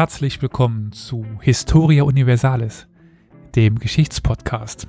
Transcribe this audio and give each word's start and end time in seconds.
Herzlich 0.00 0.40
willkommen 0.40 0.92
zu 0.92 1.26
Historia 1.42 2.04
Universalis, 2.04 2.88
dem 3.54 3.78
Geschichtspodcast. 3.78 4.88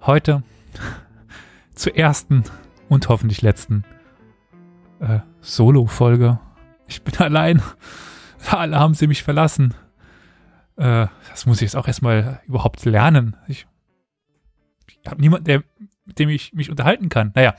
Heute 0.00 0.42
zur 1.74 1.94
ersten 1.94 2.42
und 2.88 3.10
hoffentlich 3.10 3.42
letzten 3.42 3.84
äh, 4.98 5.18
Solo-Folge. 5.42 6.40
Ich 6.86 7.02
bin 7.02 7.14
allein. 7.18 7.60
Alle 8.50 8.80
haben 8.80 8.94
sie 8.94 9.08
mich 9.08 9.22
verlassen. 9.22 9.74
Äh, 10.76 11.08
das 11.28 11.44
muss 11.44 11.58
ich 11.58 11.66
jetzt 11.66 11.76
auch 11.76 11.86
erstmal 11.86 12.40
überhaupt 12.46 12.82
lernen. 12.86 13.36
Ich, 13.46 13.66
ich 14.88 15.00
habe 15.06 15.20
niemanden, 15.20 15.44
der, 15.44 15.64
mit 16.06 16.18
dem 16.18 16.30
ich 16.30 16.54
mich 16.54 16.70
unterhalten 16.70 17.10
kann. 17.10 17.32
Naja, 17.34 17.56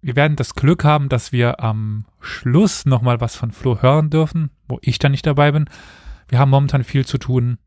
wir 0.00 0.16
werden 0.16 0.36
das 0.36 0.54
Glück 0.54 0.84
haben, 0.84 1.08
dass 1.08 1.32
wir 1.32 1.60
am 1.60 2.04
Schluss 2.20 2.86
nochmal 2.86 3.20
was 3.20 3.36
von 3.36 3.50
Flo 3.50 3.82
hören 3.82 4.10
dürfen, 4.10 4.50
wo 4.68 4.78
ich 4.82 4.98
dann 4.98 5.12
nicht 5.12 5.26
dabei 5.26 5.52
bin. 5.52 5.68
Wir 6.28 6.38
haben 6.38 6.50
momentan 6.50 6.84
viel 6.84 7.04
zu 7.06 7.18
tun 7.18 7.58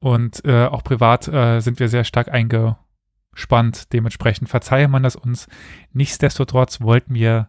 und 0.00 0.44
äh, 0.44 0.66
auch 0.66 0.82
privat 0.82 1.28
äh, 1.28 1.60
sind 1.60 1.78
wir 1.78 1.88
sehr 1.88 2.04
stark 2.04 2.28
eingespannt. 2.28 3.92
Dementsprechend 3.92 4.48
verzeihe 4.48 4.88
man 4.88 5.02
das 5.02 5.16
uns. 5.16 5.46
Nichtsdestotrotz 5.92 6.80
wollten 6.80 7.14
wir 7.14 7.48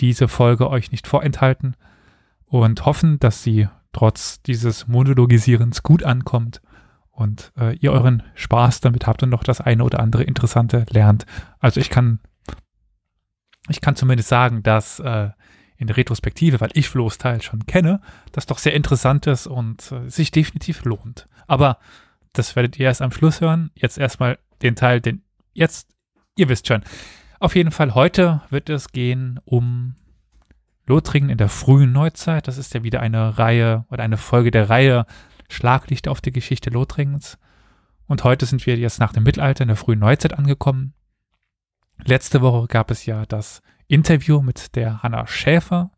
diese 0.00 0.28
Folge 0.28 0.70
euch 0.70 0.90
nicht 0.90 1.06
vorenthalten 1.06 1.76
und 2.46 2.86
hoffen, 2.86 3.18
dass 3.18 3.42
sie 3.42 3.68
trotz 3.92 4.42
dieses 4.42 4.86
Monologisierens 4.86 5.82
gut 5.82 6.02
ankommt 6.02 6.62
und 7.10 7.52
äh, 7.58 7.76
ihr 7.76 7.92
euren 7.92 8.22
Spaß 8.34 8.80
damit 8.80 9.06
habt 9.06 9.22
und 9.22 9.30
noch 9.30 9.42
das 9.42 9.60
eine 9.60 9.82
oder 9.82 10.00
andere 10.00 10.22
Interessante 10.22 10.86
lernt. 10.90 11.26
Also 11.58 11.80
ich 11.80 11.90
kann 11.90 12.20
ich 13.68 13.80
kann 13.80 13.96
zumindest 13.96 14.28
sagen, 14.28 14.62
dass 14.62 15.00
äh, 15.00 15.30
in 15.76 15.86
der 15.86 15.96
Retrospektive, 15.96 16.60
weil 16.60 16.70
ich 16.74 16.88
Flo's 16.88 17.18
Teil 17.18 17.40
schon 17.40 17.66
kenne, 17.66 18.00
das 18.32 18.46
doch 18.46 18.58
sehr 18.58 18.74
interessant 18.74 19.26
ist 19.26 19.46
und 19.46 19.92
äh, 19.92 20.08
sich 20.10 20.30
definitiv 20.30 20.84
lohnt. 20.84 21.28
Aber 21.46 21.78
das 22.32 22.56
werdet 22.56 22.78
ihr 22.78 22.86
erst 22.86 23.02
am 23.02 23.12
Schluss 23.12 23.40
hören. 23.40 23.70
Jetzt 23.74 23.98
erstmal 23.98 24.38
den 24.62 24.76
Teil, 24.76 25.00
den 25.00 25.22
jetzt, 25.54 25.88
ihr 26.36 26.48
wisst 26.48 26.66
schon. 26.66 26.82
Auf 27.40 27.54
jeden 27.54 27.70
Fall 27.70 27.94
heute 27.94 28.42
wird 28.50 28.68
es 28.68 28.90
gehen 28.90 29.40
um 29.44 29.94
Lothringen 30.86 31.30
in 31.30 31.38
der 31.38 31.48
frühen 31.48 31.92
Neuzeit. 31.92 32.48
Das 32.48 32.58
ist 32.58 32.74
ja 32.74 32.82
wieder 32.82 33.00
eine 33.00 33.38
Reihe 33.38 33.84
oder 33.90 34.02
eine 34.02 34.16
Folge 34.16 34.50
der 34.50 34.68
Reihe 34.68 35.06
Schlaglicht 35.48 36.08
auf 36.08 36.20
die 36.20 36.32
Geschichte 36.32 36.70
Lothringens. 36.70 37.38
Und 38.06 38.24
heute 38.24 38.46
sind 38.46 38.66
wir 38.66 38.76
jetzt 38.76 38.98
nach 38.98 39.12
dem 39.12 39.22
Mittelalter 39.22 39.62
in 39.62 39.68
der 39.68 39.76
frühen 39.76 39.98
Neuzeit 40.00 40.36
angekommen. 40.36 40.94
Letzte 42.04 42.40
Woche 42.40 42.66
gab 42.68 42.90
es 42.90 43.06
ja 43.06 43.26
das 43.26 43.62
Interview 43.86 44.40
mit 44.42 44.76
der 44.76 45.02
Hanna 45.02 45.26
Schäfer, 45.26 45.90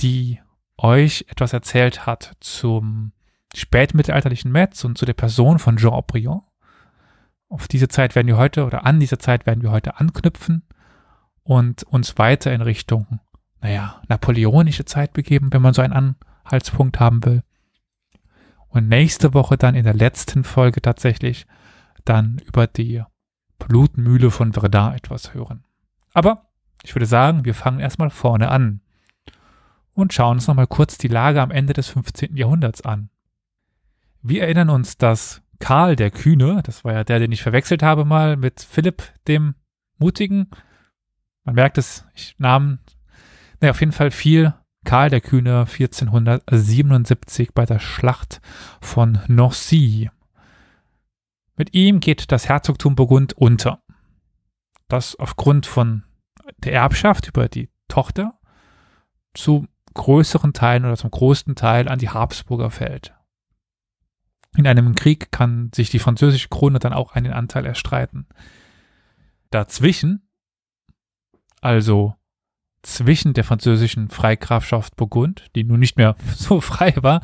die 0.00 0.40
euch 0.76 1.24
etwas 1.28 1.52
erzählt 1.52 2.06
hat 2.06 2.36
zum 2.40 3.12
spätmittelalterlichen 3.54 4.52
Metz 4.52 4.84
und 4.84 4.98
zu 4.98 5.06
der 5.06 5.14
Person 5.14 5.58
von 5.58 5.76
Jean 5.76 5.92
Aubryon. 5.92 6.42
Auf 7.48 7.66
diese 7.66 7.88
Zeit 7.88 8.14
werden 8.14 8.26
wir 8.26 8.36
heute 8.36 8.64
oder 8.64 8.84
an 8.84 9.00
diese 9.00 9.18
Zeit 9.18 9.46
werden 9.46 9.62
wir 9.62 9.70
heute 9.70 9.98
anknüpfen 9.98 10.64
und 11.42 11.82
uns 11.84 12.18
weiter 12.18 12.52
in 12.52 12.60
Richtung, 12.60 13.20
naja, 13.60 14.02
napoleonische 14.08 14.84
Zeit 14.84 15.14
begeben, 15.14 15.52
wenn 15.52 15.62
man 15.62 15.74
so 15.74 15.82
einen 15.82 16.16
Anhaltspunkt 16.44 17.00
haben 17.00 17.24
will. 17.24 17.42
Und 18.68 18.88
nächste 18.88 19.32
Woche 19.32 19.56
dann 19.56 19.74
in 19.74 19.84
der 19.84 19.94
letzten 19.94 20.44
Folge 20.44 20.82
tatsächlich 20.82 21.46
dann 22.04 22.38
über 22.44 22.66
die 22.66 23.02
Blutmühle 23.58 24.30
von 24.30 24.52
Verdun 24.52 24.94
etwas 24.94 25.34
hören. 25.34 25.64
Aber 26.12 26.46
ich 26.82 26.94
würde 26.94 27.06
sagen, 27.06 27.44
wir 27.44 27.54
fangen 27.54 27.80
erstmal 27.80 28.10
vorne 28.10 28.48
an 28.50 28.80
und 29.94 30.12
schauen 30.12 30.36
uns 30.36 30.46
nochmal 30.46 30.66
kurz 30.66 30.96
die 30.98 31.08
Lage 31.08 31.42
am 31.42 31.50
Ende 31.50 31.72
des 31.72 31.88
15. 31.88 32.36
Jahrhunderts 32.36 32.82
an. 32.82 33.10
Wir 34.22 34.42
erinnern 34.42 34.70
uns, 34.70 34.96
dass 34.96 35.42
Karl 35.58 35.96
der 35.96 36.10
Kühne, 36.10 36.62
das 36.64 36.84
war 36.84 36.92
ja 36.92 37.04
der, 37.04 37.18
den 37.18 37.32
ich 37.32 37.42
verwechselt 37.42 37.82
habe 37.82 38.04
mal 38.04 38.36
mit 38.36 38.60
Philipp 38.60 39.02
dem 39.26 39.54
Mutigen, 39.98 40.48
man 41.44 41.54
merkt 41.54 41.78
es, 41.78 42.04
ich 42.14 42.36
nahm, 42.38 42.78
naja, 43.60 43.72
auf 43.72 43.80
jeden 43.80 43.92
Fall 43.92 44.10
viel 44.10 44.54
Karl 44.84 45.10
der 45.10 45.20
Kühne 45.20 45.66
1477 45.68 47.52
bei 47.54 47.66
der 47.66 47.78
Schlacht 47.78 48.40
von 48.80 49.18
Nancy. 49.26 50.10
Mit 51.58 51.74
ihm 51.74 51.98
geht 51.98 52.30
das 52.30 52.48
Herzogtum 52.48 52.94
Burgund 52.94 53.32
unter, 53.32 53.82
das 54.86 55.16
aufgrund 55.16 55.66
von 55.66 56.04
der 56.58 56.72
Erbschaft 56.72 57.26
über 57.26 57.48
die 57.48 57.68
Tochter 57.88 58.38
zu 59.34 59.66
größeren 59.94 60.52
Teilen 60.52 60.84
oder 60.84 60.96
zum 60.96 61.10
größten 61.10 61.56
Teil 61.56 61.88
an 61.88 61.98
die 61.98 62.10
Habsburger 62.10 62.70
fällt. 62.70 63.12
In 64.56 64.68
einem 64.68 64.94
Krieg 64.94 65.32
kann 65.32 65.70
sich 65.74 65.90
die 65.90 65.98
französische 65.98 66.48
Krone 66.48 66.78
dann 66.78 66.92
auch 66.92 67.12
einen 67.12 67.32
Anteil 67.32 67.66
erstreiten. 67.66 68.28
Dazwischen, 69.50 70.28
also 71.60 72.14
zwischen 72.82 73.34
der 73.34 73.42
französischen 73.42 74.10
Freigrafschaft 74.10 74.94
Burgund, 74.94 75.46
die 75.56 75.64
nun 75.64 75.80
nicht 75.80 75.96
mehr 75.96 76.14
so 76.36 76.60
frei 76.60 76.94
war, 77.00 77.20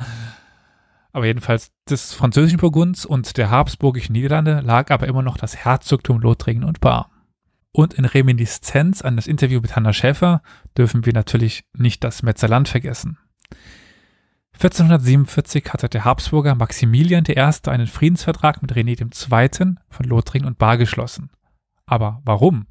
aber 1.15 1.27
jedenfalls 1.27 1.71
des 1.89 2.13
französischen 2.13 2.59
Burgunds 2.59 3.07
und 3.07 3.37
der 3.37 3.49
habsburgischen 3.49 4.15
Niederlande 4.15 4.61
lag 4.61 4.91
aber 4.91 5.07
immer 5.07 5.23
noch 5.23 5.37
das 5.37 5.57
Herzogtum 5.57 6.21
Lothringen 6.21 6.65
und 6.65 6.81
Bar. 6.81 7.11
Und 7.71 7.95
in 7.95 8.05
Reminiszenz 8.05 9.01
an 9.01 9.15
das 9.15 9.29
Interview 9.29 9.61
mit 9.61 9.77
Hanna 9.77 9.93
Schäfer 9.93 10.43
dürfen 10.77 11.07
wir 11.07 11.13
natürlich 11.13 11.65
nicht 11.73 12.03
das 12.03 12.25
Metzerland 12.25 12.69
vergessen. 12.69 13.19
1447 14.55 15.73
hatte 15.73 15.89
der 15.89 16.05
Habsburger 16.05 16.57
Maximilian 16.57 17.25
I. 17.29 17.53
einen 17.69 17.87
Friedensvertrag 17.87 18.61
mit 18.61 18.73
René 18.73 19.01
II. 19.01 19.77
von 19.89 20.07
Lothringen 20.07 20.49
und 20.49 20.59
Bar 20.59 20.79
geschlossen. 20.79 21.31
Aber 21.87 22.23
warum? 22.25 22.67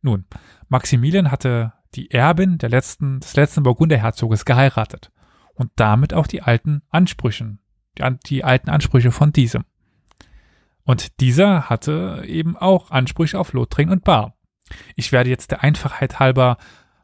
Nun, 0.00 0.24
Maximilian 0.68 1.30
hatte 1.30 1.74
die 1.94 2.10
Erbin 2.10 2.58
letzten, 2.60 3.20
des 3.20 3.36
letzten 3.36 3.62
Burgunderherzoges 3.62 4.44
geheiratet 4.44 5.12
und 5.54 5.70
damit 5.76 6.14
auch 6.14 6.26
die 6.26 6.42
alten 6.42 6.82
Ansprüchen, 6.88 7.58
die, 7.98 8.04
die 8.26 8.44
alten 8.44 8.70
Ansprüche 8.70 9.10
von 9.12 9.32
diesem. 9.32 9.64
Und 10.84 11.20
dieser 11.20 11.68
hatte 11.70 12.24
eben 12.26 12.56
auch 12.56 12.90
Ansprüche 12.90 13.38
auf 13.38 13.52
Lothringen 13.52 13.92
und 13.92 14.04
Bar. 14.04 14.34
Ich 14.96 15.12
werde 15.12 15.30
jetzt 15.30 15.50
der 15.50 15.62
Einfachheit 15.62 16.18
halber 16.18 16.56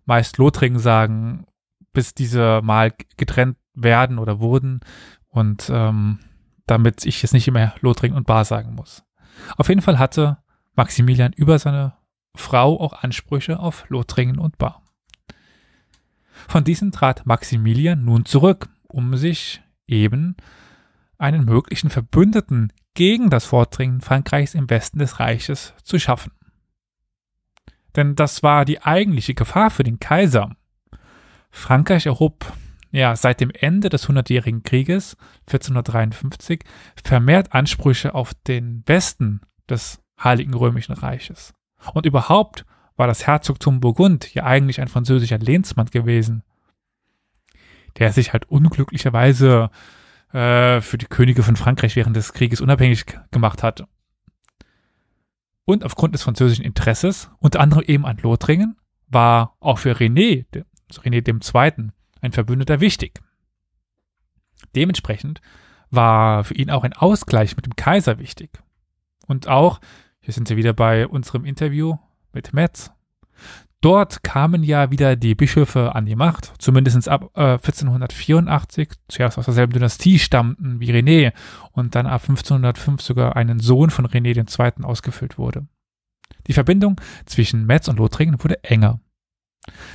meist 0.04 0.38
Lothringen 0.38 0.78
sagen, 0.78 1.46
bis 1.92 2.14
diese 2.14 2.60
mal 2.62 2.92
getrennt 3.16 3.56
werden 3.74 4.18
oder 4.18 4.40
wurden 4.40 4.80
und 5.28 5.70
ähm, 5.72 6.18
damit 6.66 7.06
ich 7.06 7.22
jetzt 7.22 7.32
nicht 7.32 7.48
immer 7.48 7.74
Lothringen 7.80 8.16
und 8.16 8.26
Bar 8.26 8.44
sagen 8.44 8.74
muss. 8.74 9.04
Auf 9.56 9.68
jeden 9.68 9.82
Fall 9.82 9.98
hatte 9.98 10.38
Maximilian 10.74 11.32
über 11.32 11.58
seine 11.58 11.94
Frau 12.34 12.80
auch 12.80 13.02
Ansprüche 13.02 13.58
auf 13.58 13.84
Lothringen 13.88 14.38
und 14.38 14.58
Bar. 14.58 14.82
Von 16.46 16.64
diesen 16.64 16.92
trat 16.92 17.26
Maximilian 17.26 18.04
nun 18.04 18.24
zurück, 18.24 18.68
um 18.86 19.16
sich 19.16 19.62
eben 19.86 20.36
einen 21.18 21.44
möglichen 21.44 21.90
Verbündeten 21.90 22.72
gegen 22.94 23.30
das 23.30 23.44
Vordringen 23.44 24.00
Frankreichs 24.00 24.54
im 24.54 24.70
Westen 24.70 24.98
des 24.98 25.20
Reiches 25.20 25.74
zu 25.82 25.98
schaffen. 25.98 26.32
Denn 27.96 28.14
das 28.14 28.42
war 28.42 28.64
die 28.64 28.82
eigentliche 28.82 29.34
Gefahr 29.34 29.70
für 29.70 29.82
den 29.82 29.98
Kaiser. 29.98 30.54
Frankreich 31.50 32.06
erhob 32.06 32.52
ja 32.90 33.16
seit 33.16 33.40
dem 33.40 33.50
Ende 33.50 33.88
des 33.88 34.08
Hundertjährigen 34.08 34.62
Krieges 34.62 35.16
1453 35.46 36.64
vermehrt 37.02 37.52
Ansprüche 37.52 38.14
auf 38.14 38.34
den 38.34 38.82
Westen 38.86 39.40
des 39.68 40.00
Heiligen 40.22 40.54
Römischen 40.54 40.94
Reiches. 40.94 41.54
Und 41.94 42.06
überhaupt 42.06 42.64
war 42.98 43.06
das 43.06 43.26
Herzogtum 43.26 43.80
Burgund 43.80 44.34
ja 44.34 44.44
eigentlich 44.44 44.80
ein 44.80 44.88
französischer 44.88 45.38
Lehnsmann 45.38 45.86
gewesen, 45.86 46.42
der 47.96 48.12
sich 48.12 48.32
halt 48.32 48.50
unglücklicherweise 48.50 49.70
äh, 50.32 50.80
für 50.80 50.98
die 50.98 51.06
Könige 51.06 51.44
von 51.44 51.56
Frankreich 51.56 51.94
während 51.94 52.16
des 52.16 52.32
Krieges 52.32 52.60
unabhängig 52.60 53.06
gemacht 53.30 53.62
hat. 53.62 53.86
Und 55.64 55.84
aufgrund 55.84 56.14
des 56.14 56.24
französischen 56.24 56.64
Interesses, 56.64 57.30
unter 57.38 57.60
anderem 57.60 57.84
eben 57.86 58.04
an 58.04 58.18
Lothringen, 58.18 58.76
war 59.06 59.56
auch 59.60 59.78
für 59.78 59.92
René, 59.92 60.44
also 60.88 61.02
René 61.02 61.26
II., 61.26 61.90
ein 62.20 62.32
Verbündeter 62.32 62.80
wichtig. 62.80 63.20
Dementsprechend 64.74 65.40
war 65.90 66.42
für 66.42 66.54
ihn 66.54 66.70
auch 66.70 66.82
ein 66.82 66.94
Ausgleich 66.94 67.54
mit 67.54 67.64
dem 67.64 67.76
Kaiser 67.76 68.18
wichtig. 68.18 68.50
Und 69.28 69.46
auch, 69.46 69.80
hier 70.20 70.34
sind 70.34 70.48
wir 70.50 70.56
wieder 70.56 70.72
bei 70.72 71.06
unserem 71.06 71.44
Interview 71.44 71.96
mit 72.38 72.54
Metz. 72.54 72.92
Dort 73.80 74.22
kamen 74.22 74.62
ja 74.62 74.92
wieder 74.92 75.16
die 75.16 75.34
Bischöfe 75.34 75.94
an 75.94 76.06
die 76.06 76.16
Macht, 76.16 76.52
zumindest 76.58 77.08
ab 77.08 77.30
äh, 77.34 77.54
1484, 77.54 78.90
zuerst 79.08 79.38
aus 79.38 79.44
derselben 79.44 79.72
Dynastie 79.72 80.18
stammten 80.20 80.80
wie 80.80 80.92
René 80.92 81.32
und 81.72 81.94
dann 81.94 82.06
ab 82.06 82.22
1505 82.22 83.02
sogar 83.02 83.36
einen 83.36 83.58
Sohn 83.58 83.90
von 83.90 84.06
René 84.06 84.36
II. 84.36 84.84
ausgefüllt 84.84 85.36
wurde. 85.36 85.66
Die 86.46 86.52
Verbindung 86.52 87.00
zwischen 87.26 87.66
Metz 87.66 87.88
und 87.88 87.98
Lothringen 87.98 88.42
wurde 88.42 88.62
enger. 88.62 89.00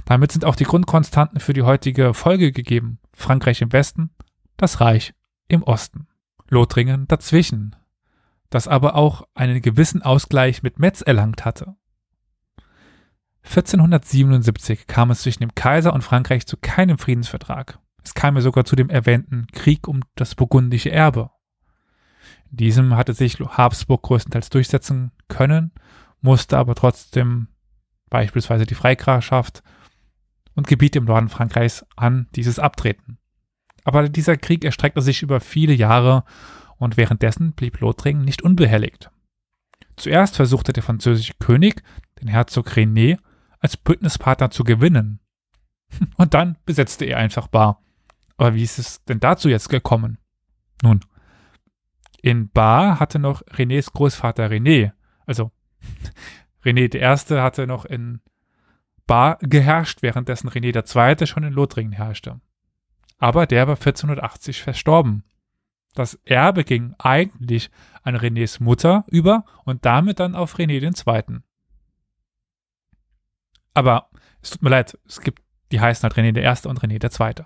Damit 0.05 0.33
sind 0.33 0.45
auch 0.45 0.55
die 0.55 0.65
Grundkonstanten 0.65 1.39
für 1.39 1.53
die 1.53 1.63
heutige 1.63 2.13
Folge 2.13 2.51
gegeben. 2.51 2.99
Frankreich 3.13 3.61
im 3.61 3.71
Westen, 3.71 4.11
das 4.57 4.81
Reich 4.81 5.13
im 5.47 5.63
Osten. 5.63 6.07
Lothringen 6.49 7.07
dazwischen, 7.07 7.75
das 8.49 8.67
aber 8.67 8.95
auch 8.95 9.23
einen 9.33 9.61
gewissen 9.61 10.01
Ausgleich 10.03 10.61
mit 10.61 10.79
Metz 10.79 11.01
erlangt 11.01 11.43
hatte. 11.43 11.75
1477 13.45 14.87
kam 14.87 15.11
es 15.11 15.21
zwischen 15.21 15.41
dem 15.41 15.53
Kaiser 15.53 15.93
und 15.93 16.03
Frankreich 16.03 16.47
zu 16.47 16.57
keinem 16.57 16.97
Friedensvertrag. 16.97 17.79
Es 18.03 18.13
kam 18.13 18.35
ja 18.35 18.41
sogar 18.41 18.65
zu 18.65 18.75
dem 18.75 18.89
erwähnten 18.89 19.47
Krieg 19.51 19.87
um 19.87 20.01
das 20.15 20.35
burgundische 20.35 20.91
Erbe. 20.91 21.29
In 22.51 22.57
diesem 22.57 22.95
hatte 22.95 23.13
sich 23.13 23.39
Habsburg 23.39 24.03
größtenteils 24.03 24.49
durchsetzen 24.49 25.11
können, 25.27 25.71
musste 26.21 26.57
aber 26.57 26.75
trotzdem 26.75 27.47
beispielsweise 28.09 28.65
die 28.65 28.75
Freigrafschaft 28.75 29.63
und 30.55 30.67
Gebiete 30.67 30.99
im 30.99 31.05
Norden 31.05 31.29
Frankreichs 31.29 31.85
an 31.95 32.27
dieses 32.35 32.59
abtreten. 32.59 33.17
Aber 33.83 34.07
dieser 34.07 34.37
Krieg 34.37 34.63
erstreckte 34.63 35.01
sich 35.01 35.21
über 35.21 35.39
viele 35.39 35.73
Jahre 35.73 36.23
und 36.77 36.95
währenddessen 36.95 37.53
blieb 37.53 37.79
Lothringen 37.79 38.23
nicht 38.23 38.41
unbehelligt. 38.41 39.09
Zuerst 39.95 40.35
versuchte 40.35 40.73
der 40.73 40.83
französische 40.83 41.33
König, 41.39 41.83
den 42.21 42.27
Herzog 42.27 42.69
René, 42.69 43.17
als 43.63 43.77
Bündnispartner 43.77 44.51
zu 44.51 44.63
gewinnen. 44.63 45.19
Und 46.17 46.35
dann 46.35 46.57
besetzte 46.65 47.05
er 47.05 47.17
einfach 47.17 47.47
Bar. 47.47 47.81
Aber 48.37 48.53
wie 48.53 48.63
ist 48.63 48.77
es 48.77 49.03
denn 49.05 49.19
dazu 49.19 49.49
jetzt 49.49 49.69
gekommen? 49.69 50.17
Nun, 50.83 50.99
in 52.21 52.49
Bar 52.49 52.99
hatte 52.99 53.19
noch 53.19 53.41
Renés 53.43 53.91
Großvater 53.91 54.49
René, 54.49 54.91
also 55.25 55.51
René 56.63 56.93
I. 56.93 57.39
hatte 57.39 57.65
noch 57.65 57.85
in 57.85 58.19
Bar 59.07 59.37
geherrscht, 59.41 60.01
währenddessen 60.01 60.49
René 60.49 60.75
II. 60.75 61.27
schon 61.27 61.43
in 61.43 61.53
Lothringen 61.53 61.93
herrschte. 61.93 62.41
Aber 63.17 63.45
der 63.47 63.67
war 63.67 63.75
1480 63.75 64.61
verstorben. 64.61 65.23
Das 65.93 66.15
Erbe 66.25 66.63
ging 66.63 66.95
eigentlich 66.97 67.69
an 68.01 68.17
Renés 68.17 68.61
Mutter 68.61 69.05
über 69.07 69.45
und 69.63 69.85
damit 69.85 70.19
dann 70.19 70.35
auf 70.35 70.57
René 70.57 70.81
II. 70.81 71.41
Aber 73.73 74.09
es 74.41 74.51
tut 74.51 74.61
mir 74.61 74.69
leid, 74.69 74.97
es 75.07 75.21
gibt, 75.21 75.41
die 75.71 75.79
heißen 75.79 76.03
halt 76.03 76.15
René 76.15 76.37
I. 76.37 76.67
und 76.67 76.81
René 76.81 77.01
II. 77.03 77.45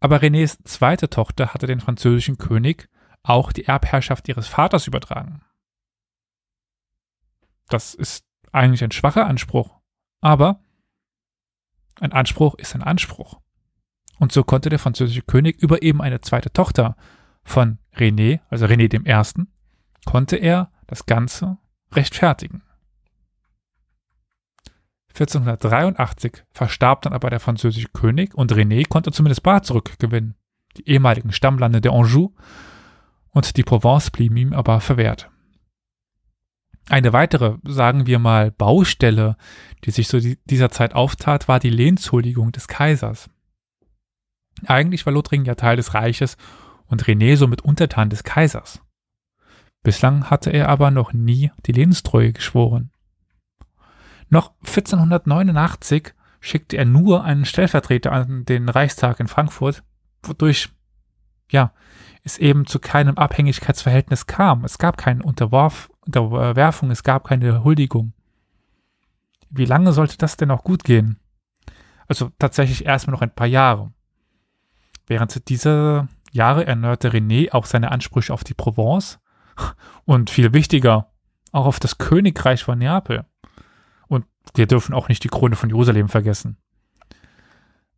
Aber 0.00 0.22
Renés 0.22 0.58
zweite 0.64 1.10
Tochter 1.10 1.52
hatte 1.52 1.66
den 1.66 1.80
französischen 1.80 2.38
König 2.38 2.88
auch 3.22 3.52
die 3.52 3.66
Erbherrschaft 3.66 4.28
ihres 4.28 4.48
Vaters 4.48 4.86
übertragen. 4.86 5.42
Das 7.68 7.94
ist 7.94 8.24
eigentlich 8.50 8.82
ein 8.82 8.90
schwacher 8.90 9.26
Anspruch, 9.26 9.78
aber 10.20 10.60
ein 12.00 12.12
Anspruch 12.12 12.54
ist 12.54 12.74
ein 12.74 12.82
Anspruch. 12.82 13.40
Und 14.18 14.32
so 14.32 14.42
konnte 14.42 14.70
der 14.70 14.78
französische 14.78 15.22
König 15.22 15.62
über 15.62 15.82
eben 15.82 16.00
eine 16.02 16.20
zweite 16.20 16.52
Tochter 16.52 16.96
von 17.42 17.78
René, 17.94 18.40
also 18.48 18.66
René 18.66 18.92
I., 18.92 19.46
konnte 20.06 20.36
er 20.36 20.72
das 20.86 21.06
Ganze 21.06 21.58
rechtfertigen. 21.92 22.62
1483 25.10 26.44
verstarb 26.52 27.02
dann 27.02 27.12
aber 27.12 27.30
der 27.30 27.40
französische 27.40 27.88
König 27.88 28.34
und 28.34 28.52
René 28.52 28.88
konnte 28.88 29.12
zumindest 29.12 29.42
Bar 29.42 29.62
zurückgewinnen. 29.62 30.34
Die 30.76 30.88
ehemaligen 30.88 31.32
Stammlande 31.32 31.80
der 31.80 31.92
Anjou 31.92 32.32
und 33.30 33.56
die 33.56 33.64
Provence 33.64 34.10
blieben 34.10 34.36
ihm 34.36 34.52
aber 34.52 34.80
verwehrt. 34.80 35.30
Eine 36.88 37.12
weitere, 37.12 37.56
sagen 37.64 38.06
wir 38.06 38.18
mal, 38.18 38.50
Baustelle, 38.50 39.36
die 39.84 39.90
sich 39.90 40.08
so 40.08 40.18
dieser 40.44 40.70
Zeit 40.70 40.94
auftat, 40.94 41.46
war 41.46 41.60
die 41.60 41.70
Lehnshuldigung 41.70 42.52
des 42.52 42.66
Kaisers. 42.66 43.30
Eigentlich 44.66 45.06
war 45.06 45.12
Lothringen 45.12 45.46
ja 45.46 45.54
Teil 45.54 45.76
des 45.76 45.94
Reiches 45.94 46.36
und 46.86 47.04
René 47.04 47.36
somit 47.36 47.62
Untertan 47.62 48.10
des 48.10 48.24
Kaisers. 48.24 48.80
Bislang 49.82 50.28
hatte 50.28 50.50
er 50.50 50.68
aber 50.68 50.90
noch 50.90 51.12
nie 51.12 51.50
die 51.66 51.72
Lehnstreue 51.72 52.32
geschworen. 52.32 52.90
Noch 54.30 54.52
1489 54.60 56.14
schickte 56.40 56.76
er 56.76 56.84
nur 56.84 57.24
einen 57.24 57.44
Stellvertreter 57.44 58.12
an 58.12 58.44
den 58.44 58.68
Reichstag 58.68 59.20
in 59.20 59.26
Frankfurt, 59.28 59.82
wodurch, 60.22 60.70
ja, 61.50 61.72
es 62.22 62.38
eben 62.38 62.66
zu 62.66 62.78
keinem 62.78 63.16
Abhängigkeitsverhältnis 63.16 64.26
kam. 64.26 64.64
Es 64.64 64.78
gab 64.78 64.96
keine 64.96 65.22
Unterwerfung, 65.22 66.90
es 66.90 67.02
gab 67.02 67.24
keine 67.24 67.64
Huldigung. 67.64 68.12
Wie 69.50 69.64
lange 69.64 69.92
sollte 69.92 70.16
das 70.16 70.36
denn 70.36 70.48
noch 70.48 70.62
gut 70.62 70.84
gehen? 70.84 71.18
Also 72.06 72.30
tatsächlich 72.38 72.86
erstmal 72.86 73.12
noch 73.12 73.22
ein 73.22 73.34
paar 73.34 73.46
Jahre. 73.46 73.92
Während 75.06 75.48
dieser 75.48 76.08
Jahre 76.30 76.66
erneuerte 76.66 77.10
René 77.10 77.52
auch 77.52 77.64
seine 77.66 77.90
Ansprüche 77.90 78.32
auf 78.32 78.44
die 78.44 78.54
Provence 78.54 79.18
und 80.04 80.30
viel 80.30 80.52
wichtiger, 80.52 81.10
auch 81.50 81.66
auf 81.66 81.80
das 81.80 81.98
Königreich 81.98 82.62
von 82.62 82.78
Neapel. 82.78 83.24
Wir 84.54 84.66
dürfen 84.66 84.94
auch 84.94 85.08
nicht 85.08 85.24
die 85.24 85.28
Krone 85.28 85.56
von 85.56 85.68
Jerusalem 85.68 86.08
vergessen. 86.08 86.56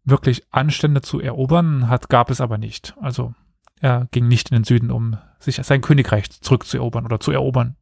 Wirklich 0.04 0.42
Anstände 0.50 1.00
zu 1.00 1.20
erobern 1.20 1.88
hat, 1.88 2.08
gab 2.08 2.30
es 2.30 2.40
aber 2.40 2.58
nicht. 2.58 2.94
Also 3.00 3.34
er 3.80 4.08
ging 4.10 4.28
nicht 4.28 4.50
in 4.50 4.58
den 4.58 4.64
Süden, 4.64 4.90
um 4.90 5.16
sich 5.38 5.56
sein 5.56 5.80
Königreich 5.80 6.30
zurückzuerobern 6.30 7.04
oder 7.04 7.20
zu 7.20 7.30
erobern. 7.30 7.76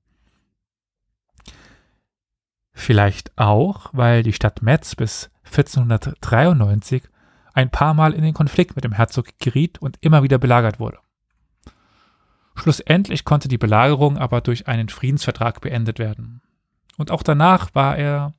Vielleicht 2.72 3.36
auch, 3.36 3.90
weil 3.92 4.22
die 4.22 4.32
Stadt 4.32 4.62
Metz 4.62 4.94
bis 4.94 5.30
1493 5.44 7.02
ein 7.52 7.70
paar 7.70 7.94
Mal 7.94 8.14
in 8.14 8.22
den 8.22 8.34
Konflikt 8.34 8.76
mit 8.76 8.84
dem 8.84 8.92
Herzog 8.92 9.26
geriet 9.38 9.78
und 9.78 9.98
immer 10.00 10.22
wieder 10.22 10.38
belagert 10.38 10.78
wurde. 10.78 10.98
Schlussendlich 12.54 13.24
konnte 13.24 13.48
die 13.48 13.58
Belagerung 13.58 14.18
aber 14.18 14.40
durch 14.40 14.68
einen 14.68 14.88
Friedensvertrag 14.88 15.60
beendet 15.60 15.98
werden 15.98 16.42
und 17.00 17.10
auch 17.10 17.22
danach 17.22 17.74
war 17.74 17.96
er 17.96 18.34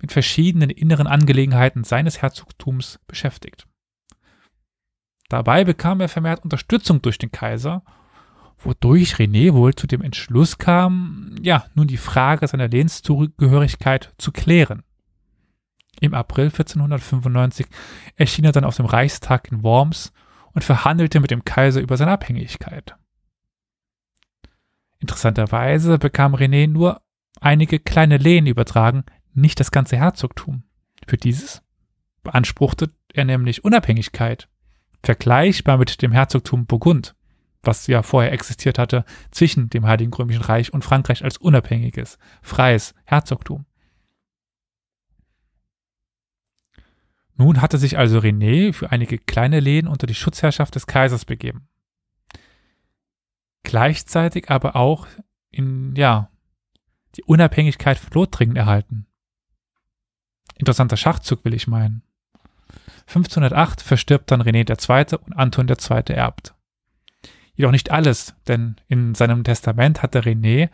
mit 0.00 0.12
verschiedenen 0.12 0.70
inneren 0.70 1.06
Angelegenheiten 1.06 1.84
seines 1.84 2.22
Herzogtums 2.22 2.98
beschäftigt. 3.06 3.66
Dabei 5.28 5.64
bekam 5.64 6.00
er 6.00 6.08
vermehrt 6.08 6.44
Unterstützung 6.44 7.00
durch 7.00 7.18
den 7.18 7.32
Kaiser, 7.32 7.82
wodurch 8.58 9.14
René 9.14 9.54
wohl 9.54 9.74
zu 9.74 9.86
dem 9.86 10.02
Entschluss 10.02 10.58
kam, 10.58 11.34
ja, 11.40 11.64
nun 11.74 11.86
die 11.86 11.96
Frage 11.96 12.46
seiner 12.46 12.68
Lehnszugehörigkeit 12.68 14.12
zu 14.18 14.30
klären. 14.32 14.82
Im 16.00 16.14
April 16.14 16.46
1495 16.46 17.66
erschien 18.16 18.44
er 18.44 18.52
dann 18.52 18.64
auf 18.64 18.76
dem 18.76 18.86
Reichstag 18.86 19.50
in 19.50 19.62
Worms 19.62 20.12
und 20.52 20.64
verhandelte 20.64 21.20
mit 21.20 21.30
dem 21.30 21.44
Kaiser 21.44 21.80
über 21.80 21.96
seine 21.96 22.10
Abhängigkeit. 22.10 22.96
Interessanterweise 24.98 25.98
bekam 25.98 26.34
René 26.34 26.68
nur 26.68 27.00
einige 27.40 27.78
kleine 27.78 28.18
Lehen 28.18 28.46
übertragen, 28.46 29.04
nicht 29.34 29.60
das 29.60 29.70
ganze 29.70 29.96
Herzogtum. 29.96 30.64
Für 31.06 31.16
dieses 31.16 31.62
beanspruchte 32.22 32.90
er 33.12 33.24
nämlich 33.24 33.64
Unabhängigkeit, 33.64 34.48
vergleichbar 35.02 35.78
mit 35.78 36.00
dem 36.02 36.12
Herzogtum 36.12 36.66
Burgund, 36.66 37.14
was 37.62 37.86
ja 37.86 38.02
vorher 38.02 38.32
existiert 38.32 38.78
hatte 38.78 39.04
zwischen 39.30 39.70
dem 39.70 39.86
Heiligen 39.86 40.12
Römischen 40.12 40.42
Reich 40.42 40.72
und 40.72 40.84
Frankreich 40.84 41.24
als 41.24 41.36
unabhängiges, 41.36 42.18
freies 42.42 42.94
Herzogtum. 43.04 43.66
Nun 47.36 47.60
hatte 47.60 47.78
sich 47.78 47.98
also 47.98 48.18
René 48.18 48.72
für 48.72 48.90
einige 48.92 49.18
kleine 49.18 49.60
Lehen 49.60 49.88
unter 49.88 50.06
die 50.06 50.14
Schutzherrschaft 50.14 50.74
des 50.74 50.86
Kaisers 50.86 51.24
begeben. 51.24 51.68
Gleichzeitig 53.64 54.50
aber 54.50 54.76
auch 54.76 55.06
in, 55.50 55.94
ja, 55.96 56.30
die 57.16 57.24
Unabhängigkeit 57.24 57.98
von 57.98 58.12
Lothringen 58.12 58.56
erhalten. 58.56 59.06
Interessanter 60.62 60.96
Schachzug 60.96 61.44
will 61.44 61.54
ich 61.54 61.66
meinen. 61.66 62.02
1508 63.08 63.82
verstirbt 63.82 64.30
dann 64.30 64.42
René 64.42 64.62
II. 64.70 65.18
und 65.26 65.32
Anton 65.32 65.66
II. 65.68 66.14
erbt. 66.14 66.54
Jedoch 67.54 67.72
nicht 67.72 67.90
alles, 67.90 68.36
denn 68.46 68.76
in 68.86 69.16
seinem 69.16 69.42
Testament 69.42 70.04
hatte 70.04 70.20
René 70.20 70.70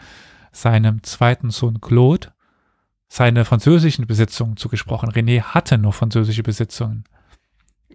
seinem 0.52 1.02
zweiten 1.04 1.48
Sohn 1.48 1.80
Claude 1.80 2.34
seine 3.08 3.46
französischen 3.46 4.06
Besitzungen 4.06 4.58
zugesprochen. 4.58 5.10
René 5.10 5.40
hatte 5.40 5.78
nur 5.78 5.94
französische 5.94 6.42
Besitzungen, 6.42 7.04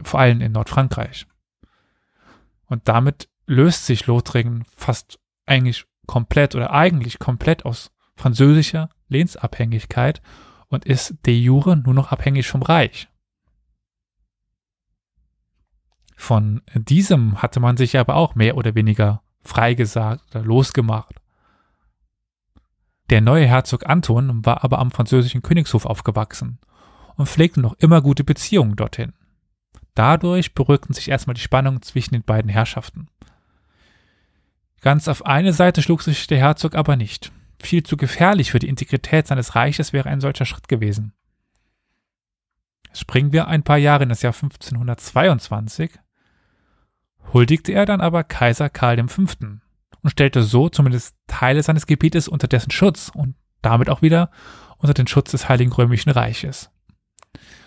vor 0.02 0.20
allem 0.20 0.42
in 0.42 0.52
Nordfrankreich. 0.52 1.28
Und 2.66 2.88
damit 2.88 3.30
löst 3.46 3.86
sich 3.86 4.08
Lothringen 4.08 4.66
fast 4.76 5.20
eigentlich 5.46 5.86
komplett 6.08 6.56
oder 6.56 6.72
eigentlich 6.72 7.20
komplett 7.20 7.66
aus 7.66 7.92
französischer 8.16 8.90
Lehnsabhängigkeit 9.10 10.24
und 10.74 10.86
ist 10.86 11.16
de 11.26 11.38
jure 11.38 11.78
nur 11.78 11.94
noch 11.94 12.12
abhängig 12.12 12.48
vom 12.48 12.62
Reich. 12.62 13.08
Von 16.16 16.62
diesem 16.74 17.42
hatte 17.42 17.60
man 17.60 17.78
sich 17.78 17.98
aber 17.98 18.16
auch 18.16 18.36
mehr 18.36 18.58
oder 18.58 18.76
weniger 18.76 19.22
freigesagt 19.44 20.24
oder 20.34 20.44
losgemacht. 20.44 21.16
Der 23.10 23.22
neue 23.22 23.46
Herzog 23.46 23.88
Anton 23.88 24.46
war 24.46 24.64
aber 24.64 24.80
am 24.80 24.90
französischen 24.90 25.42
Königshof 25.42 25.86
aufgewachsen 25.86 26.60
und 27.18 27.28
pflegte 27.28 27.60
noch 27.60 27.74
immer 27.74 28.02
gute 28.02 28.24
Beziehungen 28.24 28.76
dorthin. 28.76 29.14
Dadurch 29.96 30.56
beruhigten 30.56 30.94
sich 30.94 31.10
erstmal 31.10 31.36
die 31.36 31.42
Spannungen 31.42 31.82
zwischen 31.82 32.14
den 32.14 32.24
beiden 32.24 32.50
Herrschaften. 32.50 33.10
Ganz 34.82 35.08
auf 35.08 35.26
eine 35.26 35.54
Seite 35.54 35.82
schlug 35.82 36.02
sich 36.02 36.26
der 36.28 36.40
Herzog 36.40 36.74
aber 36.76 36.96
nicht. 36.96 37.32
Viel 37.64 37.84
zu 37.84 37.96
gefährlich 37.96 38.52
für 38.52 38.60
die 38.60 38.68
Integrität 38.68 39.26
seines 39.26 39.56
Reiches 39.56 39.94
wäre 39.94 40.10
ein 40.10 40.20
solcher 40.20 40.44
Schritt 40.44 40.68
gewesen. 40.68 41.14
Springen 42.92 43.32
wir 43.32 43.48
ein 43.48 43.64
paar 43.64 43.78
Jahre 43.78 44.04
in 44.04 44.10
das 44.10 44.22
Jahr 44.22 44.34
1522, 44.34 45.92
huldigte 47.32 47.72
er 47.72 47.86
dann 47.86 48.02
aber 48.02 48.26
Kaiser 48.26 48.70
Karl 48.70 49.08
V. 49.08 49.22
und 50.02 50.10
stellte 50.10 50.44
so 50.44 50.68
zumindest 50.68 51.16
Teile 51.28 51.64
seines 51.64 51.88
Gebietes 51.88 52.28
unter 52.28 52.50
dessen 52.50 52.70
Schutz 52.70 53.10
und 53.16 53.36
damit 53.62 53.90
auch 53.90 54.02
wieder 54.02 54.30
unter 54.78 54.94
den 54.94 55.08
Schutz 55.08 55.32
des 55.32 55.48
Heiligen 55.48 55.72
Römischen 55.72 56.10
Reiches. 56.10 56.70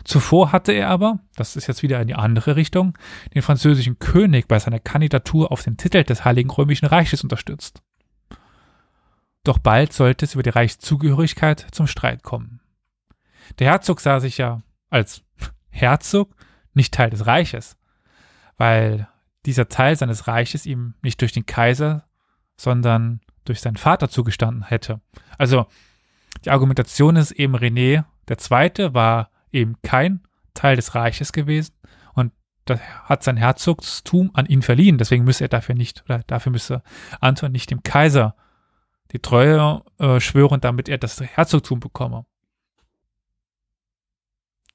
Zuvor 0.04 0.52
hatte 0.52 0.72
er 0.72 0.90
aber, 0.90 1.20
das 1.36 1.56
ist 1.56 1.68
jetzt 1.68 1.82
wieder 1.82 2.02
in 2.02 2.08
die 2.08 2.14
andere 2.14 2.54
Richtung, 2.54 2.98
den 3.34 3.40
französischen 3.40 3.98
König 3.98 4.46
bei 4.46 4.58
seiner 4.58 4.78
Kandidatur 4.78 5.50
auf 5.50 5.62
den 5.62 5.78
Titel 5.78 6.04
des 6.04 6.26
Heiligen 6.26 6.50
Römischen 6.50 6.84
Reiches 6.84 7.22
unterstützt. 7.22 7.82
Doch 9.46 9.58
bald 9.58 9.92
sollte 9.92 10.24
es 10.24 10.34
über 10.34 10.42
die 10.42 10.50
Reichszugehörigkeit 10.50 11.68
zum 11.70 11.86
Streit 11.86 12.24
kommen. 12.24 12.60
Der 13.60 13.68
Herzog 13.68 14.00
sah 14.00 14.18
sich 14.18 14.38
ja 14.38 14.62
als 14.90 15.22
Herzog 15.70 16.34
nicht 16.74 16.92
Teil 16.92 17.10
des 17.10 17.26
Reiches, 17.28 17.76
weil 18.56 19.06
dieser 19.44 19.68
Teil 19.68 19.94
seines 19.94 20.26
Reiches 20.26 20.66
ihm 20.66 20.94
nicht 21.00 21.20
durch 21.20 21.30
den 21.30 21.46
Kaiser, 21.46 22.08
sondern 22.56 23.20
durch 23.44 23.60
seinen 23.60 23.76
Vater 23.76 24.08
zugestanden 24.08 24.64
hätte. 24.64 25.00
Also 25.38 25.66
die 26.44 26.50
Argumentation 26.50 27.14
ist 27.14 27.30
eben 27.30 27.54
René 27.54 28.02
II. 28.28 28.94
war 28.94 29.30
eben 29.52 29.76
kein 29.82 30.22
Teil 30.54 30.74
des 30.74 30.96
Reiches 30.96 31.30
gewesen 31.30 31.72
und 32.14 32.32
das 32.64 32.80
hat 33.04 33.22
sein 33.22 33.36
Herzogstum 33.36 34.32
an 34.34 34.46
ihn 34.46 34.62
verliehen. 34.62 34.98
Deswegen 34.98 35.22
müsse 35.22 35.44
er 35.44 35.48
dafür 35.48 35.76
nicht, 35.76 36.02
oder 36.06 36.24
dafür 36.26 36.50
müsse 36.50 36.82
Anton 37.20 37.52
nicht 37.52 37.70
dem 37.70 37.84
Kaiser 37.84 38.34
die 39.16 39.22
Treue 39.22 39.82
äh, 39.98 40.20
schwören, 40.20 40.60
damit 40.60 40.90
er 40.90 40.98
das 40.98 41.20
Herzogtum 41.20 41.80
bekomme. 41.80 42.26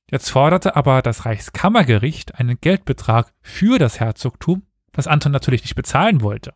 Jetzt 0.09 0.31
forderte 0.31 0.75
aber 0.75 1.03
das 1.03 1.25
Reichskammergericht 1.25 2.35
einen 2.39 2.59
Geldbetrag 2.59 3.31
für 3.41 3.77
das 3.77 3.99
Herzogtum, 3.99 4.63
das 4.91 5.07
Anton 5.07 5.31
natürlich 5.31 5.61
nicht 5.61 5.75
bezahlen 5.75 6.21
wollte. 6.21 6.53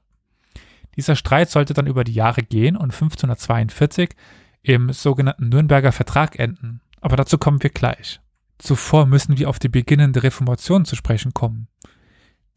Dieser 0.97 1.15
Streit 1.15 1.51
sollte 1.51 1.73
dann 1.73 1.87
über 1.87 2.03
die 2.03 2.13
Jahre 2.13 2.41
gehen 2.41 2.75
und 2.75 2.91
1542 2.91 4.15
im 4.63 4.91
sogenannten 4.91 5.49
Nürnberger 5.49 5.91
Vertrag 5.91 6.39
enden. 6.39 6.81
Aber 7.01 7.17
dazu 7.17 7.37
kommen 7.37 7.61
wir 7.61 7.69
gleich. 7.69 8.19
Zuvor 8.57 9.05
müssen 9.05 9.37
wir 9.37 9.47
auf 9.47 9.59
die 9.59 9.69
beginnende 9.69 10.23
Reformation 10.23 10.85
zu 10.85 10.95
sprechen 10.95 11.33
kommen, 11.33 11.67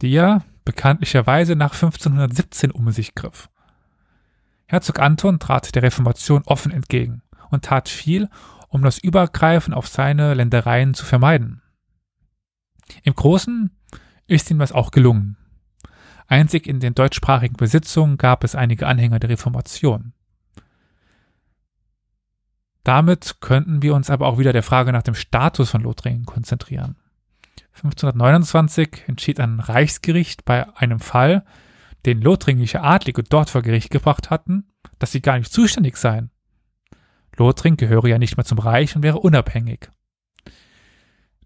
die 0.00 0.12
ja 0.12 0.42
bekanntlicherweise 0.64 1.54
nach 1.54 1.74
1517 1.74 2.70
um 2.70 2.90
sich 2.92 3.14
griff. 3.14 3.50
Herzog 4.68 5.00
Anton 5.00 5.38
trat 5.38 5.74
der 5.74 5.82
Reformation 5.82 6.42
offen 6.44 6.72
entgegen 6.72 7.22
und 7.50 7.64
tat 7.64 7.88
viel, 7.88 8.28
um 8.68 8.82
das 8.82 8.98
Übergreifen 8.98 9.72
auf 9.72 9.88
seine 9.88 10.34
Ländereien 10.34 10.92
zu 10.92 11.06
vermeiden. 11.06 11.62
Im 13.02 13.14
Großen 13.14 13.70
ist 14.26 14.50
ihm 14.50 14.58
das 14.58 14.72
auch 14.72 14.90
gelungen. 14.90 15.38
Einzig 16.26 16.66
in 16.66 16.80
den 16.80 16.94
deutschsprachigen 16.94 17.56
Besitzungen 17.56 18.18
gab 18.18 18.44
es 18.44 18.54
einige 18.54 18.86
Anhänger 18.86 19.18
der 19.18 19.30
Reformation. 19.30 20.12
Damit 22.84 23.36
könnten 23.40 23.80
wir 23.80 23.94
uns 23.94 24.10
aber 24.10 24.26
auch 24.26 24.38
wieder 24.38 24.52
der 24.52 24.62
Frage 24.62 24.92
nach 24.92 25.02
dem 25.02 25.14
Status 25.14 25.70
von 25.70 25.82
Lothringen 25.82 26.26
konzentrieren. 26.26 26.96
1529 27.76 29.04
entschied 29.06 29.40
ein 29.40 29.60
Reichsgericht 29.60 30.44
bei 30.44 30.66
einem 30.76 31.00
Fall, 31.00 31.44
den 32.08 32.22
lothringische 32.22 32.80
Adlige 32.80 33.22
dort 33.22 33.50
vor 33.50 33.60
Gericht 33.60 33.90
gebracht 33.90 34.30
hatten, 34.30 34.66
dass 34.98 35.12
sie 35.12 35.20
gar 35.20 35.36
nicht 35.38 35.52
zuständig 35.52 35.98
seien. 35.98 36.30
Lothring 37.36 37.76
gehöre 37.76 38.08
ja 38.08 38.18
nicht 38.18 38.38
mehr 38.38 38.46
zum 38.46 38.58
Reich 38.58 38.96
und 38.96 39.02
wäre 39.02 39.18
unabhängig. 39.18 39.90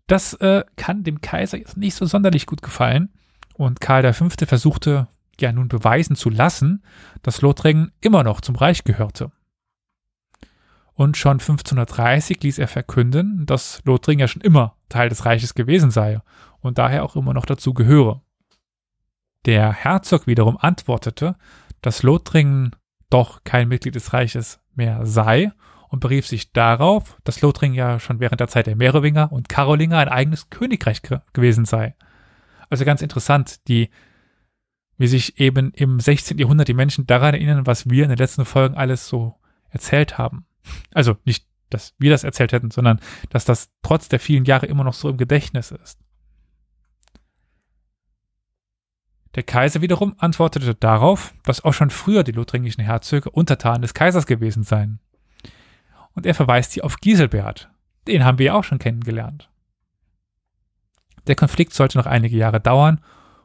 Das 0.06 0.34
äh, 0.34 0.62
kann 0.76 1.02
dem 1.02 1.20
Kaiser 1.20 1.58
jetzt 1.58 1.76
nicht 1.76 1.96
so 1.96 2.06
sonderlich 2.06 2.46
gut 2.46 2.62
gefallen 2.62 3.10
und 3.54 3.80
Karl 3.80 4.12
V. 4.12 4.28
versuchte 4.46 5.08
ja 5.40 5.50
nun 5.50 5.66
beweisen 5.66 6.14
zu 6.14 6.30
lassen, 6.30 6.84
dass 7.22 7.42
Lothringen 7.42 7.90
immer 8.00 8.22
noch 8.22 8.40
zum 8.40 8.54
Reich 8.54 8.84
gehörte. 8.84 9.32
Und 10.94 11.16
schon 11.16 11.40
1530 11.40 12.40
ließ 12.42 12.58
er 12.58 12.68
verkünden, 12.68 13.46
dass 13.46 13.82
Lothringen 13.84 14.20
ja 14.20 14.28
schon 14.28 14.42
immer 14.42 14.76
Teil 14.88 15.08
des 15.08 15.24
Reiches 15.24 15.54
gewesen 15.54 15.90
sei 15.90 16.20
und 16.60 16.78
daher 16.78 17.04
auch 17.04 17.16
immer 17.16 17.34
noch 17.34 17.46
dazu 17.46 17.74
gehöre. 17.74 18.22
Der 19.44 19.72
Herzog 19.72 20.26
wiederum 20.26 20.56
antwortete, 20.56 21.36
dass 21.80 22.02
Lothringen 22.02 22.76
doch 23.10 23.44
kein 23.44 23.68
Mitglied 23.68 23.94
des 23.94 24.12
Reiches 24.12 24.60
mehr 24.74 25.04
sei 25.04 25.52
und 25.88 26.00
berief 26.00 26.26
sich 26.26 26.52
darauf, 26.52 27.18
dass 27.24 27.42
Lothringen 27.42 27.76
ja 27.76 28.00
schon 28.00 28.20
während 28.20 28.40
der 28.40 28.48
Zeit 28.48 28.66
der 28.66 28.76
Merowinger 28.76 29.30
und 29.32 29.48
Karolinger 29.48 29.98
ein 29.98 30.08
eigenes 30.08 30.48
Königreich 30.48 31.02
ge 31.02 31.18
gewesen 31.32 31.64
sei. 31.64 31.94
Also 32.70 32.84
ganz 32.84 33.02
interessant, 33.02 33.68
die, 33.68 33.90
wie 34.96 35.08
sich 35.08 35.38
eben 35.38 35.72
im 35.72 36.00
16. 36.00 36.38
Jahrhundert 36.38 36.68
die 36.68 36.74
Menschen 36.74 37.06
daran 37.06 37.34
erinnern, 37.34 37.66
was 37.66 37.90
wir 37.90 38.04
in 38.04 38.08
den 38.08 38.18
letzten 38.18 38.46
Folgen 38.46 38.76
alles 38.76 39.08
so 39.08 39.34
erzählt 39.68 40.16
haben. 40.16 40.46
Also 40.94 41.16
nicht, 41.24 41.46
dass 41.68 41.94
wir 41.98 42.10
das 42.10 42.24
erzählt 42.24 42.52
hätten, 42.52 42.70
sondern 42.70 43.00
dass 43.28 43.44
das 43.44 43.70
trotz 43.82 44.08
der 44.08 44.20
vielen 44.20 44.44
Jahre 44.44 44.66
immer 44.66 44.84
noch 44.84 44.94
so 44.94 45.10
im 45.10 45.16
Gedächtnis 45.16 45.72
ist. 45.72 45.98
Der 49.34 49.42
Kaiser 49.42 49.80
wiederum 49.80 50.14
antwortete 50.18 50.74
darauf, 50.74 51.34
dass 51.44 51.64
auch 51.64 51.72
schon 51.72 51.90
früher 51.90 52.22
die 52.22 52.32
lothringischen 52.32 52.84
Herzöge 52.84 53.30
Untertanen 53.30 53.82
des 53.82 53.94
Kaisers 53.94 54.26
gewesen 54.26 54.62
seien. 54.62 55.00
Und 56.14 56.26
er 56.26 56.34
verweist 56.34 56.72
hier 56.72 56.84
auf 56.84 56.98
Giselbert. 56.98 57.70
Den 58.06 58.24
haben 58.24 58.38
wir 58.38 58.46
ja 58.46 58.54
auch 58.54 58.64
schon 58.64 58.78
kennengelernt. 58.78 59.50
Der 61.26 61.36
Konflikt 61.36 61.72
sollte 61.72 61.98
noch 61.98 62.06
einige 62.06 62.36
Jahre 62.36 62.60
dauern, 62.60 63.00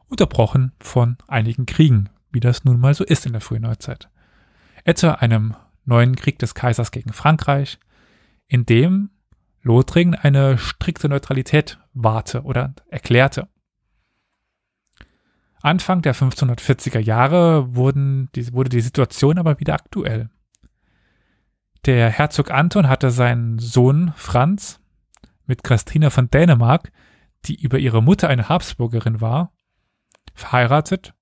unterbrochen 0.07 0.73
von 0.79 1.17
einigen 1.27 1.65
Kriegen, 1.65 2.09
wie 2.31 2.39
das 2.39 2.65
nun 2.65 2.79
mal 2.79 2.93
so 2.93 3.03
ist 3.03 3.25
in 3.25 3.33
der 3.33 3.41
frühen 3.41 3.61
Neuzeit. 3.61 4.09
Etwa 4.83 5.11
einem 5.11 5.55
neuen 5.85 6.15
Krieg 6.15 6.39
des 6.39 6.55
Kaisers 6.55 6.91
gegen 6.91 7.13
Frankreich, 7.13 7.79
in 8.47 8.65
dem 8.65 9.09
Lothringen 9.61 10.15
eine 10.15 10.57
strikte 10.57 11.09
Neutralität 11.09 11.79
wahrte 11.93 12.43
oder 12.43 12.73
erklärte. 12.89 13.47
Anfang 15.61 16.01
der 16.01 16.15
1540er 16.15 16.99
Jahre 16.99 17.75
wurden, 17.75 18.29
die, 18.35 18.53
wurde 18.53 18.69
die 18.69 18.81
Situation 18.81 19.37
aber 19.37 19.59
wieder 19.59 19.73
aktuell. 19.73 20.29
Der 21.85 22.09
Herzog 22.09 22.51
Anton 22.51 22.89
hatte 22.89 23.11
seinen 23.11 23.59
Sohn 23.59 24.13
Franz 24.15 24.79
mit 25.45 25.63
Christina 25.63 26.09
von 26.09 26.29
Dänemark, 26.29 26.91
die 27.45 27.61
über 27.61 27.79
ihre 27.79 28.03
Mutter 28.03 28.27
eine 28.27 28.49
Habsburgerin 28.49 29.21
war, 29.21 29.53
verheiratet 30.33 31.13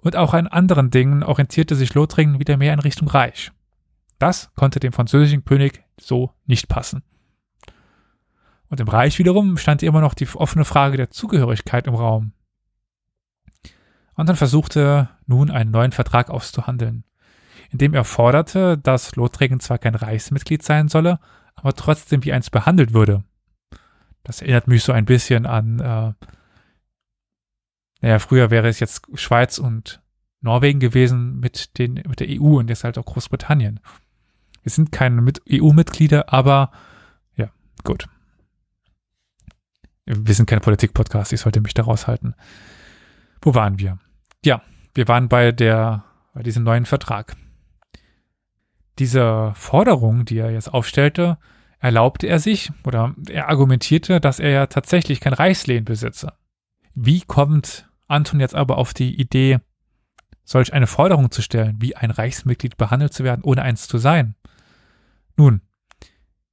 und 0.00 0.16
auch 0.16 0.34
an 0.34 0.46
anderen 0.46 0.90
Dingen 0.90 1.22
orientierte 1.22 1.74
sich 1.74 1.94
Lothringen 1.94 2.38
wieder 2.38 2.56
mehr 2.56 2.72
in 2.72 2.78
Richtung 2.78 3.08
Reich. 3.08 3.50
Das 4.18 4.52
konnte 4.54 4.80
dem 4.80 4.92
französischen 4.92 5.44
König 5.44 5.84
so 6.00 6.30
nicht 6.46 6.68
passen. 6.68 7.02
Und 8.68 8.80
im 8.80 8.88
Reich 8.88 9.18
wiederum 9.18 9.56
stand 9.56 9.82
immer 9.82 10.00
noch 10.00 10.14
die 10.14 10.28
offene 10.34 10.64
Frage 10.64 10.96
der 10.96 11.10
Zugehörigkeit 11.10 11.86
im 11.86 11.94
Raum. 11.94 12.32
Anton 14.16 14.36
versuchte 14.36 15.10
nun 15.26 15.50
einen 15.50 15.70
neuen 15.70 15.92
Vertrag 15.92 16.30
auszuhandeln, 16.30 17.04
in 17.70 17.78
dem 17.78 17.94
er 17.94 18.04
forderte, 18.04 18.78
dass 18.78 19.14
Lothringen 19.14 19.60
zwar 19.60 19.78
kein 19.78 19.94
Reichsmitglied 19.94 20.62
sein 20.62 20.88
solle, 20.88 21.20
aber 21.54 21.74
trotzdem 21.74 22.24
wie 22.24 22.32
eins 22.32 22.50
behandelt 22.50 22.94
würde. 22.94 23.22
Das 24.24 24.40
erinnert 24.40 24.68
mich 24.68 24.82
so 24.82 24.92
ein 24.92 25.04
bisschen 25.04 25.46
an, 25.46 25.78
äh, 25.80 26.12
naja, 28.00 28.18
früher 28.18 28.50
wäre 28.50 28.68
es 28.68 28.80
jetzt 28.80 29.02
Schweiz 29.14 29.58
und 29.58 30.02
Norwegen 30.40 30.80
gewesen 30.80 31.38
mit, 31.40 31.78
den, 31.78 31.94
mit 31.94 32.20
der 32.20 32.28
EU 32.30 32.58
und 32.58 32.68
jetzt 32.68 32.84
halt 32.84 32.98
auch 32.98 33.04
Großbritannien. 33.04 33.80
Wir 34.62 34.70
sind 34.70 34.92
keine 34.92 35.32
EU-Mitglieder, 35.50 36.32
aber 36.32 36.70
ja, 37.36 37.50
gut. 37.84 38.08
Wir 40.06 40.34
sind 40.34 40.46
keine 40.46 40.60
Politik-Podcast, 40.60 41.32
ich 41.32 41.40
sollte 41.40 41.60
mich 41.60 41.74
da 41.74 41.82
raushalten. 41.82 42.34
Wo 43.42 43.54
waren 43.54 43.78
wir? 43.78 43.98
Ja, 44.46 44.62
wir 44.94 45.08
waren 45.08 45.28
bei 45.28 45.50
der, 45.50 46.04
bei 46.32 46.44
diesem 46.44 46.62
neuen 46.62 46.86
Vertrag. 46.86 47.34
Diese 49.00 49.52
Forderung, 49.56 50.24
die 50.24 50.38
er 50.38 50.52
jetzt 50.52 50.72
aufstellte, 50.72 51.38
erlaubte 51.80 52.28
er 52.28 52.38
sich 52.38 52.70
oder 52.84 53.16
er 53.28 53.48
argumentierte, 53.48 54.20
dass 54.20 54.38
er 54.38 54.50
ja 54.50 54.66
tatsächlich 54.68 55.18
kein 55.18 55.32
Reichslehen 55.32 55.84
besitze. 55.84 56.32
Wie 56.94 57.22
kommt 57.22 57.90
Anton 58.06 58.38
jetzt 58.38 58.54
aber 58.54 58.78
auf 58.78 58.94
die 58.94 59.20
Idee, 59.20 59.58
solch 60.44 60.72
eine 60.72 60.86
Forderung 60.86 61.32
zu 61.32 61.42
stellen, 61.42 61.78
wie 61.80 61.96
ein 61.96 62.12
Reichsmitglied 62.12 62.76
behandelt 62.76 63.12
zu 63.14 63.24
werden, 63.24 63.42
ohne 63.42 63.62
eins 63.62 63.88
zu 63.88 63.98
sein? 63.98 64.36
Nun, 65.36 65.60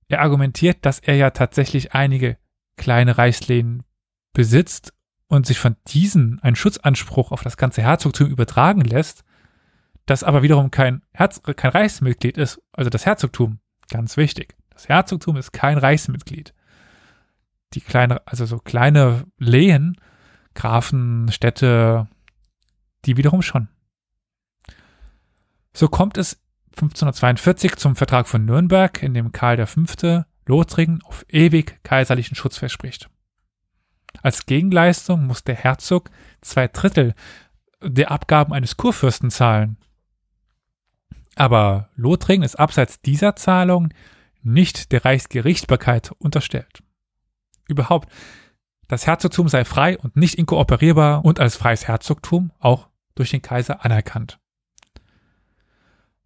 er 0.07 0.21
argumentiert, 0.21 0.83
dass 0.83 0.97
er 0.97 1.13
ja 1.13 1.29
tatsächlich 1.29 1.93
einige 1.93 2.37
kleine 2.75 3.19
Reichslehen 3.19 3.83
besitzt 4.33 4.95
und 5.33 5.47
sich 5.47 5.57
von 5.57 5.75
diesen 5.87 6.39
einen 6.43 6.55
Schutzanspruch 6.55 7.31
auf 7.31 7.41
das 7.41 7.57
ganze 7.57 7.81
Herzogtum 7.81 8.27
übertragen 8.27 8.81
lässt, 8.81 9.23
das 10.05 10.23
aber 10.23 10.43
wiederum 10.43 10.69
kein, 10.69 11.01
Herz, 11.11 11.41
kein 11.55 11.71
Reichsmitglied 11.71 12.37
ist, 12.37 12.61
also 12.71 12.91
das 12.91 13.07
Herzogtum, 13.07 13.59
ganz 13.89 14.15
wichtig. 14.15 14.55
Das 14.69 14.89
Herzogtum 14.89 15.37
ist 15.37 15.51
kein 15.51 15.79
Reichsmitglied. 15.79 16.53
Die 17.73 17.81
kleine, 17.81 18.25
also 18.27 18.45
so 18.45 18.59
kleine 18.59 19.25
Lehen, 19.39 19.97
Grafen, 20.53 21.31
Städte, 21.31 22.07
die 23.05 23.17
wiederum 23.17 23.41
schon. 23.41 23.69
So 25.73 25.87
kommt 25.87 26.19
es 26.19 26.39
1542 26.75 27.77
zum 27.77 27.95
Vertrag 27.95 28.27
von 28.27 28.45
Nürnberg, 28.45 29.01
in 29.01 29.15
dem 29.15 29.31
Karl 29.31 29.65
V. 29.65 30.25
Lothringen 30.45 31.01
auf 31.03 31.25
ewig 31.29 31.83
kaiserlichen 31.83 32.35
Schutz 32.35 32.57
verspricht. 32.57 33.09
Als 34.21 34.45
Gegenleistung 34.45 35.25
muss 35.25 35.43
der 35.43 35.55
Herzog 35.55 36.09
zwei 36.41 36.67
Drittel 36.67 37.13
der 37.81 38.11
Abgaben 38.11 38.53
eines 38.53 38.77
Kurfürsten 38.77 39.31
zahlen. 39.31 39.77
Aber 41.35 41.89
Lothringen 41.95 42.43
ist 42.43 42.55
abseits 42.55 43.01
dieser 43.01 43.35
Zahlung 43.35 43.89
nicht 44.43 44.91
der 44.91 45.03
Reichsgerichtbarkeit 45.03 46.11
unterstellt. 46.19 46.83
Überhaupt, 47.67 48.11
das 48.87 49.07
Herzogtum 49.07 49.47
sei 49.47 49.65
frei 49.65 49.97
und 49.97 50.15
nicht 50.15 50.35
inkooperierbar 50.35 51.25
und 51.25 51.39
als 51.39 51.55
freies 51.55 51.87
Herzogtum 51.87 52.51
auch 52.59 52.89
durch 53.15 53.31
den 53.31 53.41
Kaiser 53.41 53.83
anerkannt. 53.83 54.39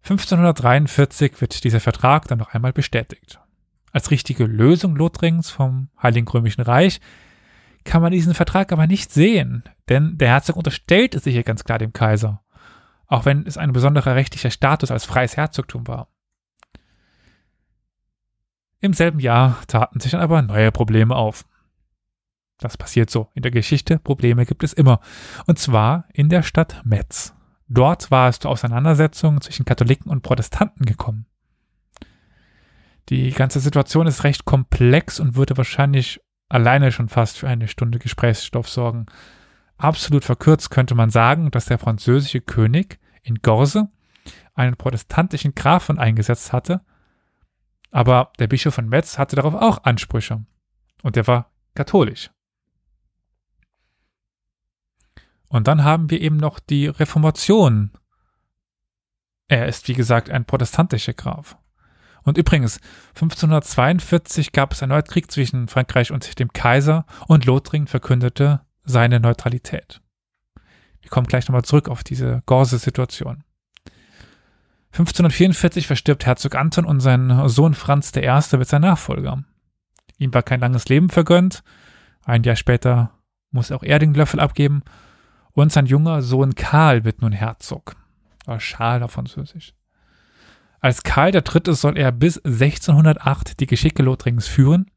1543 0.02 1.40
wird 1.40 1.64
dieser 1.64 1.80
Vertrag 1.80 2.28
dann 2.28 2.38
noch 2.38 2.54
einmal 2.54 2.72
bestätigt. 2.72 3.40
Als 3.92 4.10
richtige 4.10 4.44
Lösung 4.44 4.96
Lothrings 4.96 5.50
vom 5.50 5.88
Heiligen 6.02 6.28
Römischen 6.28 6.62
Reich 6.62 7.00
kann 7.88 8.02
man 8.02 8.12
diesen 8.12 8.34
Vertrag 8.34 8.70
aber 8.70 8.86
nicht 8.86 9.10
sehen, 9.10 9.64
denn 9.88 10.18
der 10.18 10.28
Herzog 10.28 10.56
unterstellt 10.56 11.14
es 11.14 11.24
sich 11.24 11.34
ja 11.34 11.42
ganz 11.42 11.64
klar 11.64 11.78
dem 11.78 11.94
Kaiser, 11.94 12.42
auch 13.06 13.24
wenn 13.24 13.46
es 13.46 13.56
ein 13.56 13.72
besonderer 13.72 14.14
rechtlicher 14.14 14.50
Status 14.50 14.90
als 14.90 15.06
freies 15.06 15.38
Herzogtum 15.38 15.86
war. 15.86 16.08
Im 18.80 18.92
selben 18.92 19.20
Jahr 19.20 19.58
taten 19.68 20.00
sich 20.00 20.12
dann 20.12 20.20
aber 20.20 20.42
neue 20.42 20.70
Probleme 20.70 21.16
auf. 21.16 21.46
Das 22.58 22.76
passiert 22.76 23.08
so 23.08 23.30
in 23.34 23.42
der 23.42 23.52
Geschichte, 23.52 23.98
Probleme 23.98 24.44
gibt 24.44 24.64
es 24.64 24.74
immer, 24.74 25.00
und 25.46 25.58
zwar 25.58 26.04
in 26.12 26.28
der 26.28 26.42
Stadt 26.42 26.82
Metz. 26.84 27.34
Dort 27.68 28.10
war 28.10 28.28
es 28.28 28.38
zu 28.38 28.50
Auseinandersetzungen 28.50 29.40
zwischen 29.40 29.64
Katholiken 29.64 30.10
und 30.10 30.22
Protestanten 30.22 30.84
gekommen. 30.84 31.24
Die 33.08 33.30
ganze 33.30 33.60
Situation 33.60 34.06
ist 34.06 34.24
recht 34.24 34.44
komplex 34.44 35.20
und 35.20 35.36
würde 35.36 35.56
wahrscheinlich 35.56 36.20
alleine 36.48 36.92
schon 36.92 37.08
fast 37.08 37.38
für 37.38 37.48
eine 37.48 37.68
Stunde 37.68 37.98
Gesprächsstoff 37.98 38.68
sorgen. 38.68 39.06
Absolut 39.76 40.24
verkürzt 40.24 40.70
könnte 40.70 40.94
man 40.94 41.10
sagen, 41.10 41.50
dass 41.50 41.66
der 41.66 41.78
französische 41.78 42.40
König 42.40 42.98
in 43.22 43.36
Gorse 43.42 43.88
einen 44.54 44.76
protestantischen 44.76 45.54
Grafen 45.54 45.98
eingesetzt 45.98 46.52
hatte, 46.52 46.80
aber 47.90 48.32
der 48.38 48.48
Bischof 48.48 48.74
von 48.74 48.88
Metz 48.88 49.18
hatte 49.18 49.36
darauf 49.36 49.54
auch 49.54 49.84
Ansprüche 49.84 50.44
und 51.02 51.16
er 51.16 51.26
war 51.26 51.50
katholisch. 51.74 52.30
Und 55.48 55.66
dann 55.66 55.84
haben 55.84 56.10
wir 56.10 56.20
eben 56.20 56.36
noch 56.36 56.58
die 56.58 56.88
Reformation. 56.88 57.92
Er 59.46 59.66
ist, 59.66 59.88
wie 59.88 59.94
gesagt, 59.94 60.28
ein 60.28 60.44
protestantischer 60.44 61.14
Graf. 61.14 61.56
Und 62.22 62.38
übrigens, 62.38 62.80
1542 63.14 64.52
gab 64.52 64.72
es 64.72 64.82
erneut 64.82 65.08
Krieg 65.08 65.30
zwischen 65.30 65.68
Frankreich 65.68 66.12
und 66.12 66.38
dem 66.38 66.52
Kaiser 66.52 67.06
und 67.26 67.46
Lothringen 67.46 67.86
verkündete 67.86 68.60
seine 68.84 69.20
Neutralität. 69.20 70.00
Wir 71.00 71.10
kommen 71.10 71.26
gleich 71.26 71.48
nochmal 71.48 71.64
zurück 71.64 71.88
auf 71.88 72.04
diese 72.04 72.42
Gorse-Situation. 72.46 73.44
1544 74.92 75.86
verstirbt 75.86 76.26
Herzog 76.26 76.54
Anton 76.54 76.84
und 76.84 77.00
sein 77.00 77.48
Sohn 77.48 77.74
Franz 77.74 78.12
I. 78.16 78.22
wird 78.22 78.68
sein 78.68 78.82
Nachfolger. 78.82 79.44
Ihm 80.18 80.34
war 80.34 80.42
kein 80.42 80.60
langes 80.60 80.88
Leben 80.88 81.08
vergönnt. 81.08 81.62
Ein 82.24 82.42
Jahr 82.42 82.56
später 82.56 83.12
muss 83.50 83.70
auch 83.70 83.82
er 83.82 83.98
den 83.98 84.14
Löffel 84.14 84.40
abgeben. 84.40 84.82
Und 85.52 85.72
sein 85.72 85.86
junger 85.86 86.22
Sohn 86.22 86.54
Karl 86.54 87.04
wird 87.04 87.22
nun 87.22 87.32
Herzog. 87.32 87.96
Oder 88.46 88.58
Charles 88.58 89.04
auf 89.04 89.12
Französisch. 89.12 89.74
Als 90.80 91.02
Karl 91.02 91.34
III. 91.34 91.74
soll 91.74 91.98
er 91.98 92.12
bis 92.12 92.38
1608 92.44 93.58
die 93.60 93.66
Geschicke 93.66 94.02
Lothrings 94.02 94.46
führen, 94.46 94.90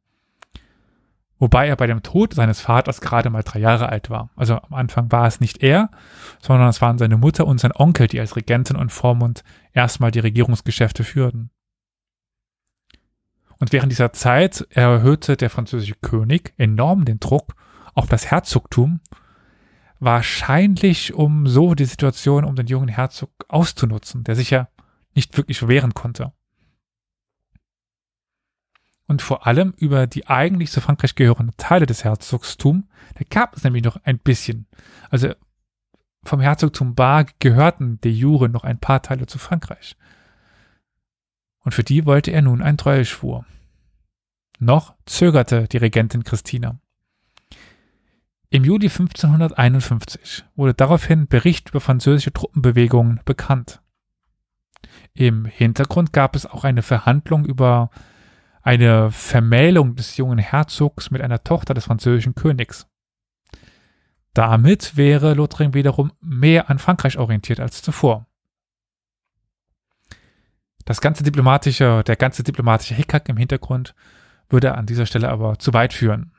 wobei 1.39 1.67
er 1.67 1.75
bei 1.75 1.87
dem 1.87 2.03
Tod 2.03 2.35
seines 2.35 2.61
Vaters 2.61 3.01
gerade 3.01 3.31
mal 3.31 3.41
drei 3.41 3.59
Jahre 3.59 3.89
alt 3.89 4.11
war. 4.11 4.29
Also 4.35 4.57
am 4.57 4.73
Anfang 4.75 5.11
war 5.11 5.25
es 5.25 5.39
nicht 5.39 5.63
er, 5.63 5.89
sondern 6.39 6.69
es 6.69 6.81
waren 6.81 6.99
seine 6.99 7.17
Mutter 7.17 7.47
und 7.47 7.59
sein 7.59 7.75
Onkel, 7.75 8.07
die 8.07 8.19
als 8.19 8.35
Regentin 8.35 8.75
und 8.75 8.91
Vormund 8.91 9.43
erstmal 9.73 10.11
die 10.11 10.19
Regierungsgeschäfte 10.19 11.03
führten. 11.03 11.49
Und 13.57 13.73
während 13.73 13.91
dieser 13.91 14.13
Zeit 14.13 14.67
erhöhte 14.69 15.37
der 15.37 15.49
französische 15.49 15.95
König 15.95 16.53
enorm 16.57 17.05
den 17.05 17.19
Druck 17.19 17.55
auf 17.93 18.07
das 18.07 18.29
Herzogtum, 18.29 19.01
wahrscheinlich 19.99 21.13
um 21.13 21.47
so 21.47 21.75
die 21.75 21.85
Situation 21.85 22.43
um 22.43 22.55
den 22.55 22.67
jungen 22.67 22.87
Herzog 22.87 23.31
auszunutzen, 23.47 24.23
der 24.23 24.35
sich 24.35 24.49
ja 24.49 24.67
nicht 25.15 25.37
wirklich 25.37 25.67
wehren 25.67 25.93
konnte. 25.93 26.33
Und 29.07 29.21
vor 29.21 29.45
allem 29.45 29.73
über 29.77 30.07
die 30.07 30.27
eigentlich 30.27 30.71
zu 30.71 30.79
Frankreich 30.79 31.15
gehörenden 31.15 31.57
Teile 31.57 31.85
des 31.85 32.03
Herzogtums, 32.05 32.85
da 33.15 33.25
gab 33.29 33.57
es 33.57 33.63
nämlich 33.63 33.83
noch 33.83 33.97
ein 34.03 34.19
bisschen. 34.19 34.67
Also 35.09 35.33
vom 36.23 36.39
Herzogtum 36.39 36.95
Bar 36.95 37.25
gehörten 37.39 37.99
de 38.01 38.11
jure 38.11 38.47
noch 38.47 38.63
ein 38.63 38.79
paar 38.79 39.01
Teile 39.01 39.25
zu 39.25 39.37
Frankreich. 39.37 39.97
Und 41.59 41.73
für 41.73 41.83
die 41.83 42.05
wollte 42.05 42.31
er 42.31 42.41
nun 42.41 42.61
einen 42.61 42.77
Treueschwur. 42.77 43.45
Noch 44.59 44.95
zögerte 45.05 45.67
die 45.67 45.77
Regentin 45.77 46.23
Christina. 46.23 46.79
Im 48.49 48.63
Juli 48.63 48.87
1551 48.87 50.45
wurde 50.55 50.73
daraufhin 50.73 51.27
Bericht 51.27 51.69
über 51.69 51.81
französische 51.81 52.33
Truppenbewegungen 52.33 53.21
bekannt. 53.25 53.80
Im 55.13 55.45
Hintergrund 55.45 56.13
gab 56.13 56.35
es 56.35 56.45
auch 56.45 56.63
eine 56.63 56.81
Verhandlung 56.81 57.45
über 57.45 57.89
eine 58.61 59.11
Vermählung 59.11 59.95
des 59.95 60.17
jungen 60.17 60.37
Herzogs 60.37 61.11
mit 61.11 61.21
einer 61.21 61.43
Tochter 61.43 61.73
des 61.73 61.85
französischen 61.85 62.35
Königs. 62.35 62.87
Damit 64.33 64.95
wäre 64.95 65.33
Lothringen 65.33 65.73
wiederum 65.73 66.13
mehr 66.21 66.69
an 66.69 66.79
Frankreich 66.79 67.17
orientiert 67.17 67.59
als 67.59 67.81
zuvor. 67.81 68.27
Das 70.85 71.01
ganze 71.01 71.23
diplomatische, 71.23 72.03
der 72.05 72.15
ganze 72.15 72.43
diplomatische 72.43 72.95
Hickhack 72.95 73.27
im 73.29 73.37
Hintergrund 73.37 73.93
würde 74.49 74.75
an 74.75 74.85
dieser 74.85 75.05
Stelle 75.05 75.29
aber 75.29 75.59
zu 75.59 75.73
weit 75.73 75.93
führen. 75.93 76.33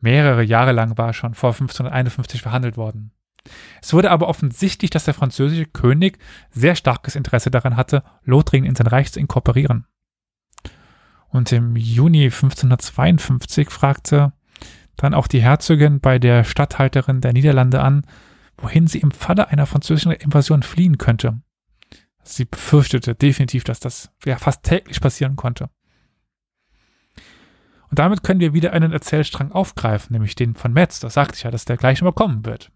Mehrere 0.00 0.42
Jahre 0.42 0.72
lang 0.72 0.96
war 0.98 1.12
schon 1.12 1.34
vor 1.34 1.50
1551 1.50 2.42
verhandelt 2.42 2.76
worden. 2.76 3.12
Es 3.82 3.92
wurde 3.92 4.10
aber 4.10 4.28
offensichtlich, 4.28 4.90
dass 4.90 5.04
der 5.04 5.14
französische 5.14 5.66
König 5.66 6.18
sehr 6.50 6.74
starkes 6.74 7.16
Interesse 7.16 7.50
daran 7.50 7.76
hatte, 7.76 8.02
Lothringen 8.24 8.68
in 8.68 8.74
sein 8.74 8.86
Reich 8.86 9.12
zu 9.12 9.20
inkorporieren. 9.20 9.86
Und 11.28 11.52
im 11.52 11.76
Juni 11.76 12.24
1552 12.24 13.70
fragte 13.70 14.32
dann 14.96 15.14
auch 15.14 15.26
die 15.26 15.42
Herzogin 15.42 16.00
bei 16.00 16.18
der 16.18 16.44
Statthalterin 16.44 17.20
der 17.20 17.32
Niederlande 17.32 17.80
an, 17.80 18.04
wohin 18.56 18.86
sie 18.86 18.98
im 18.98 19.10
Falle 19.10 19.48
einer 19.48 19.66
französischen 19.66 20.12
Invasion 20.12 20.62
fliehen 20.62 20.98
könnte. 20.98 21.40
Sie 22.24 22.44
befürchtete 22.44 23.14
definitiv, 23.14 23.64
dass 23.64 23.80
das 23.80 24.10
ja 24.24 24.36
fast 24.36 24.64
täglich 24.64 25.00
passieren 25.00 25.36
konnte. 25.36 25.70
Und 27.90 27.98
damit 27.98 28.22
können 28.22 28.40
wir 28.40 28.52
wieder 28.52 28.72
einen 28.72 28.92
Erzählstrang 28.92 29.52
aufgreifen, 29.52 30.12
nämlich 30.12 30.34
den 30.34 30.54
von 30.54 30.72
Metz. 30.72 31.00
Das 31.00 31.14
sagte 31.14 31.36
ich 31.36 31.44
ja, 31.44 31.50
dass 31.50 31.64
der 31.64 31.78
gleich 31.78 32.00
nochmal 32.00 32.12
kommen 32.12 32.44
wird. 32.44 32.70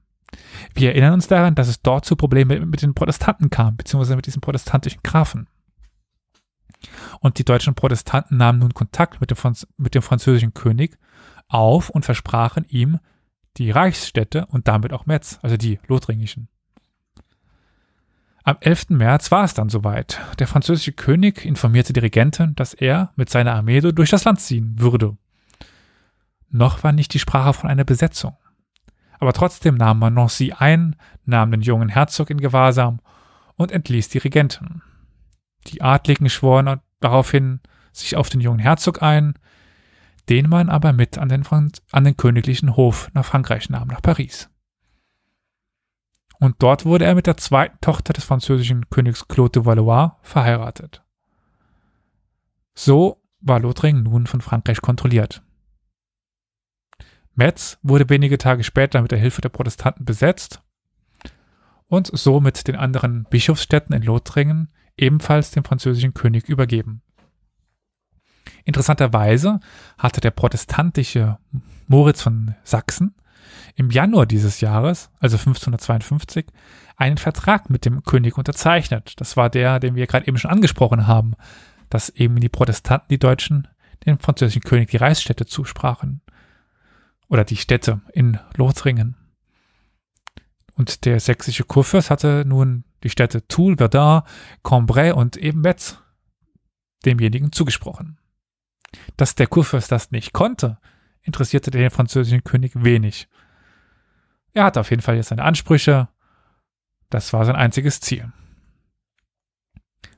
Wir 0.75 0.91
erinnern 0.91 1.15
uns 1.15 1.29
daran, 1.29 1.55
dass 1.55 1.69
es 1.69 1.83
dort 1.83 2.05
zu 2.05 2.17
Problemen 2.17 2.71
mit 2.71 2.83
den 2.83 2.95
Protestanten 2.95 3.51
kam, 3.51 3.77
beziehungsweise 3.77 4.17
mit 4.17 4.27
diesen 4.27 4.41
protestantischen 4.41 5.03
Grafen. 5.03 5.49
Und 7.21 7.39
die 7.39 7.45
deutschen 7.45 7.75
Protestanten 7.75 8.37
nahmen 8.37 8.59
nun 8.59 8.75
Kontakt 8.75 9.21
mit 9.21 9.31
dem, 9.31 9.37
mit 9.77 9.95
dem 9.95 10.03
französischen 10.03 10.55
König 10.55 10.99
auf 11.49 11.91
und 11.91 12.05
versprachen 12.05 12.65
ihm 12.69 12.99
die 13.59 13.71
Reichsstädte 13.71 14.47
und 14.47 14.67
damit 14.67 14.93
auch 14.93 15.07
Metz, 15.07 15.39
also 15.43 15.57
die 15.57 15.79
lothringischen. 15.87 16.49
Am 18.45 18.57
11. 18.59 18.91
März 18.91 19.31
war 19.31 19.45
es 19.45 19.55
dann 19.55 19.69
soweit. 19.69 20.21
Der 20.41 20.49
französische 20.49 20.93
König 20.93 21.45
informierte 21.45 21.93
die 21.93 22.01
Regentin, 22.01 22.57
dass 22.57 22.75
er 22.75 23.13
mit 23.15 23.31
seiner 23.31 23.55
Armee 23.55 23.81
durch 23.81 24.11
das 24.11 24.25
Land 24.25 24.41
ziehen 24.41 24.81
würde. 24.81 25.17
Noch 26.49 26.83
war 26.83 26.93
nicht 26.93 27.15
die 27.15 27.21
Sprache 27.21 27.53
von 27.53 27.71
einer 27.71 27.85
Besetzung 27.85 28.37
aber 29.23 29.33
trotzdem 29.33 29.77
nahm 29.77 30.01
man 30.01 30.15
Nancy 30.15 30.53
ein, 30.53 30.97
nahm 31.27 31.53
den 31.53 31.61
jungen 31.61 31.89
Herzog 31.89 32.29
in 32.29 32.41
Gewahrsam 32.41 32.99
und 33.55 33.71
entließ 33.71 34.09
die 34.09 34.19
Regenten. 34.19 34.83
Die 35.69 35.81
Adligen 35.81 36.29
schworen 36.29 36.81
daraufhin 36.99 37.61
sich 37.93 38.17
auf 38.17 38.31
den 38.31 38.41
jungen 38.41 38.59
Herzog 38.59 39.01
ein, 39.01 39.35
den 40.29 40.49
man 40.49 40.69
aber 40.69 40.93
mit 40.93 41.19
an 41.19 41.29
den, 41.29 41.47
an 41.93 42.03
den 42.03 42.17
königlichen 42.17 42.75
Hof 42.75 43.13
nach 43.15 43.25
Frankreich 43.25 43.71
nahm, 43.71 43.87
nach 43.87 44.03
Paris. 44.03 44.51
Und 46.41 46.57
dort 46.59 46.85
wurde 46.85 47.05
er 47.05 47.15
mit 47.15 47.29
der 47.29 47.37
zweiten 47.37 47.79
Tochter 47.81 48.13
des 48.15 48.25
französischen 48.25 48.91
Königs 48.91 49.29
Claude 49.29 49.53
de 49.53 49.65
Valois 49.65 50.17
verheiratet. 50.23 51.05
So 52.75 53.23
war 53.41 53.61
Lothringen 53.61 54.03
nun 54.03 54.27
von 54.27 54.41
Frankreich 54.41 54.83
kontrolliert. 54.83 55.45
Metz 57.35 57.79
wurde 57.83 58.09
wenige 58.09 58.39
Tage 58.39 58.65
später 58.65 59.01
mit 59.03 59.11
der 59.11 59.19
Hilfe 59.19 59.41
der 59.41 59.49
Protestanten 59.49 60.05
besetzt 60.05 60.63
und 61.89 62.11
so 62.13 62.41
mit 62.41 62.69
den 62.69 62.77
anderen 62.77 63.25
Bischofsstädten 63.31 63.95
in 63.95 64.03
Lothringen 64.03 64.69
ebenfalls 64.97 65.51
dem 65.51 65.65
französischen 65.65 66.15
König 66.15 66.49
übergeben. 66.49 67.03
Interessanterweise 68.65 69.61
hatte 69.99 70.21
der 70.21 70.31
protestantische 70.31 71.39
Moritz 71.89 72.23
von 72.23 72.55
Sachsen 72.63 73.15
im 73.75 73.91
Januar 73.91 74.27
dieses 74.27 74.61
Jahres, 74.61 75.11
also 75.19 75.37
1552, 75.37 76.47
einen 76.97 77.19
Vertrag 77.19 77.71
mit 77.71 77.85
dem 77.85 78.03
König 78.03 78.37
unterzeichnet. 78.39 79.15
Das 79.17 79.37
war 79.37 79.51
der, 79.51 79.81
den 79.81 79.95
wir 79.95 80.07
gerade 80.07 80.29
eben 80.29 80.39
schon 80.39 80.51
angesprochen 80.51 81.07
haben, 81.07 81.35
dass 81.89 82.11
eben 82.11 82.41
die 82.41 82.49
Protestanten, 82.49 83.09
die 83.11 83.19
Deutschen, 83.19 83.69
dem 84.07 84.19
französischen 84.19 84.63
König 84.63 84.91
die 84.91 84.97
Reichsstädte 84.97 85.47
zusprachen. 85.47 86.21
Oder 87.33 87.45
die 87.45 87.57
Städte 87.57 88.03
in 88.13 88.39
Lothringen. 88.59 89.17
Und 90.75 91.07
der 91.07 91.19
sächsische 91.19 91.65
Kurfürst 91.65 92.11
hatte 92.11 92.45
nun 92.47 92.85
die 93.05 93.09
Städte 93.09 93.49
Toul, 93.49 93.79
Verdun, 93.79 94.21
Cambrai 94.63 95.15
und 95.15 95.39
eben 95.39 95.63
Metz 95.63 95.97
demjenigen 97.07 97.51
zugesprochen. 97.51 98.19
Dass 99.17 99.35
der 99.35 99.47
Kurfürst 99.47 99.91
das 99.91 100.11
nicht 100.11 100.35
konnte, 100.35 100.77
interessierte 101.23 101.71
den 101.71 101.89
französischen 101.89 102.45
König 102.45 102.73
wenig. 102.75 103.29
Er 104.53 104.65
hatte 104.65 104.81
auf 104.81 104.91
jeden 104.91 105.01
Fall 105.01 105.17
jetzt 105.17 105.29
seine 105.29 105.45
Ansprüche. 105.45 106.11
Das 107.09 107.33
war 107.33 107.47
sein 107.47 107.57
einziges 107.57 108.01
Ziel. 108.01 108.31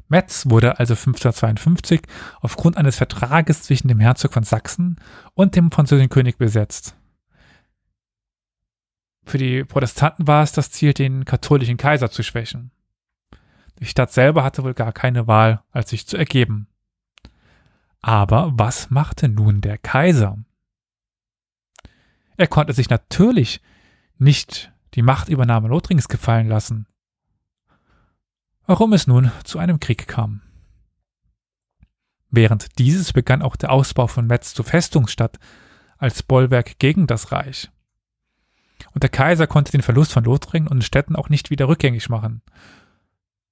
Metz 0.08 0.46
wurde 0.50 0.80
also 0.80 0.94
1552 0.94 2.02
aufgrund 2.40 2.76
eines 2.76 2.96
Vertrages 2.96 3.62
zwischen 3.62 3.86
dem 3.86 4.00
Herzog 4.00 4.32
von 4.32 4.42
Sachsen 4.42 4.96
und 5.34 5.54
dem 5.54 5.70
französischen 5.70 6.10
König 6.10 6.38
besetzt. 6.38 6.96
Für 9.26 9.38
die 9.38 9.64
Protestanten 9.64 10.26
war 10.26 10.42
es 10.42 10.52
das 10.52 10.70
Ziel, 10.70 10.92
den 10.92 11.24
katholischen 11.24 11.76
Kaiser 11.76 12.10
zu 12.10 12.22
schwächen. 12.22 12.70
Die 13.80 13.86
Stadt 13.86 14.12
selber 14.12 14.44
hatte 14.44 14.62
wohl 14.62 14.74
gar 14.74 14.92
keine 14.92 15.26
Wahl, 15.26 15.62
als 15.72 15.90
sich 15.90 16.06
zu 16.06 16.16
ergeben. 16.16 16.68
Aber 18.00 18.52
was 18.54 18.90
machte 18.90 19.28
nun 19.28 19.60
der 19.60 19.78
Kaiser? 19.78 20.38
Er 22.36 22.46
konnte 22.46 22.72
sich 22.72 22.90
natürlich 22.90 23.60
nicht 24.18 24.72
die 24.94 25.02
Machtübernahme 25.02 25.68
Lothrings 25.68 26.08
gefallen 26.08 26.48
lassen. 26.48 26.86
Warum 28.66 28.92
es 28.92 29.06
nun 29.06 29.32
zu 29.44 29.58
einem 29.58 29.80
Krieg 29.80 30.06
kam. 30.06 30.42
Während 32.30 32.78
dieses 32.78 33.12
begann 33.12 33.42
auch 33.42 33.56
der 33.56 33.70
Ausbau 33.70 34.06
von 34.06 34.26
Metz 34.26 34.54
zur 34.54 34.64
Festungsstadt 34.64 35.38
als 35.98 36.22
Bollwerk 36.22 36.78
gegen 36.78 37.06
das 37.06 37.32
Reich. 37.32 37.70
Und 38.92 39.02
der 39.02 39.10
Kaiser 39.10 39.46
konnte 39.46 39.72
den 39.72 39.82
Verlust 39.82 40.12
von 40.12 40.24
Lothringen 40.24 40.68
und 40.68 40.84
Städten 40.84 41.16
auch 41.16 41.28
nicht 41.28 41.50
wieder 41.50 41.68
rückgängig 41.68 42.08
machen. 42.08 42.42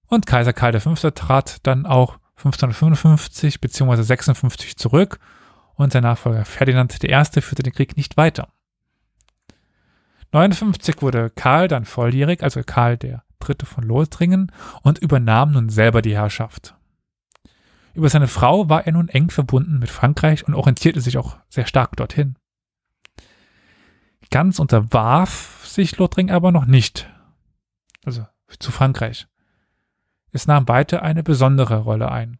Und 0.07 0.27
Kaiser 0.27 0.53
Karl 0.53 0.79
V. 0.79 0.95
trat 1.11 1.67
dann 1.67 1.87
auch 1.87 2.19
1555 2.37 3.61
bzw. 3.61 4.03
56 4.03 4.77
zurück 4.77 5.19
und 5.75 5.93
sein 5.93 6.03
Nachfolger 6.03 6.45
Ferdinand 6.45 7.03
I. 7.03 7.41
führte 7.41 7.63
den 7.63 7.73
Krieg 7.73 7.97
nicht 7.97 8.17
weiter. 8.17 8.49
59 10.33 11.03
wurde 11.03 11.31
Karl 11.31 11.69
dann 11.69 11.85
volljährig, 11.85 12.43
also 12.43 12.63
Karl 12.65 12.97
der 12.97 13.23
Dritte 13.39 13.67
von 13.67 13.85
Lothringen, 13.85 14.51
und 14.83 14.99
übernahm 14.99 15.53
nun 15.53 15.69
selber 15.69 16.01
die 16.03 16.15
Herrschaft. 16.15 16.75
Über 17.95 18.09
seine 18.09 18.29
Frau 18.29 18.69
war 18.69 18.87
er 18.87 18.93
nun 18.93 19.09
eng 19.09 19.31
verbunden 19.31 19.79
mit 19.79 19.91
Frankreich 19.91 20.47
und 20.47 20.55
orientierte 20.55 21.01
sich 21.01 21.19
auch 21.19 21.37
sehr 21.49 21.67
stark 21.67 21.97
dorthin. 21.97 22.37
Ganz 24.33 24.59
unterwarf 24.59 25.61
sich 25.66 25.99
Lothringen 25.99 26.35
aber 26.35 26.53
noch 26.53 26.64
nicht, 26.64 27.09
also 28.03 28.27
zu 28.59 28.73
Frankreich. 28.73 29.29
Es 30.33 30.47
nahm 30.47 30.66
weiter 30.68 31.03
eine 31.03 31.23
besondere 31.23 31.81
Rolle 31.81 32.11
ein, 32.11 32.38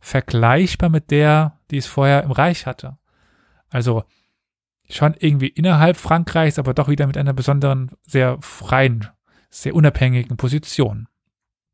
vergleichbar 0.00 0.88
mit 0.88 1.10
der, 1.10 1.60
die 1.70 1.76
es 1.76 1.86
vorher 1.86 2.22
im 2.22 2.30
Reich 2.30 2.64
hatte. 2.64 2.96
Also 3.68 4.04
schon 4.88 5.14
irgendwie 5.18 5.48
innerhalb 5.48 5.98
Frankreichs, 5.98 6.58
aber 6.58 6.72
doch 6.72 6.88
wieder 6.88 7.06
mit 7.06 7.18
einer 7.18 7.34
besonderen, 7.34 7.90
sehr 8.06 8.38
freien, 8.40 9.06
sehr 9.50 9.74
unabhängigen 9.74 10.38
Position. 10.38 11.06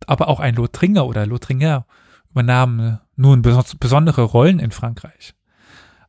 Aber 0.09 0.27
auch 0.27 0.41
ein 0.41 0.57
Lothringer 0.57 1.07
oder 1.07 1.25
Lothringer 1.25 1.87
übernahmen 2.31 2.99
nun 3.15 3.43
besondere 3.43 4.23
Rollen 4.23 4.59
in 4.59 4.73
Frankreich. 4.73 5.37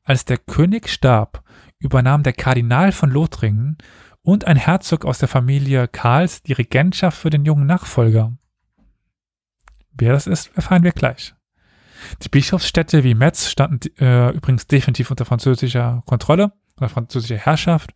Als 0.04 0.26
der 0.26 0.40
König 0.40 0.90
starb, 0.90 1.44
übernahm 1.84 2.24
der 2.24 2.34
Kardinal 2.34 2.92
von 2.92 3.10
Lothringen 3.10 3.78
und 4.22 4.46
ein 4.46 4.58
Herzog 4.58 5.06
aus 5.06 5.20
der 5.20 5.28
Familie 5.28 5.88
Karls 5.88 6.42
die 6.42 6.54
Regentschaft 6.54 7.18
für 7.18 7.30
den 7.30 7.46
jungen 7.46 7.66
Nachfolger. 7.66 8.34
Wer 9.92 10.14
das 10.14 10.28
ist, 10.28 10.52
erfahren 10.56 10.84
wir 10.84 10.92
gleich. 10.92 11.36
Die 12.22 12.30
Bischofsstädte 12.30 13.04
wie 13.04 13.14
Metz 13.14 13.50
standen 13.50 13.90
äh, 14.00 14.32
übrigens 14.32 14.68
definitiv 14.68 15.12
unter 15.12 15.26
französischer 15.26 16.04
Kontrolle 16.06 16.54
oder 16.78 16.90
französischer 16.90 17.38
Herrschaft. 17.38 17.94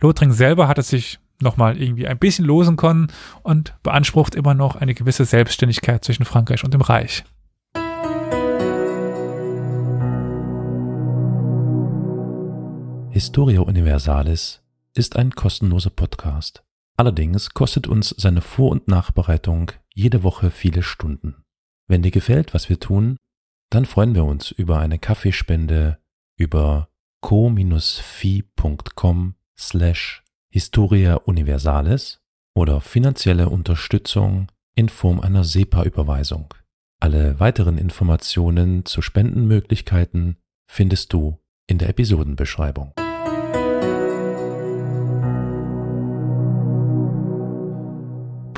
Lothringen 0.00 0.34
selber 0.34 0.68
hat 0.68 0.78
es 0.78 0.88
sich 0.88 1.18
nochmal 1.40 1.80
irgendwie 1.80 2.06
ein 2.06 2.18
bisschen 2.18 2.44
losen 2.44 2.76
können 2.76 3.08
und 3.42 3.74
beansprucht 3.82 4.34
immer 4.34 4.54
noch 4.54 4.76
eine 4.76 4.94
gewisse 4.94 5.24
Selbstständigkeit 5.24 6.04
zwischen 6.04 6.24
Frankreich 6.24 6.64
und 6.64 6.72
dem 6.72 6.80
Reich. 6.80 7.24
Historia 13.14 13.60
Universalis 13.60 14.60
ist 14.92 15.14
ein 15.14 15.30
kostenloser 15.30 15.90
Podcast. 15.90 16.64
Allerdings 16.96 17.50
kostet 17.50 17.86
uns 17.86 18.08
seine 18.08 18.40
Vor- 18.40 18.72
und 18.72 18.88
Nachbereitung 18.88 19.70
jede 19.94 20.24
Woche 20.24 20.50
viele 20.50 20.82
Stunden. 20.82 21.36
Wenn 21.86 22.02
dir 22.02 22.10
gefällt, 22.10 22.54
was 22.54 22.68
wir 22.68 22.80
tun, 22.80 23.18
dann 23.70 23.84
freuen 23.86 24.16
wir 24.16 24.24
uns 24.24 24.50
über 24.50 24.80
eine 24.80 24.98
Kaffeespende 24.98 26.00
über 26.36 26.88
co-fi.com 27.20 27.76
slash 29.56 30.24
Historia 30.50 31.14
Universalis 31.14 32.20
oder 32.56 32.80
finanzielle 32.80 33.48
Unterstützung 33.48 34.50
in 34.74 34.88
Form 34.88 35.20
einer 35.20 35.44
SEPA-Überweisung. 35.44 36.52
Alle 36.98 37.38
weiteren 37.38 37.78
Informationen 37.78 38.84
zu 38.84 39.02
Spendenmöglichkeiten 39.02 40.38
findest 40.66 41.12
du 41.12 41.38
in 41.68 41.78
der 41.78 41.90
Episodenbeschreibung. 41.90 42.92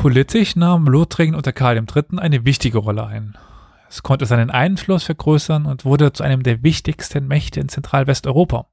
Politisch 0.07 0.55
nahm 0.55 0.87
Lothringen 0.87 1.35
unter 1.35 1.53
Karl 1.53 1.79
III. 1.79 2.19
eine 2.19 2.45
wichtige 2.45 2.79
Rolle 2.79 3.09
ein. 3.09 3.37
Es 3.88 4.05
konnte 4.05 4.25
seinen 4.25 4.53
Einfluss 4.53 5.03
vergrößern 5.03 5.66
und 5.66 5.85
wurde 5.85 6.12
zu 6.12 6.23
einem 6.23 6.45
der 6.45 6.62
wichtigsten 6.62 7.27
Mächte 7.27 7.59
in 7.59 7.69
Zentralwesteuropa. 7.69 8.69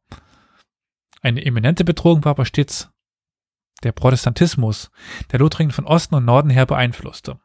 Eine 1.23 1.43
eminente 1.43 1.85
Bedrohung 1.85 2.23
war 2.23 2.29
aber 2.29 2.45
stets 2.45 2.91
der 3.81 3.93
Protestantismus, 3.93 4.91
der 5.31 5.39
Lothringen 5.39 5.71
von 5.71 5.85
Osten 5.85 6.13
und 6.13 6.23
Norden 6.23 6.51
her 6.51 6.67
beeinflusste. 6.67 7.39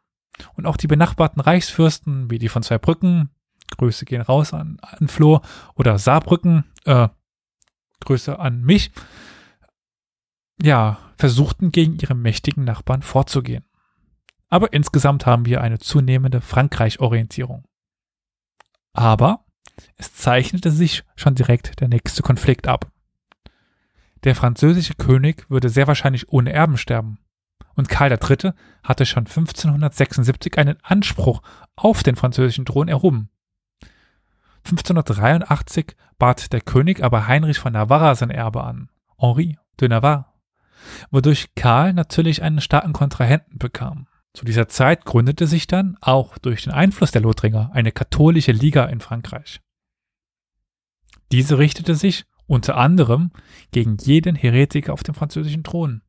Und 0.52 0.66
auch 0.66 0.76
die 0.76 0.86
benachbarten 0.86 1.40
Reichsfürsten, 1.40 2.30
wie 2.30 2.38
die 2.38 2.50
von 2.50 2.62
Zweibrücken, 2.62 3.30
Grüße 3.78 4.04
gehen 4.04 4.20
raus 4.20 4.52
an, 4.52 4.76
an 4.82 5.08
Flo, 5.08 5.40
oder 5.76 5.98
Saarbrücken, 5.98 6.64
äh, 6.84 7.08
Grüße 8.04 8.38
an 8.38 8.60
mich, 8.60 8.90
ja, 10.60 10.98
versuchten 11.16 11.72
gegen 11.72 11.96
ihre 11.98 12.14
mächtigen 12.14 12.64
Nachbarn 12.64 13.00
vorzugehen 13.00 13.64
aber 14.48 14.72
insgesamt 14.72 15.26
haben 15.26 15.46
wir 15.46 15.60
eine 15.60 15.78
zunehmende 15.78 16.40
Frankreich-Orientierung. 16.40 17.64
Aber 18.92 19.44
es 19.96 20.14
zeichnete 20.14 20.70
sich 20.70 21.04
schon 21.16 21.34
direkt 21.34 21.80
der 21.80 21.88
nächste 21.88 22.22
Konflikt 22.22 22.66
ab. 22.66 22.90
Der 24.24 24.34
französische 24.34 24.94
König 24.94 25.48
würde 25.48 25.68
sehr 25.68 25.86
wahrscheinlich 25.86 26.30
ohne 26.30 26.52
Erben 26.52 26.76
sterben. 26.76 27.18
Und 27.74 27.88
Karl 27.88 28.10
III. 28.10 28.52
hatte 28.82 29.06
schon 29.06 29.26
1576 29.26 30.58
einen 30.58 30.78
Anspruch 30.82 31.42
auf 31.76 32.02
den 32.02 32.16
französischen 32.16 32.64
Thron 32.64 32.88
erhoben. 32.88 33.30
1583 34.64 35.96
bat 36.18 36.52
der 36.52 36.60
König 36.60 37.04
aber 37.04 37.28
Heinrich 37.28 37.58
von 37.58 37.72
Navarra 37.72 38.16
sein 38.16 38.30
Erbe 38.30 38.64
an, 38.64 38.90
Henri 39.16 39.56
de 39.80 39.88
Navarre, 39.88 40.26
wodurch 41.10 41.54
Karl 41.54 41.92
natürlich 41.92 42.42
einen 42.42 42.60
starken 42.60 42.92
Kontrahenten 42.92 43.58
bekam. 43.58 44.07
Zu 44.34 44.44
dieser 44.44 44.68
Zeit 44.68 45.04
gründete 45.04 45.46
sich 45.46 45.66
dann, 45.66 45.96
auch 46.00 46.38
durch 46.38 46.64
den 46.64 46.72
Einfluss 46.72 47.10
der 47.10 47.22
Lothringer, 47.22 47.70
eine 47.72 47.92
katholische 47.92 48.52
Liga 48.52 48.84
in 48.84 49.00
Frankreich. 49.00 49.60
Diese 51.32 51.58
richtete 51.58 51.94
sich 51.94 52.24
unter 52.46 52.76
anderem 52.76 53.30
gegen 53.72 53.96
jeden 53.98 54.34
Heretiker 54.34 54.92
auf 54.92 55.02
dem 55.02 55.14
französischen 55.14 55.64
Thron. 55.64 56.02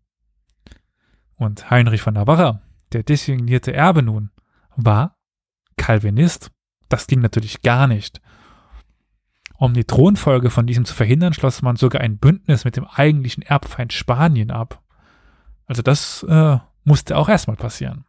Und 1.36 1.70
Heinrich 1.70 2.02
von 2.02 2.14
Navarra, 2.14 2.62
der 2.94 3.04
designierte 3.04 3.74
Erbe 3.74 4.04
nun, 4.04 4.32
war 4.76 5.18
Calvinist. 5.78 6.52
Das 6.88 7.08
ging 7.08 7.22
natürlich 7.22 7.62
gar 7.62 7.88
nicht. 7.88 8.22
Um 9.58 9.74
die 9.74 9.84
Thronfolge 9.84 10.50
von 10.50 10.68
diesem 10.68 10.86
zu 10.86 10.94
verhindern, 10.94 11.34
schloss 11.34 11.62
man 11.62 11.76
sogar 11.76 12.02
ein 12.02 12.18
Bündnis 12.18 12.64
mit 12.64 12.78
dem 12.78 12.86
eigentlichen 12.86 13.44
Erbfeind 13.44 13.92
Spanien 13.92 14.52
ab. 14.52 14.82
Also 15.66 15.82
das 15.82 16.24
äh, 16.24 16.58
musste 16.86 17.18
auch 17.18 17.28
erstmal 17.28 17.58
passieren. 17.58 18.06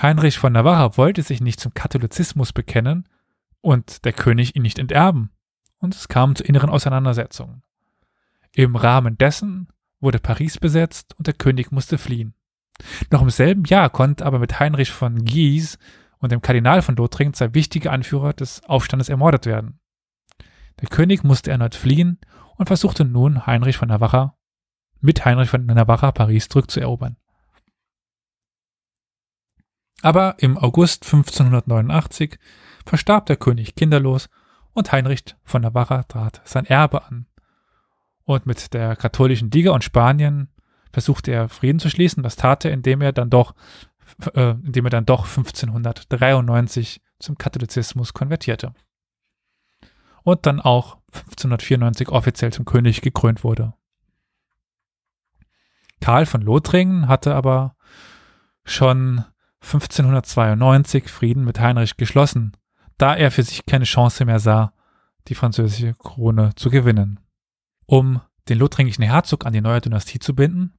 Heinrich 0.00 0.38
von 0.38 0.52
Navarra 0.52 0.96
wollte 0.96 1.22
sich 1.22 1.40
nicht 1.40 1.60
zum 1.60 1.74
Katholizismus 1.74 2.52
bekennen 2.52 3.08
und 3.60 4.04
der 4.04 4.12
König 4.12 4.56
ihn 4.56 4.62
nicht 4.62 4.78
enterben. 4.78 5.30
Und 5.78 5.94
es 5.94 6.08
kam 6.08 6.34
zu 6.34 6.44
inneren 6.44 6.70
Auseinandersetzungen. 6.70 7.62
Im 8.52 8.76
Rahmen 8.76 9.18
dessen 9.18 9.68
wurde 10.00 10.18
Paris 10.18 10.58
besetzt 10.58 11.14
und 11.18 11.26
der 11.26 11.34
König 11.34 11.72
musste 11.72 11.98
fliehen. 11.98 12.34
Noch 13.10 13.22
im 13.22 13.30
selben 13.30 13.64
Jahr 13.64 13.90
konnte 13.90 14.26
aber 14.26 14.38
mit 14.38 14.58
Heinrich 14.58 14.90
von 14.90 15.24
Guise 15.24 15.78
und 16.18 16.32
dem 16.32 16.42
Kardinal 16.42 16.82
von 16.82 16.96
Lothringen 16.96 17.34
zwei 17.34 17.54
wichtige 17.54 17.90
Anführer 17.90 18.32
des 18.32 18.64
Aufstandes 18.64 19.08
ermordet 19.08 19.46
werden. 19.46 19.78
Der 20.80 20.88
König 20.88 21.22
musste 21.22 21.50
erneut 21.50 21.74
fliehen 21.74 22.18
und 22.56 22.66
versuchte 22.66 23.04
nun 23.04 23.46
Heinrich 23.46 23.76
von 23.76 23.88
Navarra 23.88 24.36
mit 25.00 25.24
Heinrich 25.24 25.50
von 25.50 25.66
Navarra 25.66 26.12
Paris 26.12 26.48
zurückzuerobern. 26.48 27.16
Aber 30.04 30.34
im 30.36 30.58
August 30.58 31.06
1589 31.06 32.38
verstarb 32.84 33.24
der 33.24 33.36
König 33.36 33.74
kinderlos 33.74 34.28
und 34.74 34.92
Heinrich 34.92 35.24
von 35.44 35.62
Navarra 35.62 36.02
trat 36.02 36.42
sein 36.44 36.66
Erbe 36.66 37.04
an. 37.04 37.24
Und 38.24 38.44
mit 38.44 38.74
der 38.74 38.96
katholischen 38.96 39.50
Liga 39.50 39.72
und 39.72 39.82
Spanien 39.82 40.48
versuchte 40.92 41.30
er 41.30 41.48
Frieden 41.48 41.78
zu 41.78 41.88
schließen. 41.88 42.22
Das 42.22 42.36
tat 42.36 42.66
er, 42.66 42.72
indem 42.72 43.00
er 43.00 43.12
dann 43.12 43.30
doch, 43.30 43.54
äh, 44.34 44.50
indem 44.50 44.84
er 44.84 44.90
dann 44.90 45.06
doch 45.06 45.24
1593 45.24 47.00
zum 47.18 47.38
Katholizismus 47.38 48.12
konvertierte. 48.12 48.74
Und 50.22 50.44
dann 50.44 50.60
auch 50.60 50.98
1594 51.14 52.10
offiziell 52.10 52.52
zum 52.52 52.66
König 52.66 53.00
gekrönt 53.00 53.42
wurde. 53.42 53.72
Karl 56.02 56.26
von 56.26 56.42
Lothringen 56.42 57.08
hatte 57.08 57.34
aber 57.34 57.74
schon 58.66 59.24
1592 59.64 61.08
Frieden 61.08 61.44
mit 61.44 61.58
Heinrich 61.58 61.96
geschlossen, 61.96 62.52
da 62.98 63.14
er 63.14 63.30
für 63.30 63.42
sich 63.42 63.66
keine 63.66 63.84
Chance 63.84 64.24
mehr 64.24 64.38
sah, 64.38 64.72
die 65.28 65.34
französische 65.34 65.94
Krone 65.94 66.54
zu 66.54 66.70
gewinnen. 66.70 67.18
Um 67.86 68.20
den 68.48 68.58
lothringischen 68.58 69.04
Herzog 69.04 69.46
an 69.46 69.52
die 69.52 69.62
neue 69.62 69.80
Dynastie 69.80 70.18
zu 70.18 70.34
binden, 70.34 70.74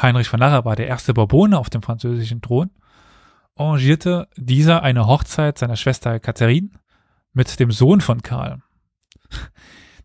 Heinrich 0.00 0.28
von 0.28 0.40
Narra 0.40 0.64
war 0.64 0.74
der 0.74 0.86
erste 0.88 1.12
Bourbone 1.12 1.58
auf 1.58 1.68
dem 1.68 1.82
französischen 1.82 2.40
Thron, 2.40 2.70
arrangierte 3.54 4.28
dieser 4.36 4.82
eine 4.82 5.06
Hochzeit 5.06 5.58
seiner 5.58 5.76
Schwester 5.76 6.18
Katharine 6.18 6.70
mit 7.34 7.60
dem 7.60 7.70
Sohn 7.70 8.00
von 8.00 8.22
Karl. 8.22 8.62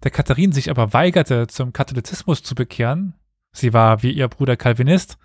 Der 0.04 0.12
Katharine 0.12 0.54
sich 0.54 0.69
aber 0.69 0.93
weigerte, 0.93 1.47
zum 1.47 1.73
Katholizismus 1.73 2.43
zu 2.43 2.54
bekehren, 2.54 3.15
sie 3.52 3.73
war 3.73 4.04
wie 4.04 4.12
ihr 4.12 4.28
Bruder 4.28 4.58
Calvinist, 4.58 5.17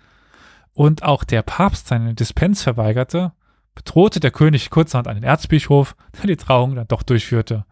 und 0.73 1.03
auch 1.03 1.23
der 1.23 1.41
Papst 1.41 1.87
seinen 1.87 2.15
Dispens 2.15 2.63
verweigerte, 2.63 3.33
bedrohte 3.75 4.19
der 4.19 4.31
König 4.31 4.69
kurzerhand 4.69 5.07
einen 5.07 5.23
Erzbischof, 5.23 5.95
der 6.17 6.27
die 6.27 6.37
Trauung 6.37 6.75
dann 6.75 6.87
doch 6.87 7.03
durchführte. 7.03 7.65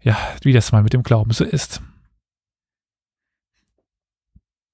Ja, 0.00 0.16
wie 0.42 0.52
das 0.52 0.72
mal 0.72 0.82
mit 0.82 0.92
dem 0.92 1.02
Glauben 1.02 1.32
so 1.32 1.44
ist. 1.44 1.82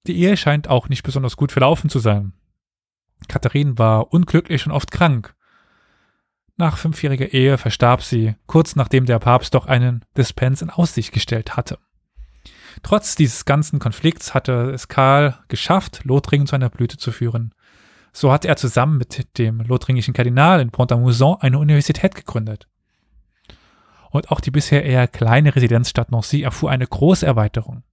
Die 0.07 0.17
Ehe 0.17 0.37
scheint 0.37 0.69
auch 0.69 0.87
nicht 0.87 1.03
besonders 1.03 1.35
gut 1.35 1.51
verlaufen 1.51 1.89
zu 1.89 1.99
sein. 1.99 2.33
Katharine 3.27 3.77
war 3.77 4.13
unglücklich 4.13 4.65
und 4.65 4.71
oft 4.71 4.91
krank. 4.91 5.35
Nach 6.55 6.77
fünfjähriger 6.77 7.33
Ehe 7.33 7.57
verstarb 7.57 8.01
sie, 8.01 8.35
kurz 8.45 8.75
nachdem 8.75 9.05
der 9.05 9.19
Papst 9.19 9.53
doch 9.53 9.65
einen 9.65 10.05
Dispens 10.15 10.61
in 10.61 10.69
Aussicht 10.69 11.11
gestellt 11.11 11.57
hatte. 11.57 11.77
Trotz 12.83 13.15
dieses 13.15 13.45
ganzen 13.45 13.79
Konflikts 13.79 14.33
hatte 14.33 14.71
es 14.71 14.87
Karl 14.87 15.37
geschafft, 15.47 16.01
Lothringen 16.03 16.47
zu 16.47 16.55
einer 16.55 16.69
Blüte 16.69 16.97
zu 16.97 17.11
führen. 17.11 17.53
So 18.13 18.31
hat 18.31 18.45
er 18.45 18.57
zusammen 18.57 18.97
mit 18.97 19.37
dem 19.37 19.61
lothringischen 19.61 20.13
Kardinal 20.13 20.59
in 20.59 20.71
Pont-à-Mousson 20.71 21.37
eine 21.39 21.59
Universität 21.59 22.15
gegründet. 22.15 22.67
Und 24.09 24.31
auch 24.31 24.39
die 24.39 24.51
bisher 24.51 24.83
eher 24.83 25.07
kleine 25.07 25.55
Residenzstadt 25.55 26.11
Nancy 26.11 26.41
erfuhr 26.41 26.71
eine 26.71 26.87
große 26.87 27.25
Erweiterung. 27.25 27.83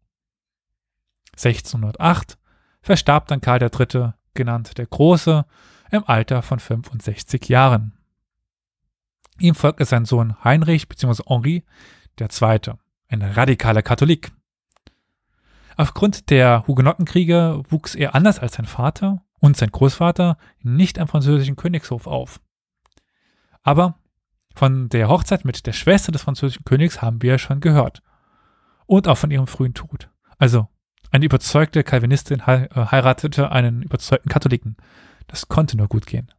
1608 1.32 2.38
verstarb 2.80 3.26
dann 3.28 3.40
Karl 3.40 3.62
III., 3.62 4.12
genannt 4.34 4.78
der 4.78 4.86
Große, 4.86 5.44
im 5.90 6.04
Alter 6.06 6.42
von 6.42 6.58
65 6.58 7.48
Jahren. 7.48 7.92
Ihm 9.38 9.54
folgte 9.54 9.84
sein 9.84 10.04
Sohn 10.04 10.42
Heinrich 10.44 10.88
bzw. 10.88 11.22
Henri 11.26 11.64
II., 12.20 12.74
ein 13.08 13.22
radikaler 13.22 13.82
Katholik. 13.82 14.32
Aufgrund 15.76 16.30
der 16.30 16.66
Hugenottenkriege 16.66 17.62
wuchs 17.68 17.94
er 17.94 18.14
anders 18.14 18.38
als 18.38 18.54
sein 18.54 18.66
Vater 18.66 19.22
und 19.40 19.56
sein 19.56 19.70
Großvater 19.70 20.36
nicht 20.60 20.98
am 20.98 21.08
französischen 21.08 21.56
Königshof 21.56 22.06
auf. 22.06 22.40
Aber 23.62 23.98
von 24.54 24.88
der 24.88 25.08
Hochzeit 25.08 25.44
mit 25.44 25.66
der 25.66 25.72
Schwester 25.72 26.12
des 26.12 26.22
französischen 26.22 26.64
Königs 26.64 27.02
haben 27.02 27.22
wir 27.22 27.38
schon 27.38 27.60
gehört. 27.60 28.02
Und 28.86 29.08
auch 29.08 29.18
von 29.18 29.30
ihrem 29.30 29.46
frühen 29.46 29.74
Tod. 29.74 30.10
Also, 30.38 30.68
eine 31.10 31.24
überzeugte 31.24 31.82
Calvinistin 31.82 32.40
äh, 32.40 32.68
heiratete 32.74 33.50
einen 33.50 33.82
überzeugten 33.82 34.28
Katholiken. 34.28 34.76
Das 35.26 35.48
konnte 35.48 35.76
nur 35.76 35.88
gut 35.88 36.06
gehen. 36.06 36.30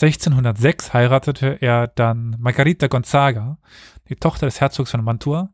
1606 0.00 0.94
heiratete 0.94 1.58
er 1.60 1.88
dann 1.88 2.36
Margarita 2.38 2.86
Gonzaga, 2.86 3.58
die 4.08 4.16
Tochter 4.16 4.46
des 4.46 4.60
Herzogs 4.60 4.90
von 4.90 5.04
Mantua, 5.04 5.52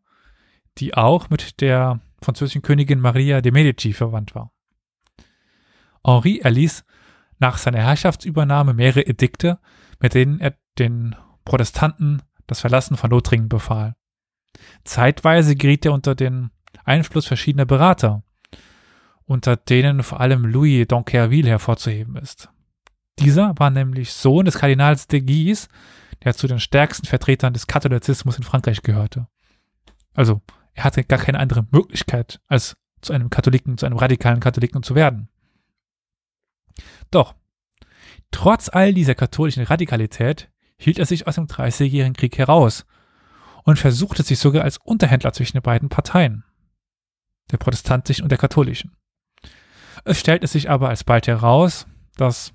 die 0.79 0.95
auch 0.95 1.31
mit 1.31 1.61
der 1.61 2.01
französischen 2.21 2.63
Königin 2.63 3.01
Maria 3.01 3.41
de 3.41 3.53
Medici 3.53 3.93
verwandt 3.93 4.35
war. 4.35 4.53
Henri 6.05 6.39
erließ 6.39 6.85
nach 7.39 7.59
seiner 7.59 7.81
Herrschaftsübernahme 7.81 8.75
mehrere 8.75 9.07
Edikte, 9.07 9.59
mit 10.01 10.15
denen 10.15 10.41
er 10.41 10.55
den 10.79 11.17
Protestanten 11.45 12.23
das 12.47 12.61
Verlassen 12.61 12.97
von 12.97 13.11
Lothringen 13.11 13.49
befahl. 13.49 13.95
Zeitweise 14.85 15.57
geriet 15.57 15.85
er 15.85 15.93
unter 15.93 16.15
den 16.15 16.51
Einfluss 16.85 17.27
verschiedener 17.27 17.65
Berater, 17.65 18.23
unter 19.25 19.57
denen 19.57 20.03
vor 20.03 20.21
allem 20.21 20.45
Louis 20.45 20.87
d'Anquerville 20.87 21.49
hervorzuheben 21.49 22.17
ist. 22.17 22.49
Dieser 23.19 23.55
war 23.59 23.71
nämlich 23.71 24.13
Sohn 24.13 24.45
des 24.45 24.59
Kardinals 24.59 25.07
de 25.07 25.21
Guise, 25.21 25.69
der 26.25 26.35
zu 26.35 26.47
den 26.47 26.61
stärksten 26.61 27.07
Vertretern 27.07 27.53
des 27.53 27.67
Katholizismus 27.67 28.39
in 28.39 28.45
Frankreich 28.45 28.83
gehörte. 28.83 29.27
Also 30.15 30.43
er 30.75 30.85
hatte 30.85 31.05
gar 31.05 31.19
keine 31.19 31.39
andere 31.39 31.67
Möglichkeit, 31.71 32.41
als 32.47 32.77
zu 33.01 33.13
einem 33.13 33.31
Katholiken, 33.31 33.79
zu 33.79 33.87
einem 33.87 33.99
radikalen 33.99 34.41
Katholiken 34.41 34.83
zu 34.83 34.95
werden. 34.95 35.29
Doch, 37.11 37.35
trotz 38.31 38.69
all 38.69 38.95
dieser 38.95 39.15
katholischen 39.15 39.65
Radikalität 39.65 40.51
hielt 40.79 40.99
er 40.99 41.07
sich 41.07 41.27
aus 41.27 41.35
dem 41.35 41.47
Dreißigjährigen 41.47 42.15
Krieg 42.15 42.39
heraus 42.39 42.87
und 43.65 43.79
versuchte 43.79 44.23
sich 44.23 44.39
sogar 44.39 44.65
als 44.65 44.79
Unterhändler 44.79 45.33
zwischen 45.33 45.59
den 45.59 45.63
beiden 45.63 45.89
Parteien, 45.89 46.45
der 47.51 47.59
protestantischen 47.59 48.25
und 48.25 48.31
der 48.31 48.39
katholischen. 48.39 48.97
Es 50.05 50.19
stellte 50.19 50.47
sich 50.47 50.71
aber 50.71 50.89
alsbald 50.89 51.27
heraus, 51.27 51.87
dass 52.17 52.53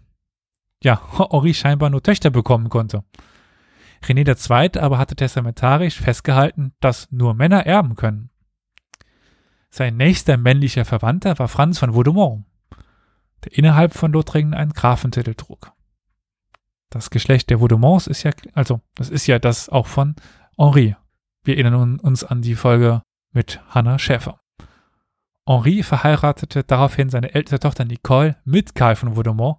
ja, 0.84 1.02
Henri 1.18 1.54
scheinbar 1.54 1.90
nur 1.90 2.04
Töchter 2.04 2.30
bekommen 2.30 2.70
konnte. 2.70 3.04
René 4.04 4.28
II. 4.28 4.80
aber 4.80 4.98
hatte 4.98 5.16
testamentarisch 5.16 6.00
festgehalten, 6.00 6.74
dass 6.80 7.12
nur 7.12 7.34
Männer 7.34 7.66
erben 7.66 7.96
können. 7.96 8.30
Sein 9.70 9.98
nächster 9.98 10.38
männlicher 10.38 10.86
Verwandter 10.86 11.38
war 11.40 11.48
Franz 11.48 11.80
von 11.80 11.94
Vaudemont, 11.94 12.46
der 13.44 13.58
innerhalb 13.58 13.94
von 13.94 14.12
Lothringen 14.12 14.54
einen 14.54 14.74
Grafentitel 14.74 15.34
trug. 15.34 15.72
Das 16.90 17.10
Geschlecht 17.10 17.50
der 17.50 17.60
Vaudemonts 17.60 18.08
ist 18.08 18.24
ja, 18.24 18.32
also, 18.54 18.82
das 18.96 19.10
ist 19.10 19.28
ja 19.28 19.40
das 19.40 19.70
auch 19.70 19.88
von 19.88 20.16
Henri. 20.58 20.96
Wir 21.44 21.58
erinnern 21.58 22.00
uns 22.00 22.24
an 22.24 22.42
die 22.42 22.56
Folge 22.56 23.02
mit 23.32 23.62
Hannah 23.70 24.00
Schäfer. 24.00 24.40
Henri 25.46 25.84
verheiratete 25.84 26.64
daraufhin 26.64 27.10
seine 27.10 27.34
älteste 27.34 27.60
Tochter 27.60 27.86
Nicole 27.86 28.38
mit 28.46 28.74
Karl 28.74 28.96
von 28.96 29.16
Vaudemont, 29.16 29.58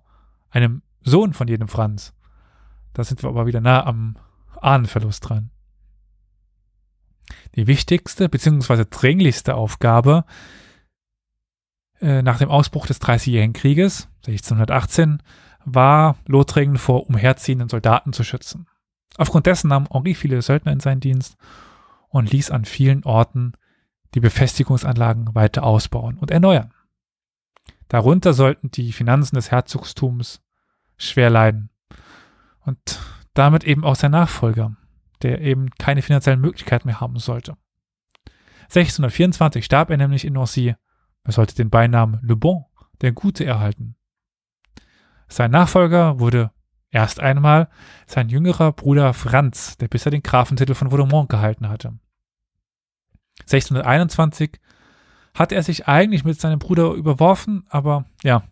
einem 0.51 0.83
Sohn 1.03 1.35
von 1.35 1.49
jedem 1.49 1.69
Franz. 1.69 2.15
Da 2.95 3.05
sind 3.05 3.23
wir 3.23 3.29
aber 3.29 3.47
wieder 3.47 3.61
nah 3.61 3.85
am 3.87 4.17
Ahnenverlust 4.63 5.29
dran. 5.29 5.51
Die 7.55 7.67
wichtigste 7.67 8.29
bzw. 8.29 8.85
dringlichste 8.89 9.55
Aufgabe 9.55 10.25
äh, 12.01 12.23
nach 12.23 12.39
dem 12.39 12.51
Ausbruch 12.51 12.87
des 12.87 12.99
Dreißigjährigen 12.99 13.53
Krieges 13.53 14.09
1618 14.27 15.23
war, 15.65 16.17
Lothringen 16.27 16.79
vor 16.79 17.09
umherziehenden 17.09 17.69
Soldaten 17.69 18.13
zu 18.13 18.25
schützen. 18.25 18.67
Aufgrund 19.17 19.47
dessen 19.47 19.69
nahm 19.69 19.89
Henri 19.91 20.15
viele 20.15 20.41
Söldner 20.43 20.73
in 20.73 20.81
seinen 20.81 21.01
Dienst 21.01 21.37
und 22.09 22.31
ließ 22.31 22.51
an 22.51 22.65
vielen 22.65 23.05
Orten 23.05 23.53
die 24.15 24.21
Befestigungsanlagen 24.21 25.35
weiter 25.35 25.65
ausbauen 25.65 26.17
und 26.19 26.31
erneuern. 26.31 26.73
Darunter 27.89 28.33
sollten 28.33 28.71
die 28.71 28.93
Finanzen 28.93 29.35
des 29.35 29.51
Herzogstums 29.51 30.41
schwer 30.97 31.31
leiden. 31.31 31.71
Und 32.61 33.01
damit 33.39 33.65
eben 33.65 33.85
auch 33.85 33.95
sein 33.95 34.11
Nachfolger, 34.11 34.77
der 35.23 35.41
eben 35.41 35.71
keine 35.79 36.03
finanziellen 36.03 36.41
Möglichkeiten 36.41 36.89
mehr 36.89 37.01
haben 37.01 37.19
sollte. 37.19 37.57
1624 38.65 39.65
starb 39.65 39.91
er 39.91 39.97
nämlich 39.97 40.25
in 40.25 40.35
Nancy. 40.35 40.75
Er 41.23 41.33
sollte 41.33 41.55
den 41.55 41.71
Beinamen 41.71 42.19
Le 42.23 42.37
Bon, 42.37 42.65
der 43.01 43.13
Gute, 43.13 43.45
erhalten. 43.45 43.95
Sein 45.29 45.51
Nachfolger 45.51 46.19
wurde 46.19 46.51
erst 46.91 47.21
einmal 47.21 47.69
sein 48.07 48.29
jüngerer 48.29 48.73
Bruder 48.73 49.15
Franz, 49.15 49.77
der 49.77 49.89
bisher 49.89 50.11
den 50.11 50.23
Grafentitel 50.23 50.75
von 50.75 50.91
Vaudemont 50.91 51.29
gehalten 51.29 51.69
hatte. 51.69 51.99
1621 53.43 54.59
hat 55.35 55.53
er 55.53 55.63
sich 55.63 55.87
eigentlich 55.87 56.25
mit 56.25 56.41
seinem 56.41 56.59
Bruder 56.59 56.93
überworfen, 56.93 57.65
aber 57.69 58.07
ja, 58.25 58.43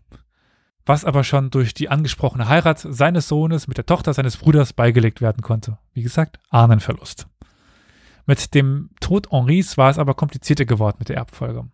was 0.86 1.04
aber 1.04 1.24
schon 1.24 1.50
durch 1.50 1.74
die 1.74 1.88
angesprochene 1.88 2.48
Heirat 2.48 2.78
seines 2.78 3.28
Sohnes 3.28 3.66
mit 3.66 3.76
der 3.76 3.86
Tochter 3.86 4.14
seines 4.14 4.36
Bruders 4.36 4.72
beigelegt 4.72 5.20
werden 5.20 5.42
konnte. 5.42 5.78
Wie 5.92 6.02
gesagt, 6.02 6.38
Ahnenverlust. 6.48 7.26
Mit 8.24 8.54
dem 8.54 8.90
Tod 9.00 9.30
Henris 9.30 9.76
war 9.76 9.90
es 9.90 9.98
aber 9.98 10.14
komplizierter 10.14 10.64
geworden 10.64 10.96
mit 11.00 11.08
der 11.08 11.16
Erbfolge. 11.16 11.68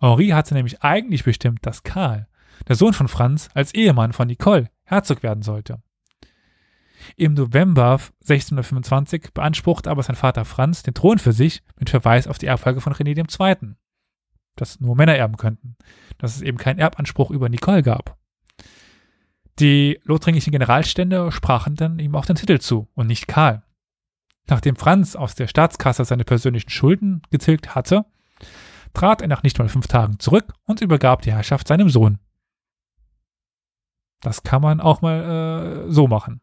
Henri 0.00 0.28
hatte 0.28 0.54
nämlich 0.54 0.82
eigentlich 0.82 1.24
bestimmt, 1.24 1.66
dass 1.66 1.82
Karl, 1.82 2.28
der 2.68 2.76
Sohn 2.76 2.94
von 2.94 3.08
Franz, 3.08 3.48
als 3.54 3.74
Ehemann 3.74 4.12
von 4.12 4.28
Nicole 4.28 4.70
Herzog 4.84 5.22
werden 5.22 5.42
sollte. 5.42 5.82
Im 7.16 7.34
November 7.34 8.00
1625 8.22 9.32
beanspruchte 9.34 9.90
aber 9.90 10.02
sein 10.02 10.16
Vater 10.16 10.44
Franz 10.44 10.82
den 10.82 10.94
Thron 10.94 11.18
für 11.18 11.32
sich 11.32 11.62
mit 11.78 11.90
Verweis 11.90 12.26
auf 12.26 12.38
die 12.38 12.46
Erbfolge 12.46 12.80
von 12.80 12.92
René 12.92 13.16
II., 13.16 13.74
dass 14.56 14.80
nur 14.80 14.94
Männer 14.96 15.16
erben 15.16 15.36
könnten, 15.36 15.76
dass 16.18 16.36
es 16.36 16.42
eben 16.42 16.58
keinen 16.58 16.78
Erbanspruch 16.78 17.30
über 17.30 17.48
Nicole 17.48 17.82
gab. 17.82 18.16
Die 19.60 20.00
lothringischen 20.04 20.52
Generalstände 20.52 21.30
sprachen 21.30 21.76
dann 21.76 21.98
ihm 21.98 22.14
auch 22.16 22.26
den 22.26 22.36
Titel 22.36 22.58
zu 22.58 22.88
und 22.94 23.06
nicht 23.06 23.28
Karl. 23.28 23.62
Nachdem 24.48 24.76
Franz 24.76 25.16
aus 25.16 25.34
der 25.34 25.46
Staatskasse 25.46 26.04
seine 26.04 26.24
persönlichen 26.24 26.70
Schulden 26.70 27.22
getilgt 27.30 27.74
hatte, 27.74 28.04
trat 28.92 29.22
er 29.22 29.28
nach 29.28 29.42
nicht 29.42 29.58
mal 29.58 29.68
fünf 29.68 29.86
Tagen 29.86 30.18
zurück 30.18 30.52
und 30.64 30.80
übergab 30.80 31.22
die 31.22 31.32
Herrschaft 31.32 31.68
seinem 31.68 31.88
Sohn. 31.88 32.18
Das 34.20 34.42
kann 34.42 34.62
man 34.62 34.80
auch 34.80 35.02
mal 35.02 35.86
äh, 35.86 35.92
so 35.92 36.08
machen. 36.08 36.40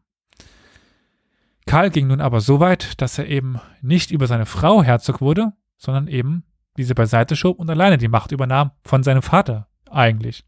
Karl 1.66 1.90
ging 1.90 2.08
nun 2.08 2.20
aber 2.20 2.40
so 2.40 2.60
weit, 2.60 3.00
dass 3.00 3.18
er 3.18 3.26
eben 3.26 3.60
nicht 3.82 4.10
über 4.10 4.26
seine 4.26 4.46
Frau 4.46 4.82
Herzog 4.82 5.20
wurde, 5.20 5.52
sondern 5.76 6.08
eben 6.08 6.44
diese 6.76 6.94
beiseite 6.94 7.36
schob 7.36 7.58
und 7.58 7.70
alleine 7.70 7.98
die 7.98 8.08
Macht 8.08 8.32
übernahm 8.32 8.72
von 8.84 9.02
seinem 9.02 9.22
Vater 9.22 9.68
eigentlich. 9.90 10.44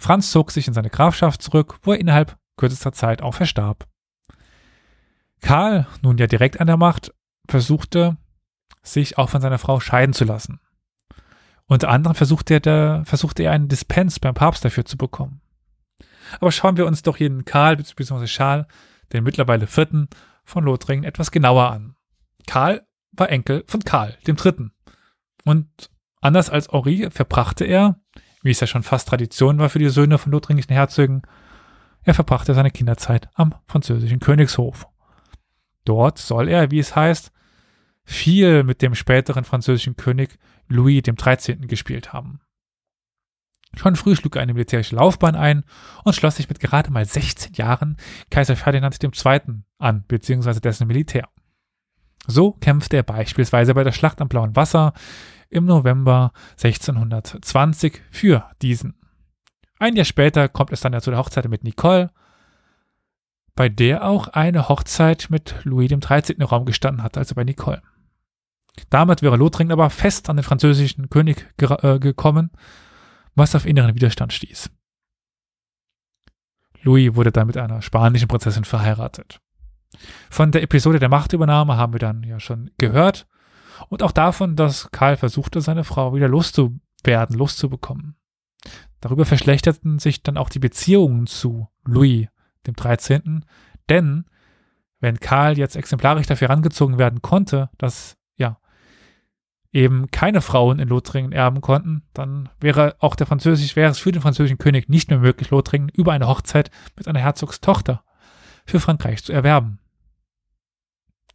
Franz 0.00 0.30
zog 0.30 0.50
sich 0.50 0.66
in 0.66 0.72
seine 0.72 0.88
Grafschaft 0.88 1.42
zurück, 1.42 1.78
wo 1.82 1.92
er 1.92 2.00
innerhalb 2.00 2.38
kürzester 2.56 2.92
Zeit 2.92 3.20
auch 3.20 3.34
verstarb. 3.34 3.86
Karl, 5.42 5.86
nun 6.00 6.16
ja 6.16 6.26
direkt 6.26 6.58
an 6.58 6.66
der 6.66 6.78
Macht, 6.78 7.12
versuchte, 7.46 8.16
sich 8.82 9.18
auch 9.18 9.28
von 9.28 9.42
seiner 9.42 9.58
Frau 9.58 9.78
scheiden 9.78 10.14
zu 10.14 10.24
lassen. 10.24 10.58
Unter 11.66 11.90
anderem 11.90 12.16
versuchte 12.16 12.60
er, 12.64 13.04
versuchte 13.04 13.42
er 13.42 13.52
einen 13.52 13.68
Dispens 13.68 14.18
beim 14.18 14.34
Papst 14.34 14.64
dafür 14.64 14.86
zu 14.86 14.96
bekommen. 14.96 15.42
Aber 16.40 16.50
schauen 16.50 16.78
wir 16.78 16.86
uns 16.86 17.02
doch 17.02 17.18
jeden 17.18 17.44
Karl 17.44 17.76
bzw. 17.76 18.24
Charles, 18.24 18.66
den 19.12 19.22
mittlerweile 19.22 19.66
vierten 19.66 20.08
von 20.44 20.64
Lothringen, 20.64 21.04
etwas 21.04 21.30
genauer 21.30 21.70
an. 21.70 21.94
Karl 22.46 22.86
war 23.12 23.28
Enkel 23.28 23.64
von 23.66 23.80
Karl, 23.84 24.16
dem 24.26 24.36
Dritten. 24.36 24.72
Und 25.44 25.90
anders 26.22 26.48
als 26.48 26.68
Henri 26.68 27.10
verbrachte 27.10 27.66
er, 27.66 28.00
wie 28.42 28.50
es 28.50 28.60
ja 28.60 28.66
schon 28.66 28.82
fast 28.82 29.08
Tradition 29.08 29.58
war 29.58 29.68
für 29.68 29.78
die 29.78 29.88
Söhne 29.88 30.18
von 30.18 30.32
lothringischen 30.32 30.74
Herzögen, 30.74 31.22
er 32.02 32.14
verbrachte 32.14 32.54
seine 32.54 32.70
Kinderzeit 32.70 33.28
am 33.34 33.54
französischen 33.66 34.20
Königshof. 34.20 34.88
Dort 35.84 36.18
soll 36.18 36.48
er, 36.48 36.70
wie 36.70 36.78
es 36.78 36.96
heißt, 36.96 37.32
viel 38.04 38.64
mit 38.64 38.82
dem 38.82 38.94
späteren 38.94 39.44
französischen 39.44 39.96
König 39.96 40.38
Louis 40.68 41.02
XIII. 41.02 41.66
gespielt 41.66 42.12
haben. 42.12 42.40
Schon 43.76 43.96
früh 43.96 44.16
schlug 44.16 44.36
er 44.36 44.42
eine 44.42 44.54
militärische 44.54 44.96
Laufbahn 44.96 45.36
ein 45.36 45.64
und 46.04 46.14
schloss 46.14 46.36
sich 46.36 46.48
mit 46.48 46.58
gerade 46.58 46.90
mal 46.90 47.04
16 47.04 47.54
Jahren 47.54 47.96
Kaiser 48.30 48.56
Ferdinand 48.56 48.98
II. 49.02 49.62
an, 49.78 50.04
beziehungsweise 50.08 50.60
dessen 50.60 50.88
Militär. 50.88 51.28
So 52.26 52.52
kämpfte 52.52 52.96
er 52.96 53.02
beispielsweise 53.02 53.74
bei 53.74 53.84
der 53.84 53.92
Schlacht 53.92 54.20
am 54.20 54.28
Blauen 54.28 54.56
Wasser 54.56 54.92
im 55.50 55.66
November 55.66 56.32
1620 56.52 58.00
für 58.10 58.50
diesen. 58.62 58.94
Ein 59.78 59.96
Jahr 59.96 60.04
später 60.04 60.48
kommt 60.48 60.72
es 60.72 60.80
dann 60.80 60.92
ja 60.92 61.00
zu 61.00 61.10
der 61.10 61.18
Hochzeit 61.18 61.48
mit 61.48 61.64
Nicole, 61.64 62.10
bei 63.56 63.68
der 63.68 64.06
auch 64.06 64.28
eine 64.28 64.68
Hochzeit 64.68 65.26
mit 65.28 65.54
Louis 65.64 65.90
XIII. 65.90 66.36
im 66.36 66.46
Raum 66.46 66.64
gestanden 66.64 67.02
hat, 67.02 67.18
also 67.18 67.34
bei 67.34 67.44
Nicole. 67.44 67.82
Damit 68.88 69.22
wäre 69.22 69.36
Lothringen 69.36 69.72
aber 69.72 69.90
fest 69.90 70.30
an 70.30 70.36
den 70.36 70.44
französischen 70.44 71.10
König 71.10 71.52
äh, 71.58 71.98
gekommen, 71.98 72.50
was 73.34 73.54
auf 73.54 73.66
inneren 73.66 73.94
Widerstand 73.94 74.32
stieß. 74.32 74.70
Louis 76.82 77.14
wurde 77.14 77.32
dann 77.32 77.48
mit 77.48 77.56
einer 77.56 77.82
spanischen 77.82 78.28
Prinzessin 78.28 78.64
verheiratet. 78.64 79.40
Von 80.30 80.52
der 80.52 80.62
Episode 80.62 80.98
der 80.98 81.08
Machtübernahme 81.08 81.76
haben 81.76 81.92
wir 81.92 81.98
dann 81.98 82.22
ja 82.22 82.40
schon 82.40 82.70
gehört 82.78 83.26
und 83.88 84.02
auch 84.02 84.12
davon, 84.12 84.56
dass 84.56 84.90
Karl 84.90 85.16
versuchte, 85.16 85.60
seine 85.60 85.84
Frau 85.84 86.14
wieder 86.14 86.28
loszuwerden, 86.28 87.36
loszubekommen. 87.36 88.16
Darüber 89.00 89.24
verschlechterten 89.24 89.98
sich 89.98 90.22
dann 90.22 90.36
auch 90.36 90.50
die 90.50 90.58
Beziehungen 90.58 91.26
zu 91.26 91.68
Louis 91.84 92.28
dem 92.66 92.74
13., 92.74 93.44
denn 93.88 94.24
wenn 95.00 95.18
Karl 95.18 95.58
jetzt 95.58 95.76
exemplarisch 95.76 96.26
dafür 96.26 96.48
herangezogen 96.48 96.98
werden 96.98 97.22
konnte, 97.22 97.70
dass 97.78 98.18
ja 98.36 98.58
eben 99.72 100.10
keine 100.10 100.42
Frauen 100.42 100.78
in 100.78 100.88
Lothringen 100.88 101.32
erben 101.32 101.62
konnten, 101.62 102.02
dann 102.12 102.50
wäre 102.60 102.96
auch 102.98 103.16
der 103.16 103.26
französisch 103.26 103.76
wäre 103.76 103.90
es 103.90 103.98
für 103.98 104.12
den 104.12 104.22
französischen 104.22 104.58
König 104.58 104.88
nicht 104.88 105.08
mehr 105.08 105.18
möglich, 105.18 105.50
Lothringen 105.50 105.88
über 105.88 106.12
eine 106.12 106.28
Hochzeit 106.28 106.70
mit 106.96 107.08
einer 107.08 107.20
Herzogstochter 107.20 108.04
für 108.66 108.78
Frankreich 108.78 109.24
zu 109.24 109.32
erwerben. 109.32 109.78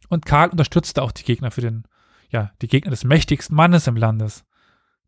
Und 0.08 0.24
Karl 0.24 0.50
unterstützte 0.50 1.02
auch 1.02 1.10
die 1.10 1.24
Gegner 1.24 1.50
für 1.50 1.60
den 1.60 1.84
ja, 2.30 2.52
die 2.62 2.68
Gegner 2.68 2.90
des 2.90 3.04
mächtigsten 3.04 3.56
Mannes 3.56 3.86
im 3.86 3.96
Landes, 3.96 4.44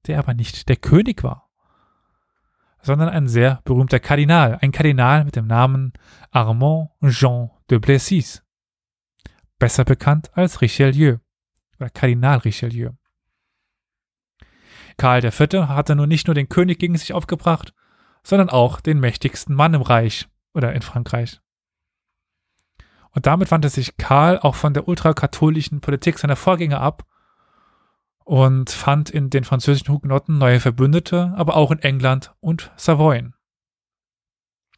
der 0.07 0.19
aber 0.19 0.35
nicht 0.35 0.69
der 0.69 0.77
König 0.77 1.23
war, 1.23 1.51
sondern 2.83 3.09
ein 3.09 3.29
sehr 3.29 3.61
berühmter 3.65 4.01
Kardinal, 4.01 4.59
ein 4.61 4.73
Kardinal 4.73 5.25
mit 5.25 5.37
dem 5.37 5.47
Namen 5.47 5.93
Armand 6.31 6.91
Jean 7.09 7.51
de 7.71 7.79
Plessis, 7.79 8.43
besser 9.59 9.85
bekannt 9.85 10.31
als 10.37 10.61
Richelieu 10.61 11.19
oder 11.79 11.91
Kardinal 11.91 12.39
Richelieu. 12.39 12.91
Karl 14.97 15.25
IV. 15.25 15.69
hatte 15.69 15.95
nun 15.95 16.09
nicht 16.09 16.27
nur 16.27 16.35
den 16.35 16.49
König 16.49 16.79
gegen 16.79 16.97
sich 16.97 17.13
aufgebracht, 17.13 17.73
sondern 18.25 18.51
auch 18.51 18.81
den 18.81 18.99
mächtigsten 18.99 19.55
Mann 19.55 19.75
im 19.75 19.83
Reich 19.83 20.29
oder 20.55 20.73
in 20.75 20.83
Frankreich. 20.83 21.41
Und 23.19 23.27
damit 23.27 23.51
wandte 23.51 23.69
sich 23.69 23.97
Karl 23.97 24.39
auch 24.39 24.55
von 24.55 24.75
der 24.75 24.87
ultrakatholischen 24.87 25.81
Politik 25.81 26.21
seiner 26.21 26.37
Vorgänger 26.37 26.81
ab 26.81 27.05
und 28.23 28.71
fand 28.71 29.11
in 29.11 29.29
den 29.29 29.43
französischen 29.43 29.93
Hugenotten 29.93 30.39
neue 30.39 30.61
Verbündete, 30.61 31.35
aber 31.35 31.57
auch 31.57 31.73
in 31.73 31.81
England 31.81 32.33
und 32.39 32.71
Savoyen. 32.77 33.35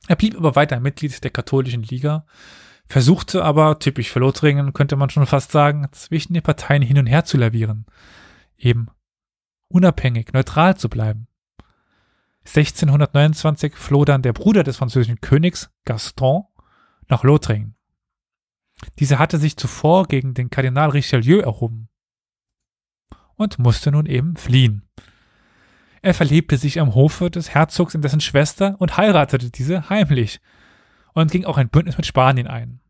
Er 0.09 0.17
blieb 0.17 0.39
aber 0.39 0.57
weiter 0.57 0.81
Mitglied 0.81 1.23
der 1.23 1.31
katholischen 1.31 1.83
Liga, 1.83 2.25
versuchte 2.87 3.45
aber, 3.45 3.79
typisch 3.79 4.11
für 4.11 4.21
Lothringen, 4.21 4.73
könnte 4.73 4.97
man 4.97 5.11
schon 5.11 5.27
fast 5.27 5.53
sagen, 5.53 5.87
zwischen 5.93 6.33
den 6.33 6.43
Parteien 6.43 6.81
hin 6.81 6.97
und 6.97 7.09
her 7.09 7.27
zu 7.27 7.37
lavieren, 7.37 7.85
eben 8.57 8.89
unabhängig, 9.69 10.33
neutral 10.33 10.79
zu 10.79 10.89
bleiben. 10.89 11.27
1629 12.47 13.75
floh 13.75 14.07
dann 14.07 14.23
der 14.23 14.33
Bruder 14.33 14.65
des 14.65 14.79
französischen 14.79 15.21
Königs, 15.21 15.69
Gaston, 15.85 16.45
nach 17.07 17.23
Lothringen. 17.23 17.77
Dieser 18.99 19.19
hatte 19.19 19.39
sich 19.39 19.57
zuvor 19.57 20.07
gegen 20.07 20.35
den 20.35 20.51
Kardinal 20.51 20.91
Richelieu 20.91 21.41
erhoben 21.41 21.89
und 23.37 23.59
musste 23.59 23.91
nun 23.91 24.07
eben 24.07 24.37
fliehen. 24.37 24.83
Er 26.03 26.15
verliebte 26.15 26.57
sich 26.57 26.81
am 26.81 26.95
Hofe 26.95 27.31
des 27.31 27.55
Herzogs 27.55 27.95
in 27.95 28.03
dessen 28.03 28.21
Schwester 28.21 28.77
und 28.79 28.97
heiratete 28.97 29.51
diese 29.51 29.91
heimlich 29.91 30.41
und 31.13 31.31
ging 31.31 31.45
auch 31.45 31.59
ein 31.59 31.69
Bündnis 31.69 31.97
mit 31.97 32.07
Spanien 32.07 32.47
ein. 32.47 32.81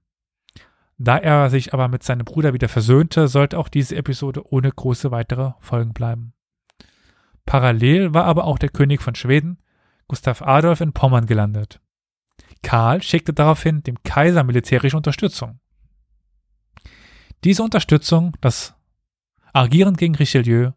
Da 0.99 1.17
er 1.17 1.49
sich 1.51 1.73
aber 1.73 1.89
mit 1.89 2.03
seinem 2.03 2.25
Bruder 2.25 2.53
wieder 2.53 2.69
versöhnte, 2.69 3.27
sollte 3.27 3.59
auch 3.59 3.69
diese 3.69 3.97
Episode 3.97 4.47
ohne 4.53 4.71
große 4.71 5.11
weitere 5.11 5.53
Folgen 5.59 5.93
bleiben. 5.93 6.35
Parallel 7.47 8.13
war 8.13 8.27
aber 8.27 8.45
auch 8.45 8.59
der 8.59 8.69
König 8.69 9.01
von 9.03 9.15
Schweden, 9.15 9.59
Gustav 10.09 10.43
Adolf 10.43 10.81
in 10.81 10.93
Pommern 10.93 11.27
gelandet. 11.27 11.81
Karl 12.63 13.03
schickte 13.03 13.33
daraufhin 13.33 13.83
dem 13.83 14.03
Kaiser 14.03 14.45
militärische 14.45 14.97
Unterstützung. 14.97 15.59
Diese 17.45 17.63
Unterstützung, 17.63 18.37
das 18.41 18.75
Agieren 19.53 19.97
gegen 19.97 20.15
Richelieu 20.15 20.73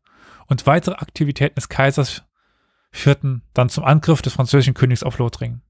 und 0.48 0.66
weitere 0.66 0.96
Aktivitäten 0.96 1.56
des 1.56 1.70
Kaisers 1.70 2.24
führten 2.92 3.44
dann 3.54 3.70
zum 3.70 3.84
Angriff 3.84 4.22
des 4.22 4.34
französischen 4.34 4.74
Königs 4.74 5.04
auf 5.04 5.18
Lothringen. 5.18 5.62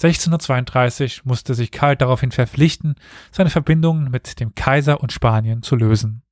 1632 0.00 1.24
musste 1.24 1.54
sich 1.54 1.72
Karl 1.72 1.96
daraufhin 1.96 2.30
verpflichten, 2.30 2.94
seine 3.32 3.50
Verbindungen 3.50 4.10
mit 4.10 4.38
dem 4.38 4.54
Kaiser 4.54 5.00
und 5.00 5.12
Spanien 5.12 5.62
zu 5.62 5.74
lösen. 5.74 6.22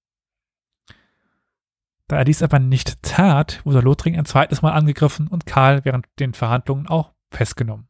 Da 2.06 2.18
er 2.18 2.24
dies 2.24 2.42
aber 2.42 2.60
nicht 2.60 3.02
tat, 3.02 3.60
wurde 3.64 3.80
Lothringen 3.80 4.20
ein 4.20 4.26
zweites 4.26 4.62
Mal 4.62 4.70
angegriffen 4.70 5.26
und 5.26 5.46
Karl 5.46 5.84
während 5.84 6.06
den 6.20 6.32
Verhandlungen 6.32 6.86
auch 6.86 7.12
festgenommen. 7.32 7.88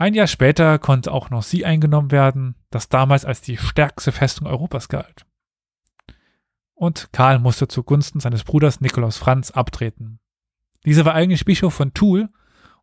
Ein 0.00 0.14
Jahr 0.14 0.28
später 0.28 0.78
konnte 0.78 1.12
auch 1.12 1.28
noch 1.28 1.42
sie 1.42 1.66
eingenommen 1.66 2.12
werden, 2.12 2.54
das 2.70 2.88
damals 2.88 3.24
als 3.24 3.40
die 3.40 3.56
stärkste 3.56 4.12
Festung 4.12 4.46
Europas 4.46 4.88
galt. 4.88 5.26
Und 6.74 7.08
Karl 7.10 7.40
musste 7.40 7.66
zugunsten 7.66 8.20
seines 8.20 8.44
Bruders 8.44 8.80
Nikolaus 8.80 9.16
Franz 9.16 9.50
abtreten. 9.50 10.20
Dieser 10.86 11.04
war 11.04 11.14
eigentlich 11.14 11.44
Bischof 11.44 11.74
von 11.74 11.94
Toul 11.94 12.28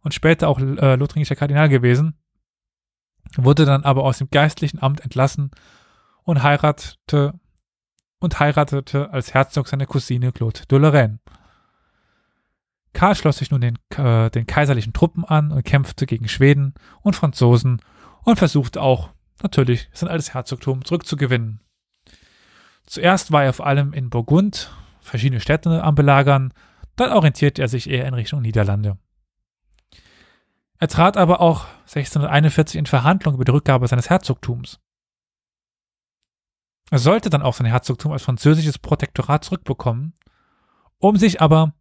und 0.02 0.14
später 0.14 0.50
auch 0.50 0.60
äh, 0.60 0.96
lothringischer 0.96 1.38
Kardinal 1.38 1.70
gewesen, 1.70 2.20
wurde 3.38 3.64
dann 3.64 3.86
aber 3.86 4.04
aus 4.04 4.18
dem 4.18 4.30
geistlichen 4.30 4.82
Amt 4.84 5.00
entlassen 5.00 5.52
und 6.24 6.44
heiratete 6.44 7.40
und 8.20 8.42
heiratete 8.42 9.12
als 9.12 9.34
Herzog 9.34 9.70
seine 9.70 9.86
Cousine 9.86 10.34
Claude 10.34 10.68
de 10.70 10.80
Lorraine. 10.80 11.20
Karl 12.96 13.14
schloss 13.14 13.38
sich 13.38 13.52
nun 13.52 13.60
den, 13.60 13.78
äh, 13.98 14.32
den 14.32 14.48
kaiserlichen 14.48 14.94
Truppen 14.94 15.26
an 15.26 15.52
und 15.52 15.66
kämpfte 15.66 16.06
gegen 16.06 16.30
Schweden 16.30 16.74
und 17.02 17.16
Franzosen 17.16 17.82
und 18.24 18.38
versuchte 18.38 18.82
auch 18.82 19.10
natürlich 19.44 19.90
sein 19.92 20.10
altes 20.10 20.34
Herzogtum 20.34 20.84
zurückzugewinnen. 20.86 21.60
Zuerst 22.86 23.34
war 23.34 23.44
er 23.44 23.52
vor 23.52 23.68
allem 23.68 23.92
in 23.92 24.10
Burgund, 24.10 24.72
verschiedene 25.02 25.42
Städte 25.42 25.84
am 25.84 25.94
Belagern, 25.94 26.54
dann 26.96 27.12
orientierte 27.12 27.62
er 27.62 27.68
sich 27.68 27.90
eher 27.90 28.08
in 28.08 28.14
Richtung 28.14 28.42
Niederlande. 28.42 28.98
Er 30.80 30.88
trat 30.88 31.18
aber 31.18 31.42
auch 31.42 31.68
1641 31.82 32.78
in 32.78 32.86
Verhandlungen 32.86 33.36
über 33.36 33.46
die 33.46 33.52
Rückgabe 33.52 33.88
seines 33.90 34.10
Herzogtums. 34.10 34.80
Er 36.92 37.00
sollte 37.00 37.30
dann 37.30 37.42
auch 37.42 37.56
sein 37.56 37.68
Herzogtum 37.68 38.14
als 38.14 38.24
französisches 38.24 38.80
Protektorat 38.80 39.44
zurückbekommen, 39.44 40.14
um 41.00 41.18
sich 41.18 41.42
aber 41.42 41.74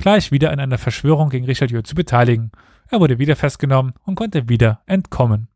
gleich 0.00 0.32
wieder 0.32 0.52
in 0.52 0.58
einer 0.58 0.78
Verschwörung 0.78 1.30
gegen 1.30 1.46
Richelieu 1.46 1.82
zu 1.82 1.94
beteiligen. 1.94 2.50
Er 2.88 2.98
wurde 2.98 3.18
wieder 3.18 3.36
festgenommen 3.36 3.94
und 4.04 4.16
konnte 4.16 4.48
wieder 4.48 4.80
entkommen. 4.86 5.48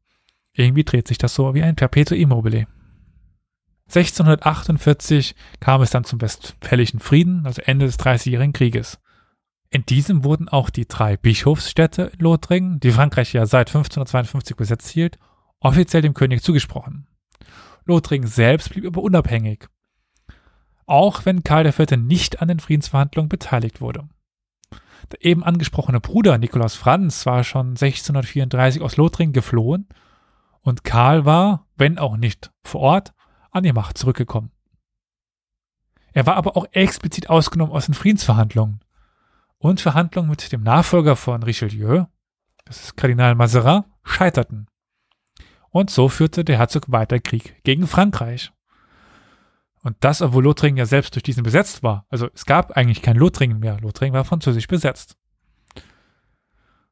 Irgendwie 0.53 0.84
dreht 0.84 1.09
sich 1.09 1.18
das 1.18 1.34
so 1.34 1.55
wie 1.55 1.62
ein 1.62 1.74
Perpetuum 1.74 2.20
immobile. 2.20 2.66
1648 3.88 5.34
kam 5.61 5.82
es 5.82 5.90
dann 5.90 6.05
zum 6.05 6.20
Westfälischen 6.20 7.01
Frieden, 7.01 7.45
also 7.45 7.61
Ende 7.62 7.86
des 7.86 7.97
Dreißigjährigen 7.97 8.53
Krieges. 8.53 9.01
In 9.70 9.84
diesem 9.84 10.22
wurden 10.24 10.49
auch 10.49 10.70
die 10.70 10.86
drei 10.86 11.16
Bischofsstädte 11.16 12.12
in 12.14 12.20
Lothringen, 12.20 12.80
die 12.80 12.92
Frankreich 12.92 13.32
ja 13.32 13.45
seit 13.47 13.68
1552 13.68 14.57
besetzt 14.57 14.88
hielt, 14.88 15.18
offiziell 15.59 16.03
dem 16.03 16.14
König 16.14 16.42
zugesprochen. 16.42 17.09
Lothringen 17.84 18.28
selbst 18.28 18.70
blieb 18.70 18.86
aber 18.86 19.03
unabhängig. 19.03 19.66
Auch 20.86 21.26
wenn 21.26 21.42
Karl 21.42 21.66
IV. 21.66 21.97
nicht 21.97 22.40
an 22.40 22.49
den 22.49 22.61
Friedensverhandlungen 22.61 23.28
beteiligt 23.28 23.80
wurde. 23.80 24.09
Der 25.12 25.24
eben 25.24 25.44
angesprochene 25.44 26.00
Bruder 26.00 26.38
Nikolaus 26.38 26.74
Franz 26.74 27.26
war 27.26 27.44
schon 27.44 27.70
1634 27.70 28.82
aus 28.82 28.96
Lothringen 28.96 29.32
geflohen 29.32 29.88
und 30.61 30.84
Karl 30.84 31.24
war, 31.24 31.66
wenn 31.76 31.98
auch 31.98 32.16
nicht 32.16 32.50
vor 32.62 32.80
Ort, 32.80 33.14
an 33.50 33.64
die 33.64 33.72
Macht 33.72 33.98
zurückgekommen. 33.98 34.50
Er 36.12 36.26
war 36.26 36.36
aber 36.36 36.57
auch 36.57 36.66
explizit 36.72 37.28
ausgenommen 37.28 37.72
aus 37.72 37.86
den 37.86 37.94
Friedensverhandlungen 37.94 38.80
und 39.59 39.80
Verhandlungen 39.80 40.30
mit 40.30 40.52
dem 40.52 40.62
Nachfolger 40.62 41.16
von 41.16 41.42
Richelieu, 41.42 42.05
das 42.64 42.82
ist 42.82 42.96
Kardinal 42.96 43.34
Mazarin, 43.34 43.84
scheiterten. 44.05 44.68
Und 45.70 45.90
so 45.90 46.09
führte 46.09 46.44
der 46.44 46.59
Herzog 46.59 46.90
weiter 46.90 47.18
Krieg 47.18 47.62
gegen 47.64 47.86
Frankreich. 47.86 48.52
Und 49.85 49.97
das, 50.01 50.22
obwohl 50.22 50.45
Lothringen 50.45 50.78
ja 50.78 50.87
selbst 50.87 51.14
durch 51.14 51.22
diesen 51.22 51.43
besetzt 51.43 51.82
war. 51.82 52.07
Also 52.09 52.30
es 52.35 52.47
gab 52.47 52.72
eigentlich 52.72 53.03
kein 53.03 53.16
Lothringen 53.16 53.61
mehr. 53.61 53.78
Lothringen 53.80 54.14
war 54.14 54.24
französisch 54.24 54.66
besetzt. 54.66 55.18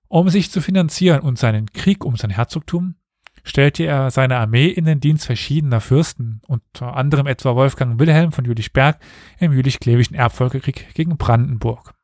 Um 0.09 0.29
sich 0.29 0.51
zu 0.51 0.61
finanzieren 0.61 1.23
und 1.23 1.39
seinen 1.39 1.73
Krieg 1.73 2.05
um 2.05 2.17
sein 2.17 2.29
Herzogtum, 2.29 2.97
stellte 3.45 3.85
er 3.85 4.11
seine 4.11 4.37
Armee 4.37 4.67
in 4.67 4.85
den 4.85 5.01
Dienst 5.01 5.25
verschiedener 5.25 5.81
Fürsten, 5.81 6.43
unter 6.47 6.95
anderem 6.95 7.27
etwa 7.27 7.57
Wolfgang 7.57 7.99
Wilhelm 7.99 8.31
von 8.31 8.45
Jülichberg 8.45 8.99
im 9.39 9.53
jülich-klevischen 9.55 10.15
Erbfolgekrieg 10.15 10.93
gegen 10.93 11.17
Brandenburg. 11.17 11.95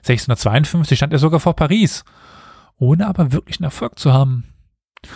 1652 0.00 0.98
stand 0.98 1.14
er 1.14 1.18
sogar 1.18 1.40
vor 1.40 1.56
Paris, 1.56 2.04
ohne 2.76 3.06
aber 3.06 3.32
wirklichen 3.32 3.64
Erfolg 3.64 3.98
zu 3.98 4.12
haben. 4.12 4.52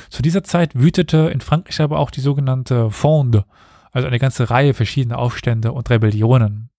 Zu 0.09 0.23
dieser 0.23 0.43
Zeit 0.43 0.75
wütete 0.75 1.29
in 1.29 1.43
Frankreich 1.43 1.83
aber 1.83 1.99
auch 1.99 2.11
die 2.11 2.23
sogenannte 2.23 2.91
Fronde, 2.91 3.45
also 3.93 4.09
eine 4.09 4.19
ganze 4.19 4.51
Reihe 4.51 4.75
verschiedener 4.75 5.19
Aufstände 5.19 5.73
und 5.73 5.89
Rebellionen. 5.91 6.71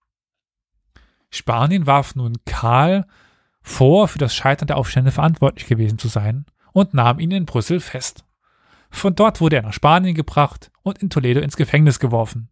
Spanien 1.29 1.87
warf 1.87 2.15
nun 2.15 2.33
Karl 2.45 3.05
vor, 3.61 4.07
für 4.07 4.19
das 4.19 4.35
Scheitern 4.35 4.67
der 4.67 4.77
Aufstände 4.77 5.11
verantwortlich 5.11 5.67
gewesen 5.67 5.97
zu 5.97 6.07
sein 6.07 6.45
und 6.73 6.93
nahm 6.93 7.19
ihn 7.19 7.31
in 7.31 7.45
Brüssel 7.45 7.79
fest. 7.79 8.25
Von 8.89 9.15
dort 9.15 9.41
wurde 9.41 9.55
er 9.55 9.61
nach 9.61 9.73
Spanien 9.73 10.15
gebracht 10.15 10.71
und 10.83 10.99
in 10.99 11.09
Toledo 11.09 11.39
ins 11.39 11.55
Gefängnis 11.55 11.99
geworfen. 11.99 12.49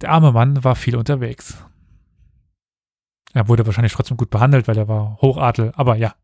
Der 0.00 0.10
arme 0.10 0.32
Mann 0.32 0.64
war 0.64 0.74
viel 0.74 0.96
unterwegs. 0.96 1.64
Er 3.32 3.48
wurde 3.48 3.66
wahrscheinlich 3.66 3.92
trotzdem 3.92 4.16
gut 4.16 4.30
behandelt, 4.30 4.68
weil 4.68 4.76
er 4.76 4.88
war 4.88 5.18
Hochadel, 5.20 5.72
aber 5.74 5.96
ja. 5.96 6.14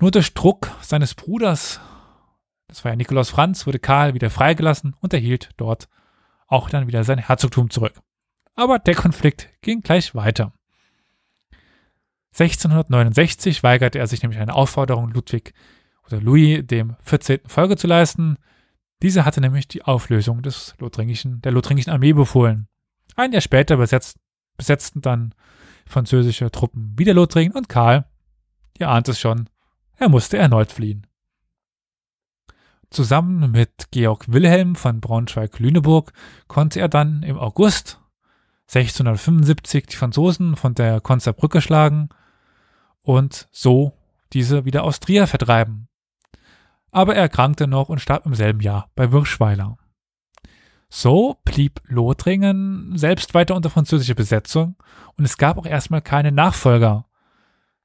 Nur 0.00 0.10
durch 0.10 0.34
Druck 0.34 0.70
seines 0.80 1.14
Bruders 1.14 1.80
das 2.72 2.86
war 2.86 2.92
ja 2.92 2.96
Nikolaus 2.96 3.28
Franz, 3.28 3.66
wurde 3.66 3.78
Karl 3.78 4.14
wieder 4.14 4.30
freigelassen 4.30 4.96
und 5.00 5.12
erhielt 5.12 5.50
dort 5.58 5.90
auch 6.46 6.70
dann 6.70 6.86
wieder 6.86 7.04
sein 7.04 7.18
Herzogtum 7.18 7.68
zurück. 7.68 7.92
Aber 8.54 8.78
der 8.78 8.94
Konflikt 8.94 9.50
ging 9.60 9.82
gleich 9.82 10.14
weiter. 10.14 10.54
1669 12.32 13.62
weigerte 13.62 13.98
er 13.98 14.06
sich 14.06 14.22
nämlich 14.22 14.40
eine 14.40 14.54
Aufforderung 14.54 15.10
Ludwig 15.10 15.52
oder 16.06 16.18
Louis 16.22 16.66
dem 16.66 16.96
14. 17.02 17.40
Folge 17.46 17.76
zu 17.76 17.86
leisten. 17.86 18.38
Diese 19.02 19.26
hatte 19.26 19.42
nämlich 19.42 19.68
die 19.68 19.82
Auflösung 19.82 20.40
des 20.40 20.74
Lothringischen, 20.78 21.42
der 21.42 21.52
Lothringischen 21.52 21.92
Armee 21.92 22.14
befohlen. 22.14 22.68
Ein 23.16 23.32
Jahr 23.32 23.42
später 23.42 23.76
besetzt, 23.76 24.16
besetzten 24.56 25.02
dann 25.02 25.34
französische 25.84 26.50
Truppen 26.50 26.94
wieder 26.98 27.12
Lothringen 27.12 27.52
und 27.52 27.68
Karl, 27.68 28.06
ihr 28.78 28.88
ahnt 28.88 29.08
es 29.08 29.20
schon, 29.20 29.50
er 29.98 30.08
musste 30.08 30.38
erneut 30.38 30.72
fliehen. 30.72 31.06
Zusammen 32.92 33.50
mit 33.50 33.90
Georg 33.90 34.30
Wilhelm 34.30 34.74
von 34.76 35.00
Braunschweig-Lüneburg 35.00 36.12
konnte 36.46 36.78
er 36.78 36.88
dann 36.88 37.22
im 37.22 37.38
August 37.38 37.98
1675 38.68 39.86
die 39.86 39.96
Franzosen 39.96 40.56
von 40.56 40.74
der 40.74 41.00
Konzer 41.00 41.32
Brücke 41.32 41.62
schlagen 41.62 42.10
und 43.02 43.48
so 43.50 43.94
diese 44.34 44.66
wieder 44.66 44.84
aus 44.84 45.00
Trier 45.00 45.26
vertreiben. 45.26 45.88
Aber 46.90 47.14
er 47.14 47.22
erkrankte 47.22 47.66
noch 47.66 47.88
und 47.88 48.00
starb 48.00 48.26
im 48.26 48.34
selben 48.34 48.60
Jahr 48.60 48.90
bei 48.94 49.10
Wirschweiler. 49.10 49.78
So 50.90 51.38
blieb 51.46 51.80
Lothringen 51.86 52.98
selbst 52.98 53.32
weiter 53.32 53.56
unter 53.56 53.70
französischer 53.70 54.14
Besetzung 54.14 54.76
und 55.16 55.24
es 55.24 55.38
gab 55.38 55.56
auch 55.56 55.64
erstmal 55.64 56.02
keine 56.02 56.30
Nachfolger. 56.30 57.06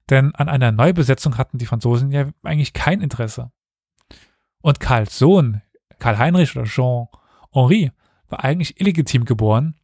Denn 0.10 0.36
an 0.36 0.50
einer 0.50 0.74
Neubesetzung 0.74 1.38
hatten 1.38 1.60
die 1.60 1.66
Franzosen 1.66 2.12
ja 2.12 2.28
eigentlich 2.44 2.74
kein 2.74 3.00
Interesse. 3.00 3.52
Und 4.62 4.80
Karls 4.80 5.18
Sohn, 5.18 5.62
Karl 6.00 6.18
Heinrich 6.18 6.56
oder 6.56 6.66
Jean 6.66 7.08
Henri, 7.52 7.92
war 8.30 8.44
eigentlich 8.44 8.80
illegitim 8.80 9.26
geboren, 9.26 9.76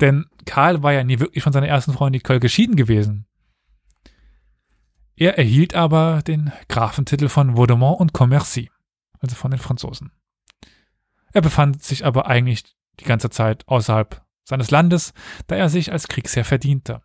denn 0.00 0.26
Karl 0.46 0.82
war 0.82 0.92
ja 0.92 1.04
nie 1.04 1.20
wirklich 1.20 1.44
von 1.44 1.52
seiner 1.52 1.68
ersten 1.68 1.92
Frau 1.92 2.08
Nicole 2.08 2.40
geschieden 2.40 2.76
gewesen. 2.76 3.26
Er 5.16 5.38
erhielt 5.38 5.74
aber 5.74 6.22
den 6.22 6.52
Grafentitel 6.68 7.28
von 7.28 7.56
Vaudemont 7.56 8.00
und 8.00 8.12
Commercy, 8.12 8.70
also 9.20 9.36
von 9.36 9.50
den 9.50 9.60
Franzosen. 9.60 10.10
Er 11.32 11.40
befand 11.40 11.82
sich 11.82 12.04
aber 12.04 12.26
eigentlich 12.26 12.64
die 13.00 13.04
ganze 13.04 13.30
Zeit 13.30 13.66
außerhalb 13.68 14.22
seines 14.44 14.70
Landes, 14.70 15.14
da 15.46 15.56
er 15.56 15.68
sich 15.68 15.92
als 15.92 16.08
Kriegsherr 16.08 16.44
verdiente. 16.44 17.02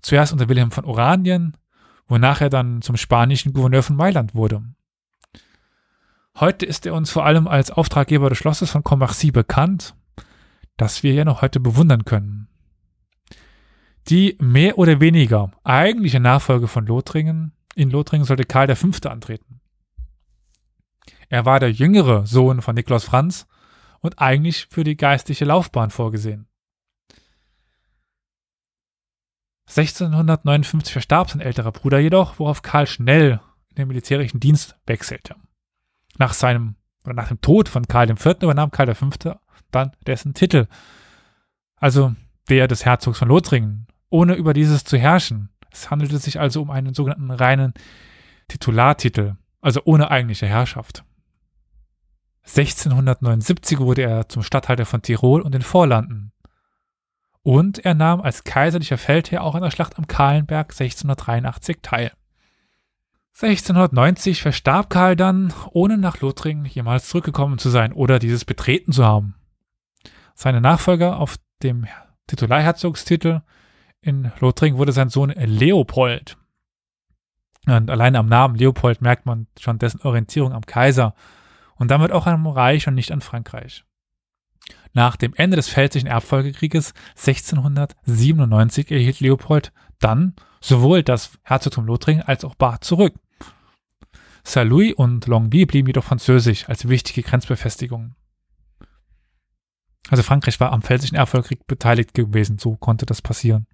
Zuerst 0.00 0.32
unter 0.32 0.48
Wilhelm 0.48 0.70
von 0.70 0.84
Oranien, 0.84 1.56
wonach 2.06 2.40
er 2.40 2.50
dann 2.50 2.82
zum 2.82 2.96
spanischen 2.96 3.52
Gouverneur 3.52 3.82
von 3.82 3.96
Mailand 3.96 4.34
wurde. 4.34 4.62
Heute 6.38 6.66
ist 6.66 6.86
er 6.86 6.94
uns 6.94 7.10
vor 7.10 7.24
allem 7.24 7.46
als 7.46 7.70
Auftraggeber 7.70 8.28
des 8.28 8.38
Schlosses 8.38 8.70
von 8.70 8.82
Commercy 8.82 9.30
bekannt, 9.30 9.94
das 10.76 11.02
wir 11.02 11.12
ja 11.12 11.24
noch 11.24 11.42
heute 11.42 11.60
bewundern 11.60 12.04
können. 12.04 12.48
Die 14.08 14.36
mehr 14.40 14.78
oder 14.78 15.00
weniger 15.00 15.52
eigentliche 15.62 16.20
Nachfolge 16.20 16.68
von 16.68 16.86
Lothringen, 16.86 17.52
in 17.74 17.90
Lothringen 17.90 18.24
sollte 18.24 18.44
Karl 18.44 18.74
V. 18.74 18.88
antreten. 19.08 19.60
Er 21.28 21.44
war 21.44 21.60
der 21.60 21.70
jüngere 21.70 22.26
Sohn 22.26 22.60
von 22.62 22.74
Nikolaus 22.74 23.04
Franz 23.04 23.46
und 24.00 24.18
eigentlich 24.18 24.66
für 24.70 24.84
die 24.84 24.96
geistliche 24.96 25.44
Laufbahn 25.44 25.90
vorgesehen. 25.90 26.48
1659 29.68 30.92
verstarb 30.92 31.30
sein 31.30 31.40
älterer 31.40 31.72
Bruder 31.72 31.98
jedoch, 31.98 32.38
worauf 32.38 32.62
Karl 32.62 32.86
schnell 32.86 33.40
in 33.70 33.76
den 33.76 33.88
militärischen 33.88 34.40
Dienst 34.40 34.76
wechselte. 34.86 35.36
Nach 36.18 36.34
seinem 36.34 36.76
oder 37.04 37.14
nach 37.14 37.28
dem 37.28 37.40
Tod 37.40 37.68
von 37.68 37.86
Karl 37.86 38.10
IV. 38.10 38.42
übernahm 38.42 38.70
Karl 38.70 38.94
V. 38.94 39.10
dann 39.70 39.92
dessen 40.06 40.34
Titel, 40.34 40.66
also 41.76 42.14
der 42.48 42.68
des 42.68 42.84
Herzogs 42.84 43.18
von 43.18 43.28
Lothringen, 43.28 43.86
ohne 44.08 44.34
über 44.34 44.52
dieses 44.52 44.84
zu 44.84 44.98
herrschen. 44.98 45.48
Es 45.70 45.90
handelte 45.90 46.18
sich 46.18 46.38
also 46.38 46.62
um 46.62 46.70
einen 46.70 46.94
sogenannten 46.94 47.30
reinen 47.30 47.74
Titulartitel, 48.48 49.36
also 49.60 49.80
ohne 49.84 50.10
eigentliche 50.10 50.46
Herrschaft. 50.46 51.04
1679 52.44 53.78
wurde 53.78 54.02
er 54.02 54.28
zum 54.28 54.42
Statthalter 54.42 54.84
von 54.84 55.00
Tirol 55.02 55.40
und 55.40 55.54
den 55.54 55.62
Vorlanden. 55.62 56.32
Und 57.42 57.84
er 57.84 57.94
nahm 57.94 58.20
als 58.20 58.44
kaiserlicher 58.44 58.98
Feldherr 58.98 59.42
auch 59.42 59.54
an 59.54 59.62
der 59.62 59.70
Schlacht 59.70 59.98
am 59.98 60.06
Kahlenberg 60.06 60.70
1683 60.72 61.78
teil. 61.82 62.12
1690 63.34 64.42
verstarb 64.42 64.90
Karl 64.90 65.16
dann, 65.16 65.52
ohne 65.70 65.98
nach 65.98 66.20
Lothringen 66.20 66.66
jemals 66.66 67.08
zurückgekommen 67.08 67.58
zu 67.58 67.70
sein 67.70 67.92
oder 67.92 68.18
dieses 68.18 68.44
betreten 68.44 68.92
zu 68.92 69.04
haben. 69.04 69.34
Seine 70.34 70.60
Nachfolger 70.60 71.18
auf 71.18 71.36
dem 71.62 71.86
Titularherzogstitel 72.26 73.40
in 74.00 74.32
Lothringen 74.40 74.78
wurde 74.78 74.92
sein 74.92 75.08
Sohn 75.08 75.30
Leopold. 75.30 76.36
Und 77.66 77.90
allein 77.90 78.16
am 78.16 78.26
Namen 78.26 78.56
Leopold 78.56 79.00
merkt 79.00 79.24
man 79.24 79.46
schon 79.58 79.78
dessen 79.78 80.02
Orientierung 80.02 80.52
am 80.52 80.66
Kaiser 80.66 81.14
und 81.76 81.90
damit 81.90 82.12
auch 82.12 82.26
am 82.26 82.46
Reich 82.46 82.88
und 82.88 82.94
nicht 82.94 83.12
an 83.12 83.20
Frankreich. 83.20 83.84
Nach 84.92 85.16
dem 85.16 85.32
Ende 85.34 85.56
des 85.56 85.68
Pfälzischen 85.68 86.06
Erbfolgekrieges 86.06 86.92
1697 87.16 88.90
erhielt 88.90 89.20
Leopold 89.20 89.72
dann 90.00 90.34
sowohl 90.62 91.02
das 91.02 91.32
Herzogtum 91.42 91.86
Lothringen 91.86 92.22
als 92.22 92.44
auch 92.44 92.54
Bar 92.54 92.80
zurück. 92.80 93.14
Saint-Louis 94.44 94.94
und 94.94 95.26
Longwy 95.26 95.66
blieben 95.66 95.88
jedoch 95.88 96.04
französisch 96.04 96.68
als 96.68 96.88
wichtige 96.88 97.22
Grenzbefestigungen. 97.22 98.16
Also 100.08 100.22
Frankreich 100.22 100.58
war 100.58 100.72
am 100.72 100.82
Pfälzischen 100.82 101.14
Erbfolgekrieg 101.14 101.66
beteiligt 101.66 102.14
gewesen, 102.14 102.58
so 102.58 102.76
konnte 102.76 103.06
das 103.06 103.22
passieren. 103.22 103.66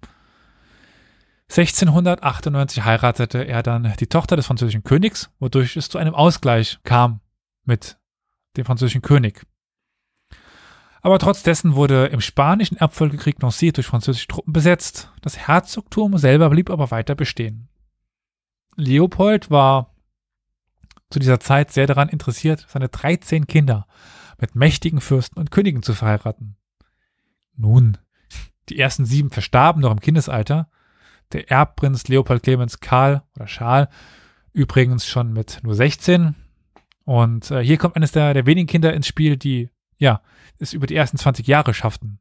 1698 1.49 2.83
heiratete 2.85 3.47
er 3.47 3.63
dann 3.63 3.93
die 3.99 4.05
Tochter 4.05 4.35
des 4.35 4.45
französischen 4.45 4.83
Königs, 4.83 5.31
wodurch 5.39 5.75
es 5.75 5.89
zu 5.89 5.97
einem 5.97 6.13
Ausgleich 6.13 6.77
kam 6.83 7.21
mit 7.65 7.97
dem 8.55 8.65
französischen 8.65 9.01
König. 9.01 9.45
Aber 11.01 11.19
trotz 11.19 11.43
dessen 11.43 11.75
wurde 11.75 12.07
im 12.07 12.21
spanischen 12.21 12.77
Erbfolgekrieg 12.77 13.41
Nancy 13.41 13.71
durch 13.71 13.87
französische 13.87 14.27
Truppen 14.27 14.53
besetzt. 14.53 15.11
Das 15.21 15.37
Herzogtum 15.37 16.17
selber 16.17 16.49
blieb 16.49 16.69
aber 16.69 16.91
weiter 16.91 17.15
bestehen. 17.15 17.69
Leopold 18.75 19.49
war 19.49 19.93
zu 21.09 21.19
dieser 21.19 21.39
Zeit 21.39 21.71
sehr 21.71 21.87
daran 21.87 22.09
interessiert, 22.09 22.65
seine 22.69 22.89
13 22.89 23.47
Kinder 23.47 23.87
mit 24.39 24.55
mächtigen 24.55 25.01
Fürsten 25.01 25.39
und 25.39 25.51
Königen 25.51 25.83
zu 25.83 25.93
verheiraten. 25.93 26.55
Nun, 27.55 27.97
die 28.69 28.79
ersten 28.79 29.05
sieben 29.05 29.31
verstarben 29.31 29.81
noch 29.81 29.91
im 29.91 29.99
Kindesalter. 29.99 30.69
Der 31.31 31.49
Erbprinz 31.49 32.07
Leopold 32.07 32.43
Clemens 32.43 32.79
Karl 32.79 33.23
oder 33.35 33.47
Schal 33.47 33.89
übrigens 34.53 35.05
schon 35.05 35.33
mit 35.33 35.59
nur 35.63 35.75
16. 35.75 36.35
Und 37.05 37.51
äh, 37.51 37.63
hier 37.63 37.77
kommt 37.77 37.95
eines 37.95 38.11
der, 38.11 38.33
der 38.33 38.45
wenigen 38.45 38.67
Kinder 38.67 38.93
ins 38.93 39.07
Spiel, 39.07 39.37
die 39.37 39.69
ja 39.99 40.21
es 40.57 40.73
über 40.73 40.87
die 40.87 40.95
ersten 40.95 41.17
20 41.17 41.47
Jahre 41.47 41.73
schafften. 41.73 42.19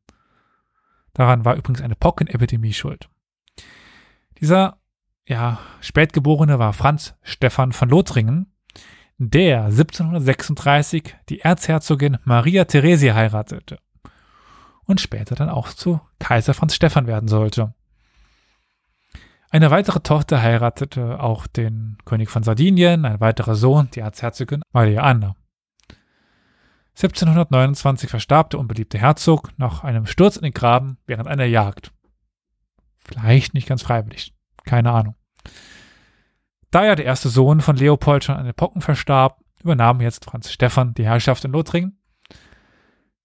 Daran 1.14 1.44
war 1.44 1.56
übrigens 1.56 1.82
eine 1.82 1.96
Pockenepidemie 1.96 2.72
schuld. 2.72 3.08
Dieser 4.40 4.78
ja, 5.26 5.58
Spätgeborene 5.80 6.58
war 6.58 6.72
Franz 6.72 7.14
Stephan 7.22 7.72
von 7.72 7.88
Lothringen, 7.88 8.52
der 9.18 9.64
1736 9.64 11.16
die 11.28 11.40
Erzherzogin 11.40 12.18
Maria 12.24 12.64
Theresia 12.64 13.14
heiratete 13.14 13.78
und 14.84 15.00
später 15.00 15.34
dann 15.34 15.50
auch 15.50 15.68
zu 15.68 16.00
Kaiser 16.18 16.54
Franz 16.54 16.74
Stephan 16.74 17.06
werden 17.06 17.28
sollte. 17.28 17.74
Eine 19.50 19.70
weitere 19.70 20.00
Tochter 20.00 20.42
heiratete 20.42 21.20
auch 21.20 21.46
den 21.46 21.98
König 22.04 22.30
von 22.30 22.42
Sardinien, 22.42 23.04
ein 23.04 23.20
weiterer 23.20 23.54
Sohn, 23.54 23.88
die 23.94 24.00
Erzherzogin 24.00 24.62
Maria 24.72 25.02
Anna. 25.02 25.34
1729 26.98 28.10
verstarb 28.10 28.50
der 28.50 28.58
unbeliebte 28.58 28.98
Herzog 28.98 29.52
nach 29.56 29.84
einem 29.84 30.06
Sturz 30.06 30.36
in 30.36 30.42
den 30.42 30.52
Graben 30.52 30.98
während 31.06 31.28
einer 31.28 31.44
Jagd. 31.44 31.92
Vielleicht 32.98 33.54
nicht 33.54 33.68
ganz 33.68 33.82
freiwillig, 33.82 34.34
keine 34.64 34.90
Ahnung. 34.90 35.14
Da 36.72 36.84
ja 36.84 36.96
der 36.96 37.04
erste 37.04 37.28
Sohn 37.28 37.60
von 37.60 37.76
Leopold 37.76 38.24
schon 38.24 38.34
an 38.34 38.46
den 38.46 38.54
Pocken 38.54 38.80
verstarb, 38.80 39.38
übernahm 39.62 40.00
jetzt 40.00 40.24
Franz 40.24 40.50
Stephan 40.50 40.92
die 40.94 41.04
Herrschaft 41.04 41.44
in 41.44 41.52
Lothringen. 41.52 42.00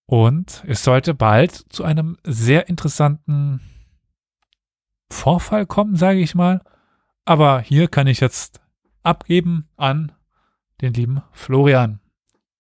Und 0.06 0.64
es 0.68 0.84
sollte 0.84 1.16
bald 1.16 1.52
zu 1.74 1.84
einem 1.84 2.18
sehr 2.24 2.70
interessanten 2.70 3.60
Vorfall 5.10 5.66
kommen, 5.66 5.96
sage 5.96 6.20
ich 6.20 6.36
mal. 6.36 6.62
Aber 7.26 7.60
hier 7.60 7.88
kann 7.88 8.06
ich 8.06 8.20
jetzt 8.20 8.62
abgeben 9.02 9.68
an 9.78 10.12
den 10.82 10.94
lieben 10.94 11.24
Florian. 11.32 12.03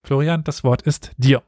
Florian, 0.06 0.43
das 0.43 0.66
Wort 0.66 0.82
ist 0.82 1.12
dir. 1.18 1.41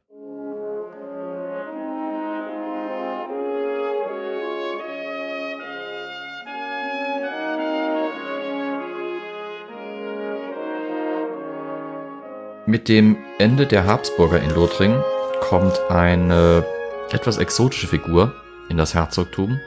Mit 12.66 12.88
dem 12.88 13.18
Ende 13.40 13.68
der 13.68 13.86
Habsburger 13.86 14.42
in 14.42 14.50
Lothringen 14.52 15.04
kommt 15.42 15.80
eine 15.90 16.66
etwas 17.12 17.38
exotische 17.38 17.88
Figur 17.88 18.34
in 18.70 18.78
das 18.78 18.94
Herzogtum, 18.96 19.60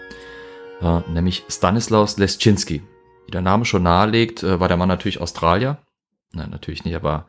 äh, 0.80 1.01
nämlich 1.11 1.45
Stanislaus 1.49 2.16
Leschinski. 2.16 2.82
Wie 3.26 3.30
der 3.30 3.43
Name 3.43 3.66
schon 3.66 3.82
nahelegt, 3.82 4.43
äh, 4.43 4.59
war 4.59 4.68
der 4.68 4.78
Mann 4.78 4.89
natürlich 4.89 5.20
Australier. 5.20 5.76
Nein, 6.32 6.51
natürlich 6.51 6.84
nicht, 6.84 6.97
aber 6.97 7.26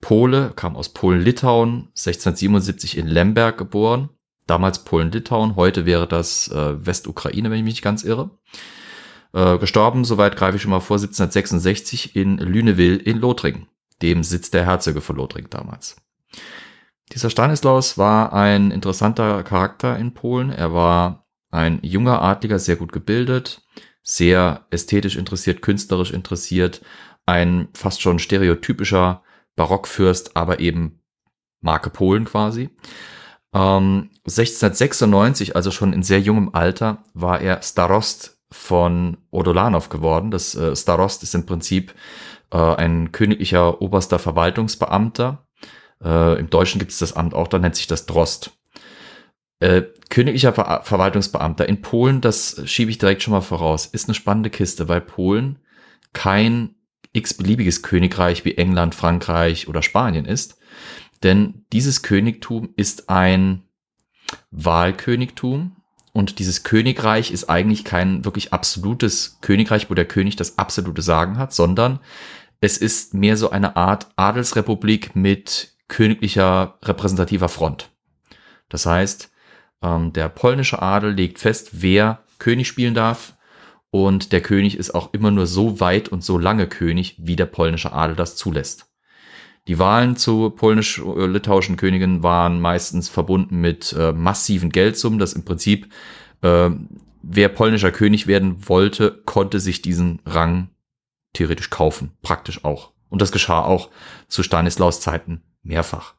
Pole, 0.00 0.52
kam 0.56 0.76
aus 0.76 0.90
Polen-Litauen, 0.90 1.88
1677 1.90 2.96
in 2.96 3.06
Lemberg 3.06 3.58
geboren. 3.58 4.10
Damals 4.46 4.84
Polen-Litauen, 4.84 5.56
heute 5.56 5.86
wäre 5.86 6.08
das 6.08 6.48
äh, 6.48 6.84
Westukraine, 6.84 7.50
wenn 7.50 7.58
ich 7.58 7.64
mich 7.64 7.74
nicht 7.74 7.82
ganz 7.82 8.02
irre. 8.02 8.30
Äh, 9.32 9.58
gestorben, 9.58 10.04
soweit 10.04 10.36
greife 10.36 10.56
ich 10.56 10.62
schon 10.62 10.70
mal 10.70 10.80
vor, 10.80 10.96
1766 10.96 12.16
in 12.16 12.38
Lünewil 12.38 12.96
in 12.96 13.18
Lothringen 13.18 13.68
dem 14.02 14.22
Sitz 14.22 14.50
der 14.50 14.64
Herzöge 14.64 15.00
von 15.00 15.16
Lothringen 15.16 15.50
damals. 15.50 15.96
Dieser 17.12 17.30
Stanislaus 17.30 17.98
war 17.98 18.32
ein 18.32 18.70
interessanter 18.70 19.42
Charakter 19.42 19.98
in 19.98 20.14
Polen. 20.14 20.50
Er 20.50 20.72
war 20.72 21.26
ein 21.50 21.80
junger 21.82 22.22
Adliger, 22.22 22.58
sehr 22.58 22.76
gut 22.76 22.92
gebildet, 22.92 23.62
sehr 24.02 24.66
ästhetisch 24.70 25.16
interessiert, 25.16 25.62
künstlerisch 25.62 26.12
interessiert, 26.12 26.80
ein 27.26 27.68
fast 27.74 28.00
schon 28.00 28.18
stereotypischer 28.18 29.22
Barockfürst, 29.56 30.36
aber 30.36 30.60
eben 30.60 31.02
Marke 31.60 31.90
Polen 31.90 32.24
quasi. 32.24 32.70
Ähm, 33.52 34.10
1696, 34.24 35.56
also 35.56 35.70
schon 35.70 35.92
in 35.92 36.02
sehr 36.02 36.20
jungem 36.20 36.54
Alter, 36.54 37.04
war 37.14 37.40
er 37.40 37.62
Starost 37.62 38.38
von 38.50 39.18
Odolanov 39.30 39.88
geworden. 39.88 40.30
Das 40.30 40.54
äh, 40.54 40.74
Starost 40.74 41.22
ist 41.22 41.34
im 41.34 41.46
Prinzip 41.46 41.94
äh, 42.50 42.56
ein 42.56 43.12
königlicher 43.12 43.80
oberster 43.82 44.18
Verwaltungsbeamter. 44.18 45.46
Äh, 46.02 46.38
Im 46.38 46.50
Deutschen 46.50 46.78
gibt 46.78 46.92
es 46.92 46.98
das 46.98 47.14
Amt 47.14 47.34
auch, 47.34 47.48
da 47.48 47.58
nennt 47.58 47.76
sich 47.76 47.86
das 47.86 48.06
Drost. 48.06 48.52
Äh, 49.60 49.82
königlicher 50.08 50.52
Ver 50.52 50.80
Verwaltungsbeamter 50.84 51.68
in 51.68 51.82
Polen, 51.82 52.20
das 52.20 52.62
schiebe 52.64 52.90
ich 52.90 52.98
direkt 52.98 53.22
schon 53.22 53.32
mal 53.32 53.42
voraus, 53.42 53.86
ist 53.86 54.08
eine 54.08 54.14
spannende 54.14 54.50
Kiste, 54.50 54.88
weil 54.88 55.02
Polen 55.02 55.58
kein 56.12 56.74
x-beliebiges 57.12 57.82
Königreich 57.82 58.44
wie 58.44 58.56
England, 58.56 58.94
Frankreich 58.94 59.68
oder 59.68 59.82
Spanien 59.82 60.24
ist. 60.24 60.58
Denn 61.22 61.64
dieses 61.72 62.02
Königtum 62.02 62.70
ist 62.76 63.10
ein 63.10 63.62
Wahlkönigtum 64.50 65.76
und 66.12 66.38
dieses 66.38 66.62
Königreich 66.62 67.30
ist 67.30 67.48
eigentlich 67.48 67.84
kein 67.84 68.24
wirklich 68.24 68.52
absolutes 68.52 69.38
Königreich, 69.40 69.90
wo 69.90 69.94
der 69.94 70.06
König 70.06 70.36
das 70.36 70.58
absolute 70.58 71.02
Sagen 71.02 71.38
hat, 71.38 71.52
sondern 71.52 72.00
es 72.60 72.78
ist 72.78 73.14
mehr 73.14 73.36
so 73.36 73.50
eine 73.50 73.76
Art 73.76 74.08
Adelsrepublik 74.16 75.16
mit 75.16 75.74
königlicher 75.88 76.78
repräsentativer 76.82 77.48
Front. 77.48 77.90
Das 78.68 78.86
heißt, 78.86 79.30
ähm, 79.82 80.12
der 80.12 80.28
polnische 80.28 80.80
Adel 80.80 81.12
legt 81.12 81.38
fest, 81.38 81.70
wer 81.72 82.22
König 82.38 82.68
spielen 82.68 82.94
darf. 82.94 83.34
Und 83.90 84.32
der 84.32 84.40
König 84.40 84.76
ist 84.76 84.94
auch 84.94 85.12
immer 85.12 85.30
nur 85.30 85.46
so 85.46 85.80
weit 85.80 86.08
und 86.08 86.22
so 86.22 86.38
lange 86.38 86.68
König, 86.68 87.16
wie 87.18 87.36
der 87.36 87.46
polnische 87.46 87.92
Adel 87.92 88.14
das 88.16 88.36
zulässt. 88.36 88.86
Die 89.66 89.78
Wahlen 89.78 90.16
zu 90.16 90.50
polnisch-litauischen 90.50 91.76
Königen 91.76 92.22
waren 92.22 92.60
meistens 92.60 93.08
verbunden 93.08 93.60
mit 93.60 93.92
äh, 93.92 94.12
massiven 94.12 94.70
Geldsummen, 94.70 95.18
das 95.18 95.32
im 95.32 95.44
Prinzip, 95.44 95.92
äh, 96.42 96.70
wer 97.22 97.48
polnischer 97.48 97.92
König 97.92 98.26
werden 98.26 98.68
wollte, 98.68 99.22
konnte 99.26 99.60
sich 99.60 99.82
diesen 99.82 100.20
Rang 100.24 100.70
theoretisch 101.32 101.70
kaufen, 101.70 102.12
praktisch 102.22 102.64
auch. 102.64 102.92
Und 103.08 103.20
das 103.20 103.32
geschah 103.32 103.62
auch 103.62 103.90
zu 104.28 104.42
Stanislaus 104.42 105.00
Zeiten 105.00 105.42
mehrfach. 105.62 106.14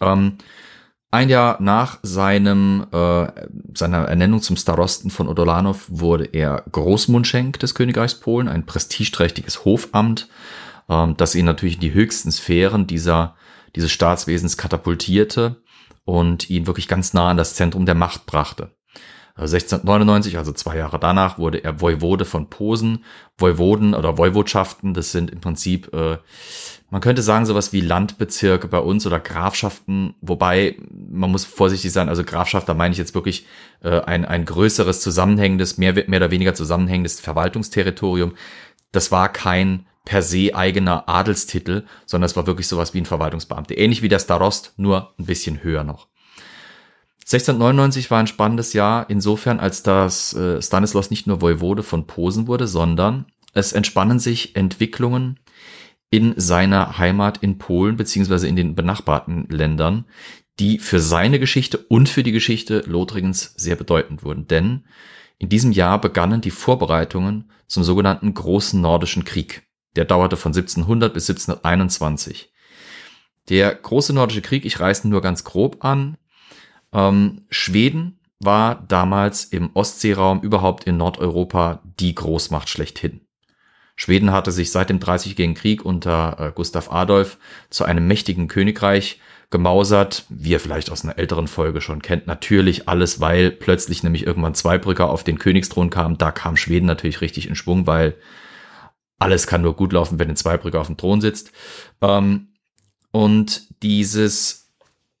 Ähm, 0.00 0.38
ein 1.10 1.28
Jahr 1.28 1.60
nach 1.60 1.98
seinem, 2.02 2.86
äh, 2.92 3.26
seiner 3.74 4.04
Ernennung 4.04 4.42
zum 4.42 4.56
Starosten 4.56 5.10
von 5.10 5.28
Odolanow 5.28 5.84
wurde 5.88 6.26
er 6.26 6.64
Großmundschenk 6.70 7.58
des 7.58 7.74
Königreichs 7.74 8.14
Polen, 8.14 8.48
ein 8.48 8.66
prestigeträchtiges 8.66 9.64
Hofamt, 9.64 10.28
ähm, 10.88 11.16
das 11.16 11.34
ihn 11.34 11.46
natürlich 11.46 11.76
in 11.76 11.80
die 11.80 11.94
höchsten 11.94 12.30
Sphären 12.30 12.86
dieser, 12.86 13.34
dieses 13.74 13.90
Staatswesens 13.90 14.56
katapultierte 14.56 15.62
und 16.04 16.48
ihn 16.48 16.66
wirklich 16.66 16.86
ganz 16.86 17.12
nah 17.12 17.30
an 17.30 17.36
das 17.36 17.54
Zentrum 17.54 17.86
der 17.86 17.96
Macht 17.96 18.26
brachte. 18.26 18.70
1699, 19.36 20.36
also 20.38 20.52
zwei 20.52 20.76
Jahre 20.76 20.98
danach, 20.98 21.38
wurde 21.38 21.64
er 21.64 21.80
Voivode 21.80 22.24
von 22.24 22.50
Posen. 22.50 23.04
Voivoden 23.38 23.94
oder 23.94 24.18
Voivodschaften, 24.18 24.92
das 24.92 25.12
sind 25.12 25.30
im 25.30 25.40
Prinzip, 25.40 25.92
äh, 25.94 26.18
man 26.90 27.00
könnte 27.00 27.22
sagen, 27.22 27.46
sowas 27.46 27.72
wie 27.72 27.80
Landbezirke 27.80 28.66
bei 28.66 28.78
uns 28.78 29.06
oder 29.06 29.20
Grafschaften, 29.20 30.14
wobei 30.20 30.76
man 30.90 31.30
muss 31.30 31.44
vorsichtig 31.44 31.92
sein, 31.92 32.08
also 32.08 32.24
Grafschaft, 32.24 32.68
da 32.68 32.74
meine 32.74 32.92
ich 32.92 32.98
jetzt 32.98 33.14
wirklich 33.14 33.46
äh, 33.82 34.00
ein, 34.00 34.24
ein 34.24 34.44
größeres 34.44 35.00
zusammenhängendes, 35.00 35.78
mehr, 35.78 35.92
mehr 36.08 36.18
oder 36.18 36.30
weniger 36.32 36.54
zusammenhängendes 36.54 37.20
Verwaltungsterritorium. 37.20 38.34
Das 38.90 39.12
war 39.12 39.32
kein 39.32 39.86
per 40.04 40.22
se 40.22 40.54
eigener 40.54 41.08
Adelstitel, 41.08 41.84
sondern 42.06 42.26
es 42.26 42.36
war 42.36 42.46
wirklich 42.46 42.66
sowas 42.66 42.92
wie 42.94 43.00
ein 43.00 43.06
Verwaltungsbeamter. 43.06 43.78
Ähnlich 43.78 44.02
wie 44.02 44.08
der 44.08 44.18
Starost, 44.18 44.72
nur 44.76 45.14
ein 45.18 45.26
bisschen 45.26 45.62
höher 45.62 45.84
noch. 45.84 46.08
1699 47.20 48.10
war 48.10 48.18
ein 48.18 48.26
spannendes 48.26 48.72
Jahr 48.72 49.08
insofern, 49.08 49.60
als 49.60 49.84
das 49.84 50.34
äh, 50.34 50.60
Stanislaus 50.60 51.10
nicht 51.10 51.28
nur 51.28 51.40
Voivode 51.40 51.84
von 51.84 52.08
Posen 52.08 52.48
wurde, 52.48 52.66
sondern 52.66 53.26
es 53.52 53.72
entspannen 53.72 54.18
sich 54.18 54.56
Entwicklungen 54.56 55.38
in 56.10 56.34
seiner 56.38 56.98
Heimat 56.98 57.38
in 57.38 57.58
Polen 57.58 57.96
beziehungsweise 57.96 58.48
in 58.48 58.56
den 58.56 58.74
benachbarten 58.74 59.46
Ländern, 59.48 60.06
die 60.58 60.78
für 60.78 61.00
seine 61.00 61.38
Geschichte 61.38 61.78
und 61.78 62.08
für 62.08 62.22
die 62.22 62.32
Geschichte 62.32 62.82
Lothringens 62.86 63.54
sehr 63.56 63.76
bedeutend 63.76 64.24
wurden. 64.24 64.46
Denn 64.46 64.84
in 65.38 65.48
diesem 65.48 65.72
Jahr 65.72 66.00
begannen 66.00 66.40
die 66.40 66.50
Vorbereitungen 66.50 67.50
zum 67.66 67.84
sogenannten 67.84 68.34
Großen 68.34 68.80
Nordischen 68.80 69.24
Krieg. 69.24 69.62
Der 69.96 70.04
dauerte 70.04 70.36
von 70.36 70.50
1700 70.50 71.14
bis 71.14 71.30
1721. 71.30 72.52
Der 73.48 73.74
Große 73.74 74.12
Nordische 74.12 74.42
Krieg, 74.42 74.64
ich 74.64 74.78
reiße 74.78 75.08
nur 75.08 75.22
ganz 75.22 75.44
grob 75.44 75.84
an, 75.84 76.16
ähm, 76.92 77.46
Schweden 77.50 78.20
war 78.40 78.84
damals 78.88 79.44
im 79.44 79.70
Ostseeraum 79.74 80.40
überhaupt 80.40 80.84
in 80.84 80.96
Nordeuropa 80.96 81.82
die 81.84 82.14
Großmacht 82.14 82.68
schlechthin. 82.68 83.20
Schweden 84.00 84.32
hatte 84.32 84.50
sich 84.50 84.72
seit 84.72 84.88
dem 84.88 84.98
Dreißigjährigen 84.98 85.54
Krieg 85.54 85.84
unter 85.84 86.36
äh, 86.38 86.52
Gustav 86.54 86.90
Adolf 86.90 87.36
zu 87.68 87.84
einem 87.84 88.06
mächtigen 88.06 88.48
Königreich 88.48 89.20
gemausert, 89.50 90.24
wie 90.30 90.52
ihr 90.52 90.60
vielleicht 90.60 90.90
aus 90.90 91.04
einer 91.04 91.18
älteren 91.18 91.48
Folge 91.48 91.82
schon 91.82 92.00
kennt. 92.00 92.26
Natürlich 92.26 92.88
alles, 92.88 93.20
weil 93.20 93.50
plötzlich 93.50 94.02
nämlich 94.02 94.26
irgendwann 94.26 94.54
Zweibrücker 94.54 95.10
auf 95.10 95.22
den 95.22 95.38
Königsthron 95.38 95.90
kamen. 95.90 96.16
Da 96.16 96.32
kam 96.32 96.56
Schweden 96.56 96.86
natürlich 96.86 97.20
richtig 97.20 97.46
in 97.46 97.54
Schwung, 97.54 97.86
weil 97.86 98.16
alles 99.18 99.46
kann 99.46 99.60
nur 99.60 99.76
gut 99.76 99.92
laufen, 99.92 100.18
wenn 100.18 100.30
ein 100.30 100.36
Zweibrücker 100.36 100.80
auf 100.80 100.86
dem 100.86 100.96
Thron 100.96 101.20
sitzt. 101.20 101.52
Ähm, 102.00 102.54
und 103.10 103.82
dieses 103.82 104.70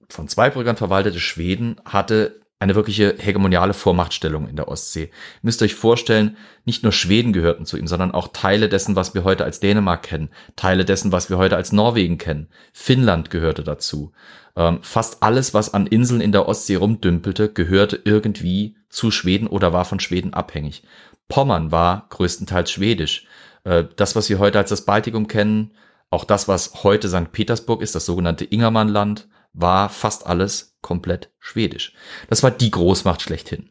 von 0.08 0.26
Zweibrückern 0.26 0.78
verwaltete 0.78 1.20
Schweden 1.20 1.76
hatte 1.84 2.39
eine 2.60 2.74
wirkliche 2.74 3.16
hegemoniale 3.18 3.72
Vormachtstellung 3.72 4.46
in 4.46 4.56
der 4.56 4.68
Ostsee. 4.68 5.04
Ihr 5.04 5.10
müsst 5.40 5.62
euch 5.62 5.74
vorstellen, 5.74 6.36
nicht 6.66 6.82
nur 6.82 6.92
Schweden 6.92 7.32
gehörten 7.32 7.64
zu 7.64 7.78
ihm, 7.78 7.86
sondern 7.86 8.12
auch 8.12 8.28
Teile 8.28 8.68
dessen, 8.68 8.96
was 8.96 9.14
wir 9.14 9.24
heute 9.24 9.44
als 9.44 9.60
Dänemark 9.60 10.02
kennen, 10.02 10.28
Teile 10.56 10.84
dessen, 10.84 11.10
was 11.10 11.30
wir 11.30 11.38
heute 11.38 11.56
als 11.56 11.72
Norwegen 11.72 12.18
kennen. 12.18 12.48
Finnland 12.74 13.30
gehörte 13.30 13.64
dazu. 13.64 14.12
Ähm, 14.56 14.80
fast 14.82 15.22
alles, 15.22 15.54
was 15.54 15.72
an 15.72 15.86
Inseln 15.86 16.20
in 16.20 16.32
der 16.32 16.46
Ostsee 16.46 16.76
rumdümpelte, 16.76 17.50
gehörte 17.50 17.98
irgendwie 18.04 18.76
zu 18.90 19.10
Schweden 19.10 19.46
oder 19.46 19.72
war 19.72 19.86
von 19.86 19.98
Schweden 19.98 20.34
abhängig. 20.34 20.82
Pommern 21.28 21.72
war 21.72 22.06
größtenteils 22.10 22.70
schwedisch. 22.70 23.26
Äh, 23.64 23.84
das, 23.96 24.16
was 24.16 24.28
wir 24.28 24.38
heute 24.38 24.58
als 24.58 24.68
das 24.68 24.84
Baltikum 24.84 25.28
kennen, 25.28 25.70
auch 26.10 26.24
das, 26.24 26.46
was 26.46 26.84
heute 26.84 27.08
St. 27.08 27.32
Petersburg 27.32 27.80
ist, 27.80 27.94
das 27.94 28.04
sogenannte 28.04 28.44
Ingermannland, 28.44 29.28
war 29.52 29.88
fast 29.88 30.26
alles 30.26 30.76
komplett 30.80 31.32
schwedisch. 31.38 31.94
Das 32.28 32.42
war 32.42 32.50
die 32.50 32.70
Großmacht 32.70 33.22
schlechthin. 33.22 33.70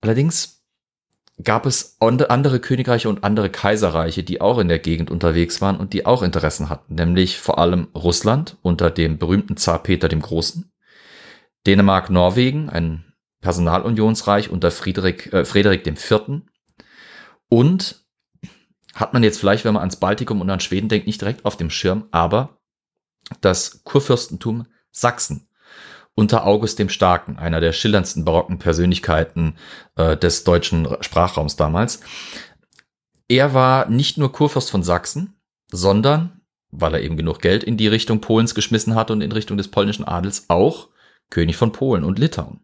Allerdings 0.00 0.62
gab 1.42 1.66
es 1.66 1.96
andere 2.00 2.60
Königreiche 2.60 3.08
und 3.08 3.24
andere 3.24 3.50
Kaiserreiche, 3.50 4.22
die 4.22 4.40
auch 4.40 4.58
in 4.58 4.68
der 4.68 4.78
Gegend 4.78 5.10
unterwegs 5.10 5.60
waren 5.60 5.76
und 5.76 5.92
die 5.92 6.06
auch 6.06 6.22
Interessen 6.22 6.68
hatten, 6.68 6.94
nämlich 6.94 7.38
vor 7.38 7.58
allem 7.58 7.88
Russland 7.94 8.56
unter 8.62 8.90
dem 8.90 9.18
berühmten 9.18 9.56
Zar 9.56 9.82
Peter 9.82 10.08
dem 10.08 10.22
Großen, 10.22 10.70
Dänemark, 11.66 12.10
Norwegen, 12.10 12.68
ein 12.68 13.12
Personalunionsreich 13.40 14.50
unter 14.50 14.70
Friedrich, 14.70 15.32
äh, 15.32 15.44
Friedrich 15.44 15.86
IV. 15.86 16.42
Und 17.48 18.04
hat 18.94 19.12
man 19.12 19.22
jetzt 19.22 19.38
vielleicht, 19.38 19.64
wenn 19.64 19.74
man 19.74 19.80
ans 19.80 19.96
Baltikum 19.96 20.40
und 20.40 20.50
an 20.50 20.60
Schweden 20.60 20.88
denkt, 20.88 21.06
nicht 21.06 21.20
direkt 21.20 21.44
auf 21.44 21.56
dem 21.56 21.70
Schirm, 21.70 22.06
aber 22.10 22.61
das 23.40 23.82
Kurfürstentum 23.84 24.66
Sachsen 24.90 25.48
unter 26.14 26.46
August 26.46 26.78
dem 26.78 26.88
Starken, 26.88 27.38
einer 27.38 27.60
der 27.60 27.72
schillerndsten 27.72 28.24
barocken 28.24 28.58
Persönlichkeiten 28.58 29.56
äh, 29.96 30.16
des 30.16 30.44
deutschen 30.44 30.86
Sprachraums 31.00 31.56
damals. 31.56 32.00
Er 33.28 33.54
war 33.54 33.88
nicht 33.88 34.18
nur 34.18 34.32
Kurfürst 34.32 34.70
von 34.70 34.82
Sachsen, 34.82 35.34
sondern, 35.70 36.42
weil 36.70 36.94
er 36.94 37.02
eben 37.02 37.16
genug 37.16 37.40
Geld 37.40 37.64
in 37.64 37.78
die 37.78 37.88
Richtung 37.88 38.20
Polens 38.20 38.54
geschmissen 38.54 38.94
hatte 38.94 39.14
und 39.14 39.22
in 39.22 39.32
Richtung 39.32 39.56
des 39.56 39.68
polnischen 39.68 40.04
Adels, 40.04 40.46
auch 40.48 40.90
König 41.30 41.56
von 41.56 41.72
Polen 41.72 42.04
und 42.04 42.18
Litauen. 42.18 42.60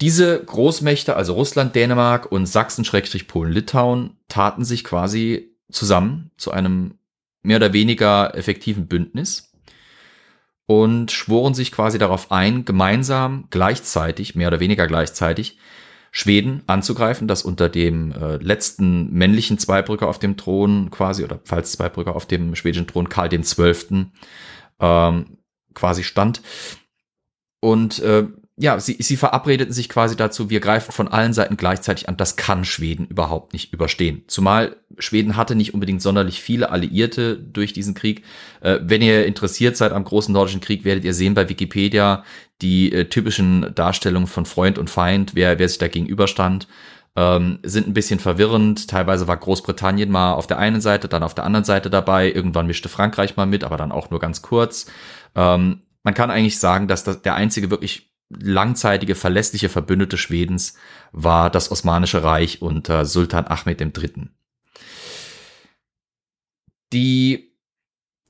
Diese 0.00 0.42
Großmächte, 0.42 1.16
also 1.16 1.34
Russland, 1.34 1.74
Dänemark 1.74 2.30
und 2.30 2.46
Sachsen-Polen-Litauen, 2.46 4.16
taten 4.28 4.64
sich 4.64 4.84
quasi 4.84 5.56
zusammen 5.70 6.30
zu 6.36 6.52
einem 6.52 6.97
mehr 7.48 7.56
oder 7.56 7.72
weniger 7.72 8.34
effektiven 8.36 8.88
Bündnis 8.88 9.54
und 10.66 11.10
schworen 11.10 11.54
sich 11.54 11.72
quasi 11.72 11.98
darauf 11.98 12.30
ein, 12.30 12.66
gemeinsam 12.66 13.46
gleichzeitig, 13.48 14.34
mehr 14.34 14.48
oder 14.48 14.60
weniger 14.60 14.86
gleichzeitig, 14.86 15.58
Schweden 16.10 16.62
anzugreifen, 16.66 17.26
das 17.26 17.42
unter 17.42 17.70
dem 17.70 18.12
äh, 18.12 18.36
letzten 18.36 19.10
männlichen 19.14 19.58
Zweibrücker 19.58 20.08
auf 20.08 20.18
dem 20.18 20.36
Thron 20.36 20.90
quasi, 20.90 21.24
oder 21.24 21.40
falls 21.44 21.72
Zweibrücker 21.72 22.14
auf 22.14 22.26
dem 22.26 22.54
schwedischen 22.54 22.86
Thron 22.86 23.08
Karl 23.08 23.30
Zwölften 23.42 24.12
ähm, 24.78 25.38
quasi 25.72 26.04
stand. 26.04 26.42
Und 27.60 27.98
äh, 28.00 28.26
ja, 28.60 28.80
sie, 28.80 28.96
sie 28.98 29.16
verabredeten 29.16 29.72
sich 29.72 29.88
quasi 29.88 30.16
dazu, 30.16 30.50
wir 30.50 30.58
greifen 30.58 30.90
von 30.90 31.06
allen 31.06 31.32
Seiten 31.32 31.56
gleichzeitig 31.56 32.08
an. 32.08 32.16
Das 32.16 32.34
kann 32.34 32.64
Schweden 32.64 33.06
überhaupt 33.06 33.52
nicht 33.52 33.72
überstehen. 33.72 34.24
Zumal 34.26 34.76
Schweden 34.98 35.36
hatte 35.36 35.54
nicht 35.54 35.74
unbedingt 35.74 36.02
sonderlich 36.02 36.42
viele 36.42 36.70
Alliierte 36.70 37.36
durch 37.36 37.72
diesen 37.72 37.94
Krieg. 37.94 38.24
Äh, 38.60 38.80
wenn 38.82 39.00
ihr 39.00 39.26
interessiert 39.26 39.76
seid 39.76 39.92
am 39.92 40.02
großen 40.02 40.32
nordischen 40.32 40.60
Krieg, 40.60 40.84
werdet 40.84 41.04
ihr 41.04 41.14
sehen 41.14 41.34
bei 41.34 41.48
Wikipedia 41.48 42.24
die 42.60 42.92
äh, 42.92 43.04
typischen 43.04 43.72
Darstellungen 43.76 44.26
von 44.26 44.44
Freund 44.44 44.76
und 44.76 44.90
Feind, 44.90 45.36
wer, 45.36 45.60
wer 45.60 45.68
sich 45.68 45.78
da 45.78 45.86
gegenüberstand. 45.86 46.66
Ähm, 47.14 47.60
sind 47.62 47.86
ein 47.86 47.94
bisschen 47.94 48.18
verwirrend. 48.18 48.88
Teilweise 48.88 49.28
war 49.28 49.36
Großbritannien 49.36 50.10
mal 50.10 50.32
auf 50.32 50.48
der 50.48 50.58
einen 50.58 50.80
Seite, 50.80 51.06
dann 51.06 51.22
auf 51.22 51.34
der 51.34 51.44
anderen 51.44 51.64
Seite 51.64 51.90
dabei. 51.90 52.32
Irgendwann 52.32 52.66
mischte 52.66 52.88
Frankreich 52.88 53.36
mal 53.36 53.46
mit, 53.46 53.62
aber 53.62 53.76
dann 53.76 53.92
auch 53.92 54.10
nur 54.10 54.18
ganz 54.18 54.42
kurz. 54.42 54.86
Ähm, 55.36 55.82
man 56.02 56.14
kann 56.14 56.30
eigentlich 56.30 56.58
sagen, 56.58 56.88
dass 56.88 57.04
das 57.04 57.22
der 57.22 57.34
einzige 57.34 57.70
wirklich 57.70 58.07
langzeitige 58.30 59.14
verlässliche 59.14 59.68
Verbündete 59.68 60.18
Schwedens 60.18 60.74
war 61.12 61.50
das 61.50 61.70
Osmanische 61.70 62.22
Reich 62.22 62.62
unter 62.62 63.04
Sultan 63.04 63.46
Ahmed 63.46 63.80
III. 63.80 64.28
Die 66.92 67.52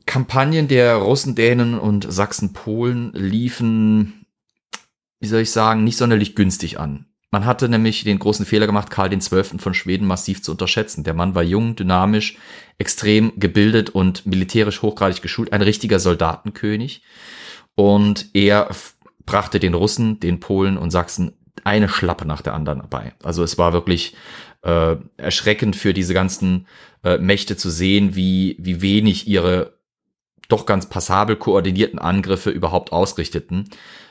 Kampagnen 0.06 0.68
der 0.68 0.96
Russen, 0.96 1.34
Dänen 1.34 1.78
und 1.78 2.10
Sachsen-Polen 2.10 3.12
liefen, 3.12 4.26
wie 5.20 5.28
soll 5.28 5.42
ich 5.42 5.50
sagen, 5.50 5.84
nicht 5.84 5.98
sonderlich 5.98 6.34
günstig 6.34 6.80
an. 6.80 7.06
Man 7.30 7.44
hatte 7.44 7.68
nämlich 7.68 8.04
den 8.04 8.18
großen 8.18 8.46
Fehler 8.46 8.66
gemacht, 8.66 8.90
Karl 8.90 9.10
XII. 9.10 9.58
von 9.58 9.74
Schweden 9.74 10.06
massiv 10.06 10.42
zu 10.42 10.52
unterschätzen. 10.52 11.04
Der 11.04 11.12
Mann 11.12 11.34
war 11.34 11.42
jung, 11.42 11.76
dynamisch, 11.76 12.38
extrem 12.78 13.38
gebildet 13.38 13.90
und 13.90 14.24
militärisch 14.24 14.80
hochgradig 14.80 15.20
geschult, 15.20 15.52
ein 15.52 15.60
richtiger 15.60 16.00
Soldatenkönig. 16.00 17.02
Und 17.74 18.30
er 18.32 18.70
brachte 19.28 19.60
den 19.60 19.74
Russen, 19.74 20.20
den 20.20 20.40
Polen 20.40 20.78
und 20.78 20.90
Sachsen 20.90 21.36
eine 21.62 21.90
Schlappe 21.90 22.26
nach 22.26 22.40
der 22.40 22.54
anderen 22.54 22.82
bei. 22.88 23.12
Also 23.22 23.42
es 23.42 23.58
war 23.58 23.74
wirklich 23.74 24.16
äh, 24.62 24.96
erschreckend 25.18 25.76
für 25.76 25.92
diese 25.92 26.14
ganzen 26.14 26.66
äh, 27.04 27.18
Mächte 27.18 27.58
zu 27.58 27.68
sehen, 27.68 28.16
wie, 28.16 28.56
wie 28.58 28.80
wenig 28.80 29.28
ihre 29.28 29.74
doch 30.48 30.64
ganz 30.64 30.88
passabel 30.88 31.36
koordinierten 31.36 31.98
Angriffe 31.98 32.48
überhaupt 32.48 32.90
ausrichteten. 32.90 33.68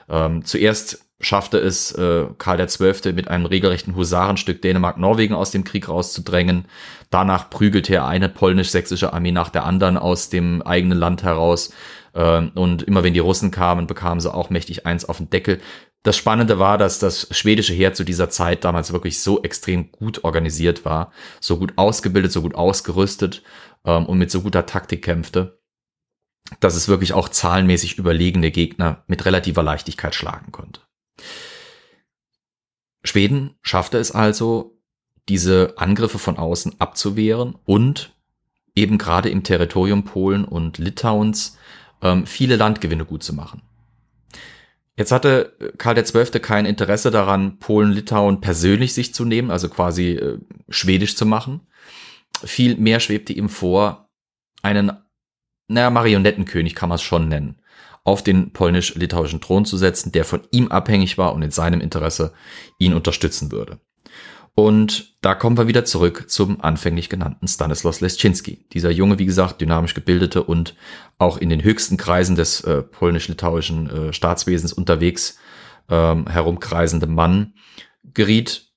Ähm, 0.08 0.46
zuerst 0.46 1.04
schaffte 1.20 1.58
es 1.58 1.92
äh, 1.94 2.28
Karl 2.38 2.64
XII. 2.64 3.12
mit 3.14 3.28
einem 3.28 3.48
regelrechten 3.48 3.96
Husarenstück 3.96 4.62
Dänemark-Norwegen 4.62 5.34
aus 5.34 5.50
dem 5.50 5.64
Krieg 5.64 5.90
rauszudrängen. 5.90 6.66
Danach 7.10 7.50
prügelte 7.50 7.96
er 7.96 8.06
eine 8.06 8.30
polnisch-sächsische 8.30 9.14
Armee 9.14 9.32
nach 9.32 9.50
der 9.50 9.66
anderen 9.66 9.98
aus 9.98 10.30
dem 10.30 10.62
eigenen 10.62 11.00
Land 11.00 11.24
heraus. 11.24 11.74
Äh, 12.18 12.50
und 12.56 12.84
immer 12.84 13.04
wenn 13.04 13.14
die 13.14 13.20
Russen 13.20 13.52
kamen, 13.52 13.88
bekamen 13.88 14.20
sie 14.20 14.34
auch 14.34 14.50
mächtig 14.50 14.86
eins 14.86 15.06
auf 15.06 15.18
den 15.18 15.30
Deckel. 15.30 15.62
Das 16.04 16.18
Spannende 16.18 16.58
war, 16.58 16.78
dass 16.78 17.00
das 17.00 17.28
schwedische 17.32 17.74
Heer 17.74 17.94
zu 17.94 18.04
dieser 18.04 18.30
Zeit 18.30 18.64
damals 18.64 18.92
wirklich 18.92 19.22
so 19.22 19.44
extrem 19.44 19.92
gut 19.92 20.24
organisiert 20.24 20.84
war, 20.84 21.12
so 21.40 21.58
gut 21.58 21.74
ausgebildet, 21.76 22.32
so 22.32 22.42
gut 22.42 22.56
ausgerüstet 22.56 23.44
ähm, 23.86 24.08
und 24.08 24.18
mit 24.18 24.32
so 24.32 24.42
guter 24.42 24.66
Taktik 24.66 25.04
kämpfte, 25.04 25.60
dass 26.60 26.76
es 26.76 26.88
wirklich 26.88 27.14
auch 27.14 27.30
zahlenmäßig 27.30 27.98
überlegene 28.00 28.52
Gegner 28.52 29.04
mit 29.08 29.26
relativer 29.26 29.64
Leichtigkeit 29.64 30.16
schlagen 30.16 30.52
konnte. 30.52 30.82
Schweden 33.04 33.56
schaffte 33.62 34.00
es 34.00 34.12
also, 34.12 34.74
diese 35.30 35.74
Angriffe 35.78 36.20
von 36.20 36.38
außen 36.38 36.80
abzuwehren 36.80 37.56
und 37.66 38.14
eben 38.76 38.98
gerade 38.98 39.30
im 39.30 39.44
Territorium 39.44 40.04
Polen 40.04 40.46
und 40.46 40.78
Litauens 40.78 41.58
ähm, 42.02 42.26
viele 42.26 42.56
Landgewinne 42.56 43.06
gut 43.06 43.24
zu 43.24 43.34
machen. 43.34 43.62
Jetzt 44.98 45.12
hatte 45.12 45.54
Karl 45.78 46.02
XII. 46.02 46.40
kein 46.40 46.66
Interesse 46.66 47.12
daran, 47.12 47.60
Polen, 47.60 47.92
Litauen 47.92 48.42
persönlich 48.42 48.94
sich 48.96 49.14
zu 49.14 49.26
nehmen, 49.26 49.52
also 49.52 49.70
quasi 49.70 50.14
äh, 50.14 50.40
schwedisch 50.70 51.16
zu 51.16 51.26
machen. 51.26 51.62
Viel 52.44 52.78
mehr 52.78 53.00
schwebte 53.00 53.32
ihm 53.32 53.48
vor, 53.48 54.10
einen, 54.64 54.92
naja, 55.68 55.92
Marionettenkönig 55.92 56.74
kann 56.74 56.90
man 56.90 56.96
es 56.96 57.04
schon 57.04 57.28
nennen, 57.28 57.62
auf 58.04 58.24
den 58.24 58.54
polnisch-litauischen 58.54 59.40
Thron 59.40 59.66
zu 59.66 59.78
setzen, 59.78 60.12
der 60.12 60.26
von 60.26 60.42
ihm 60.52 60.70
abhängig 60.70 61.20
war 61.20 61.34
und 61.34 61.44
in 61.44 61.52
seinem 61.52 61.80
Interesse 61.80 62.34
ihn 62.80 62.94
unterstützen 62.94 63.52
würde. 63.52 63.80
Und 64.60 65.14
da 65.22 65.36
kommen 65.36 65.56
wir 65.56 65.68
wieder 65.68 65.86
zurück 65.86 66.32
zum 66.32 66.62
anfänglich 66.62 67.10
genannten 67.10 67.48
Stanislaus 67.48 68.02
Leszczynski. 68.02 68.66
Dieser 68.74 68.90
junge, 68.90 69.20
wie 69.20 69.28
gesagt, 69.28 69.62
dynamisch 69.62 69.94
gebildete 69.94 70.42
und 70.42 70.74
auch 71.20 71.38
in 71.38 71.50
den 71.50 71.64
höchsten 71.64 71.96
Kreisen 71.96 72.36
des 72.36 72.62
äh, 72.62 72.82
polnisch-litauischen 72.82 73.88
äh, 73.88 74.14
Staatswesens 74.14 74.74
unterwegs 74.74 75.38
ähm, 75.90 76.26
herumkreisende 76.26 77.06
Mann 77.06 77.54
geriet 78.16 78.72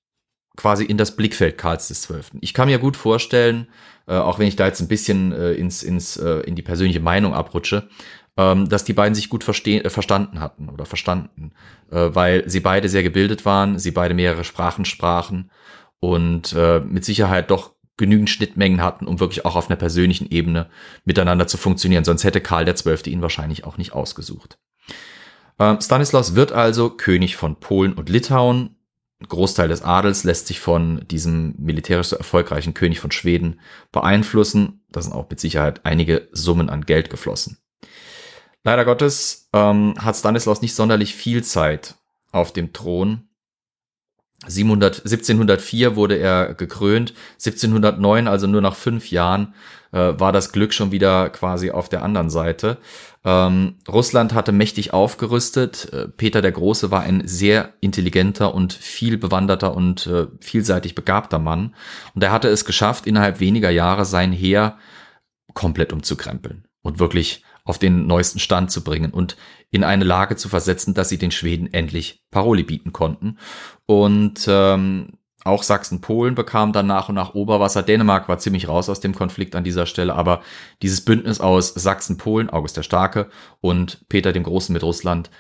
quasi 0.55 0.85
in 0.85 0.99
das 0.99 1.17
Blickfeld 1.17 1.57
Karls 1.57 1.89
XII. 1.89 2.39
Ich 2.43 2.53
kann 2.53 2.69
mir 2.69 2.79
gut 2.79 2.99
vorstellen, 2.99 3.67
äh, 4.07 4.17
auch 4.17 4.39
wenn 4.39 4.49
ich 4.49 4.57
da 4.57 4.67
jetzt 4.67 4.83
ein 4.83 4.89
bisschen 4.89 5.33
äh, 5.33 5.53
ins, 5.53 5.83
ins, 5.83 6.19
äh, 6.19 6.41
in 6.41 6.57
die 6.57 6.63
persönliche 6.63 7.01
Meinung 7.01 7.33
abrutsche, 7.33 7.89
ähm, 8.37 8.69
dass 8.69 8.85
die 8.85 8.93
beiden 8.93 9.15
sich 9.15 9.31
gut 9.31 9.49
äh, 9.49 9.89
verstanden 9.89 10.41
hatten 10.41 10.69
oder 10.69 10.85
verstanden, 10.85 11.53
äh, 11.91 12.11
weil 12.13 12.47
sie 12.51 12.61
beide 12.61 12.91
sehr 12.91 13.03
gebildet 13.03 13.47
waren, 13.47 13.79
sie 13.79 13.93
beide 13.93 14.13
mehrere 14.13 14.45
Sprachen 14.45 14.85
sprachen 14.85 15.51
und 16.01 16.53
äh, 16.55 16.81
mit 16.81 17.05
Sicherheit 17.05 17.51
doch 17.51 17.73
genügend 17.97 18.31
Schnittmengen 18.31 18.83
hatten, 18.83 19.07
um 19.07 19.21
wirklich 19.21 19.45
auch 19.45 19.57
auf 19.57 19.69
einer 19.69 19.77
persönlichen 19.77 20.31
Ebene 20.31 20.71
miteinander 21.05 21.47
zu 21.47 21.59
funktionieren. 21.59 22.05
Sonst 22.05 22.25
hätte 22.25 22.41
Karl 22.41 22.65
XII. 22.65 23.13
ihn 23.13 23.23
wahrscheinlich 23.23 23.65
auch 23.65 23.77
nicht 23.77 23.93
ausgesucht. 23.93 24.59
Ähm, 25.59 25.81
Stanislaus 25.81 26.35
wird 26.35 26.51
also 26.51 26.91
König 26.91 27.37
von 27.37 27.57
Polen 27.57 27.93
und 27.93 28.09
Litauen. 28.09 28.77
Ein 29.21 29.29
Großteil 29.29 29.69
des 29.69 29.83
Adels 29.83 30.25
lässt 30.25 30.47
sich 30.47 30.61
von 30.61 31.07
diesem 31.09 31.55
militärisch 31.59 32.09
so 32.09 32.17
erfolgreichen 32.17 32.73
König 32.73 33.01
von 33.01 33.11
Schweden 33.11 33.61
beeinflussen. 33.93 34.83
Da 34.89 35.03
sind 35.03 35.13
auch 35.13 35.29
mit 35.29 35.39
Sicherheit 35.39 35.85
einige 35.85 36.29
Summen 36.33 36.71
an 36.71 36.87
Geld 36.87 37.11
geflossen. 37.11 37.59
Leider 38.65 38.87
Gottes 38.87 39.51
ähm, 39.53 39.95
hat 39.99 40.17
Stanislaus 40.17 40.63
nicht 40.63 40.75
sonderlich 40.75 41.15
viel 41.15 41.45
Zeit 41.45 41.97
auf 42.33 42.53
dem 42.53 42.73
Thron. 42.73 43.29
700, 44.47 45.01
1704 45.01 45.97
wurde 45.97 46.17
er 46.17 46.55
gekrönt, 46.55 47.13
1709, 47.35 48.27
also 48.27 48.47
nur 48.47 48.63
nach 48.63 48.75
fünf 48.75 49.11
Jahren, 49.11 49.55
äh, 49.93 50.15
war 50.19 50.33
das 50.33 50.53
Glück 50.53 50.73
schon 50.73 50.93
wieder 50.93 51.29
quasi 51.31 51.71
auf 51.71 51.89
der 51.89 52.03
anderen 52.03 52.31
Seite. 52.31 52.79
Ähm, 53.23 53.77
Russland 53.87 54.33
hatte 54.33 54.53
mächtig 54.53 54.95
aufgerüstet. 54.95 55.93
Äh, 55.93 56.09
Peter 56.09 56.41
der 56.41 56.53
Große 56.53 56.91
war 56.91 57.03
ein 57.03 57.27
sehr 57.27 57.75
intelligenter 57.81 58.55
und 58.55 58.73
viel 58.73 59.19
bewanderter 59.19 59.75
und 59.75 60.07
äh, 60.07 60.27
vielseitig 60.41 60.95
begabter 60.95 61.39
Mann. 61.39 61.75
Und 62.15 62.23
er 62.23 62.33
hatte 62.33 62.49
es 62.49 62.65
geschafft, 62.65 63.07
innerhalb 63.07 63.41
weniger 63.41 63.71
Jahre 63.71 64.05
sein 64.07 64.33
Heer 64.33 64.79
komplett 65.53 65.93
umzukrempeln 65.93 66.65
und 66.83 66.99
wirklich 66.99 67.45
auf 67.65 67.79
den 67.79 68.07
neuesten 68.07 68.39
Stand 68.39 68.71
zu 68.71 68.83
bringen 68.83 69.13
und 69.13 69.37
in 69.71 69.85
eine 69.85 70.05
Lage 70.05 70.37
zu 70.37 70.49
versetzen, 70.49 70.95
dass 70.95 71.09
sie 71.09 71.19
den 71.19 71.31
Schweden 71.31 71.73
endlich 71.73 72.25
Paroli 72.31 72.63
bieten 72.63 72.93
konnten. 72.93 73.39
Und 73.87 74.47
ähm, 74.49 75.19
auch 75.45 75.63
Sachsen-Polen 75.63 76.35
bekam 76.35 76.73
dann 76.73 76.87
nach 76.87 77.09
und 77.09 77.15
nach 77.15 77.35
Oberwasser. 77.35 77.83
Dänemark 77.83 78.29
war 78.29 78.39
ziemlich 78.39 78.69
raus 78.69 78.91
aus 78.91 79.01
dem 79.01 79.15
Konflikt 79.15 79.57
an 79.57 79.65
dieser 79.65 79.87
Stelle, 79.87 80.15
aber 80.15 80.43
dieses 80.83 81.03
Bündnis 81.03 81.41
aus 81.41 81.73
Sachsen-Polen, 81.75 82.51
August 82.51 82.77
der 82.77 82.83
Starke 82.83 83.31
und 83.61 84.07
Peter 84.09 84.33
dem 84.33 84.43
Großen 84.43 84.73
mit 84.73 84.83
Russland 84.83 85.31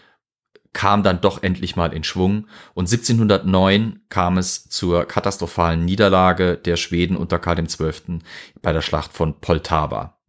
kam 0.72 1.02
dann 1.02 1.20
doch 1.20 1.42
endlich 1.42 1.76
mal 1.76 1.92
in 1.92 2.04
Schwung. 2.04 2.46
Und 2.74 2.90
1709 2.90 4.00
kam 4.08 4.38
es 4.38 4.68
zur 4.68 5.04
katastrophalen 5.04 5.84
Niederlage 5.84 6.56
der 6.56 6.76
Schweden 6.76 7.16
unter 7.16 7.38
Karl 7.38 7.62
XII. 7.62 8.20
bei 8.62 8.72
der 8.72 8.82
Schlacht 8.82 9.12
von 9.12 9.40
Poltava. 9.40 10.19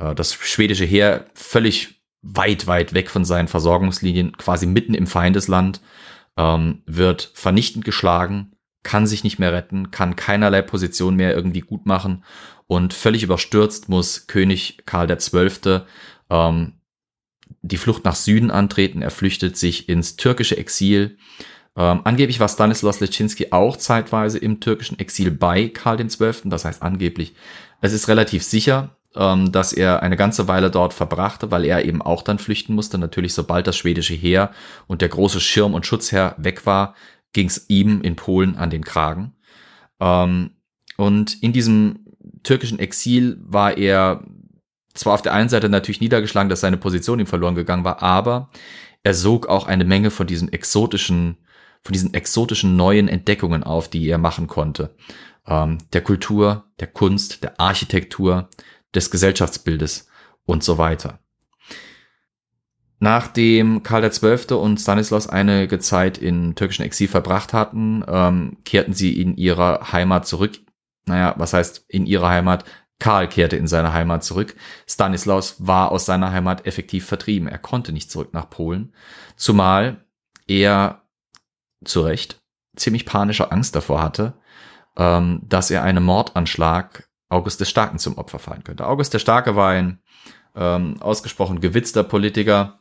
Äh, 0.00 0.14
das 0.14 0.34
schwedische 0.34 0.84
Heer 0.84 1.26
völlig 1.34 2.02
weit, 2.22 2.66
weit 2.66 2.94
weg 2.94 3.10
von 3.10 3.24
seinen 3.24 3.48
Versorgungslinien, 3.48 4.36
quasi 4.36 4.66
mitten 4.66 4.94
im 4.94 5.06
Feindesland, 5.06 5.80
ähm, 6.36 6.82
wird 6.86 7.30
vernichtend 7.34 7.84
geschlagen, 7.84 8.52
kann 8.82 9.06
sich 9.06 9.24
nicht 9.24 9.38
mehr 9.38 9.52
retten, 9.52 9.90
kann 9.90 10.16
keinerlei 10.16 10.62
Position 10.62 11.16
mehr 11.16 11.34
irgendwie 11.34 11.60
gut 11.60 11.86
machen 11.86 12.24
und 12.66 12.94
völlig 12.94 13.22
überstürzt 13.22 13.88
muss 13.88 14.26
König 14.26 14.78
Karl 14.86 15.14
XII. 15.14 15.80
Ähm, 16.30 16.74
die 17.62 17.76
Flucht 17.76 18.04
nach 18.04 18.14
Süden 18.14 18.50
antreten. 18.50 19.02
Er 19.02 19.10
flüchtet 19.10 19.56
sich 19.56 19.88
ins 19.88 20.16
türkische 20.16 20.56
Exil. 20.56 21.18
Ähm, 21.76 22.00
angeblich 22.04 22.40
war 22.40 22.48
Stanislaus 22.48 23.00
Leszczynski 23.00 23.48
auch 23.50 23.76
zeitweise 23.76 24.38
im 24.38 24.60
türkischen 24.60 24.98
Exil 24.98 25.30
bei 25.30 25.68
Karl 25.68 26.04
XII. 26.06 26.42
Das 26.44 26.64
heißt 26.64 26.82
angeblich. 26.82 27.34
Es 27.82 27.92
ist 27.92 28.08
relativ 28.08 28.44
sicher, 28.44 28.96
ähm, 29.16 29.52
dass 29.52 29.72
er 29.72 30.02
eine 30.02 30.16
ganze 30.16 30.48
Weile 30.48 30.70
dort 30.70 30.94
verbrachte, 30.94 31.50
weil 31.50 31.64
er 31.64 31.84
eben 31.84 32.02
auch 32.02 32.22
dann 32.22 32.38
flüchten 32.38 32.74
musste. 32.74 32.98
Natürlich, 32.98 33.34
sobald 33.34 33.66
das 33.66 33.76
schwedische 33.76 34.14
Heer 34.14 34.50
und 34.86 35.02
der 35.02 35.08
große 35.08 35.40
Schirm- 35.40 35.74
und 35.74 35.86
Schutzherr 35.86 36.34
weg 36.38 36.66
war, 36.66 36.94
ging 37.32 37.46
es 37.46 37.66
ihm 37.68 38.02
in 38.02 38.16
Polen 38.16 38.56
an 38.56 38.70
den 38.70 38.84
Kragen. 38.84 39.34
Ähm, 40.00 40.50
und 40.96 41.42
in 41.42 41.52
diesem 41.52 42.06
türkischen 42.42 42.78
Exil 42.78 43.38
war 43.42 43.76
er 43.76 44.24
zwar 44.94 45.14
auf 45.14 45.22
der 45.22 45.32
einen 45.32 45.48
Seite 45.48 45.68
natürlich 45.68 46.00
niedergeschlagen, 46.00 46.48
dass 46.48 46.60
seine 46.60 46.76
Position 46.76 47.20
ihm 47.20 47.26
verloren 47.26 47.54
gegangen 47.54 47.84
war, 47.84 48.02
aber 48.02 48.50
er 49.02 49.14
sog 49.14 49.46
auch 49.46 49.66
eine 49.66 49.84
Menge 49.84 50.10
von 50.10 50.26
diesem 50.26 50.48
exotischen, 50.50 51.38
von 51.82 51.92
diesen 51.92 52.12
exotischen 52.12 52.76
neuen 52.76 53.08
Entdeckungen 53.08 53.62
auf, 53.62 53.88
die 53.88 54.06
er 54.08 54.18
machen 54.18 54.46
konnte. 54.46 54.94
Ähm, 55.46 55.78
der 55.92 56.02
Kultur, 56.02 56.64
der 56.80 56.88
Kunst, 56.88 57.42
der 57.42 57.58
Architektur, 57.58 58.48
des 58.94 59.10
Gesellschaftsbildes 59.10 60.08
und 60.44 60.62
so 60.62 60.78
weiter. 60.78 61.20
Nachdem 62.98 63.82
Karl 63.82 64.08
XII. 64.08 64.56
und 64.56 64.78
Stanislaus 64.78 65.26
einige 65.26 65.78
Zeit 65.78 66.18
in 66.18 66.54
türkischen 66.54 66.82
Exil 66.82 67.08
verbracht 67.08 67.54
hatten, 67.54 68.04
ähm, 68.06 68.58
kehrten 68.64 68.92
sie 68.92 69.20
in 69.20 69.36
ihre 69.36 69.92
Heimat 69.92 70.26
zurück. 70.26 70.58
Naja, 71.06 71.34
was 71.38 71.54
heißt 71.54 71.86
in 71.88 72.04
ihre 72.04 72.28
Heimat? 72.28 72.64
Karl 72.98 73.26
kehrte 73.28 73.56
in 73.56 73.66
seine 73.66 73.94
Heimat 73.94 74.22
zurück. 74.22 74.54
Stanislaus 74.86 75.66
war 75.66 75.90
aus 75.90 76.04
seiner 76.04 76.30
Heimat 76.30 76.66
effektiv 76.66 77.06
vertrieben. 77.06 77.48
Er 77.48 77.58
konnte 77.58 77.92
nicht 77.92 78.10
zurück 78.10 78.34
nach 78.34 78.50
Polen. 78.50 78.94
Zumal 79.34 80.04
er 80.46 81.02
zu 81.82 82.02
Recht 82.02 82.42
ziemlich 82.76 83.06
panische 83.06 83.50
Angst 83.50 83.74
davor 83.74 84.02
hatte, 84.02 84.34
ähm, 84.96 85.40
dass 85.44 85.70
er 85.70 85.82
einen 85.82 86.04
Mordanschlag 86.04 87.08
August 87.30 87.60
des 87.60 87.70
Starken 87.70 87.98
zum 87.98 88.18
Opfer 88.18 88.38
fallen 88.38 88.64
könnte. 88.64 88.86
August 88.86 89.14
der 89.14 89.18
Starke 89.18 89.56
war 89.56 89.70
ein 89.70 90.00
ähm, 90.54 91.00
ausgesprochen 91.00 91.60
gewitzter 91.60 92.02
Politiker, 92.02 92.80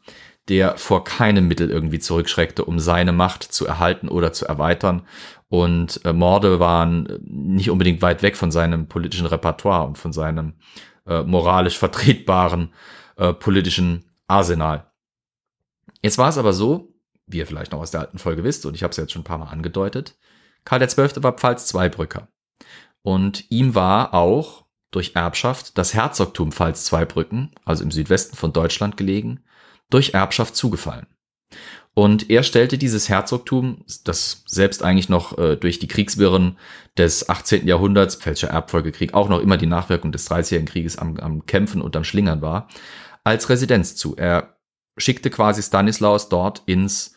der 0.50 0.78
vor 0.78 1.04
keinem 1.04 1.48
Mittel 1.48 1.70
irgendwie 1.70 2.00
zurückschreckte, 2.00 2.66
um 2.66 2.80
seine 2.80 3.12
Macht 3.12 3.44
zu 3.44 3.68
erhalten 3.68 4.10
oder 4.10 4.34
zu 4.34 4.48
erweitern. 4.48 5.04
Und 5.48 6.04
äh, 6.04 6.12
Morde 6.12 6.60
waren 6.60 7.20
nicht 7.24 7.70
unbedingt 7.70 8.02
weit 8.02 8.24
weg 8.24 8.36
von 8.36 8.52
seinem 8.52 8.88
politischen 8.88 9.28
Repertoire 9.28 9.88
und 9.88 9.98
von 9.98 10.12
seinem 10.12 10.56
äh, 11.06 11.24
moralisch 11.24 11.78
vertretbaren 11.78 12.74
äh, 13.18 13.34
politischen 13.34 14.06
Arsenal. 14.28 14.92
Jetzt 16.02 16.18
war 16.18 16.30
es 16.30 16.38
aber 16.38 16.54
so, 16.54 16.94
wie 17.28 17.38
ihr 17.38 17.48
vielleicht 17.48 17.72
noch 17.72 17.82
aus 17.82 17.92
der 17.92 18.02
alten 18.02 18.18
Folge 18.18 18.44
wisst, 18.44 18.66
und 18.66 18.74
ich 18.74 18.84
habe 18.84 18.92
es 18.92 18.98
jetzt 18.98 19.12
schon 19.12 19.22
ein 19.22 19.26
paar 19.26 19.38
Mal 19.38 19.50
angedeutet, 19.50 20.18
Karl 20.66 20.86
XII. 20.86 21.24
war 21.24 21.34
Pfalz-Zweibrücker. 21.34 22.28
Und 23.10 23.50
ihm 23.50 23.74
war 23.74 24.14
auch 24.14 24.66
durch 24.92 25.16
Erbschaft 25.16 25.80
das 25.80 25.96
Herzogtum 25.96 26.52
Pfalz-Zweibrücken, 26.52 27.56
also 27.66 27.84
im 27.84 27.90
Südwesten 27.90 28.36
von 28.36 28.54
Deutschland 28.54 28.98
gelegen, 28.98 29.44
durch 29.90 30.14
Erbschaft 30.14 30.56
zugefallen. 30.56 31.08
Und 31.96 32.30
er 32.30 32.44
stellte 32.44 32.78
dieses 32.78 33.10
Herzogtum, 33.10 33.84
das 34.04 34.44
selbst 34.46 34.84
eigentlich 34.84 35.10
noch 35.10 35.40
äh, 35.40 35.56
durch 35.56 35.80
die 35.80 35.88
Kriegswirren 35.88 36.60
des 37.00 37.28
18. 37.28 37.68
Jahrhunderts, 37.68 38.16
Pfälzischer 38.16 38.52
Erbfolgekrieg, 38.52 39.16
auch 39.16 39.28
noch 39.28 39.40
immer 39.40 39.58
die 39.58 39.66
Nachwirkung 39.66 40.12
des 40.12 40.26
Dreißigjährigen 40.26 40.72
Krieges 40.72 41.00
am, 41.00 41.18
am 41.18 41.48
Kämpfen 41.48 41.82
und 41.82 41.96
am 41.96 42.04
Schlingern 42.04 42.44
war, 42.44 42.68
als 43.24 43.50
Residenz 43.50 43.96
zu. 43.96 44.18
Er 44.18 44.60
schickte 44.98 45.32
quasi 45.32 45.64
Stanislaus 45.64 46.30
dort 46.30 46.62
ins 46.68 47.16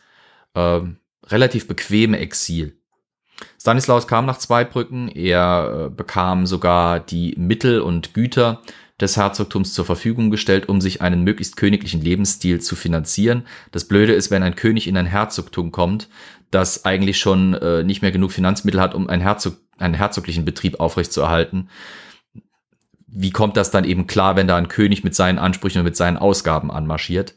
äh, 0.55 0.79
relativ 1.27 1.67
bequeme 1.67 2.17
Exil. 2.17 2.79
Stanislaus 3.59 4.07
kam 4.07 4.25
nach 4.25 4.37
Zweibrücken, 4.37 5.07
er 5.09 5.87
äh, 5.87 5.89
bekam 5.89 6.45
sogar 6.45 6.99
die 6.99 7.33
Mittel 7.37 7.81
und 7.81 8.13
Güter 8.13 8.61
des 8.99 9.17
Herzogtums 9.17 9.73
zur 9.73 9.85
Verfügung 9.85 10.29
gestellt, 10.29 10.69
um 10.69 10.79
sich 10.79 11.01
einen 11.01 11.23
möglichst 11.23 11.57
königlichen 11.57 12.01
Lebensstil 12.01 12.61
zu 12.61 12.75
finanzieren. 12.75 13.45
Das 13.71 13.87
Blöde 13.87 14.13
ist, 14.13 14.31
wenn 14.31 14.43
ein 14.43 14.55
König 14.55 14.87
in 14.87 14.97
ein 14.97 15.05
Herzogtum 15.05 15.71
kommt, 15.71 16.09
das 16.51 16.85
eigentlich 16.85 17.19
schon 17.19 17.53
äh, 17.55 17.83
nicht 17.83 18.01
mehr 18.01 18.11
genug 18.11 18.31
Finanzmittel 18.31 18.79
hat, 18.79 18.93
um 18.93 19.09
einen, 19.09 19.21
Herzog, 19.21 19.57
einen 19.77 19.95
herzoglichen 19.95 20.45
Betrieb 20.45 20.79
aufrechtzuerhalten. 20.79 21.69
Wie 23.07 23.31
kommt 23.31 23.57
das 23.57 23.71
dann 23.71 23.83
eben 23.83 24.07
klar, 24.07 24.35
wenn 24.35 24.47
da 24.47 24.57
ein 24.57 24.67
König 24.67 25.03
mit 25.03 25.15
seinen 25.15 25.39
Ansprüchen 25.39 25.79
und 25.79 25.85
mit 25.85 25.97
seinen 25.97 26.17
Ausgaben 26.17 26.71
anmarschiert? 26.71 27.35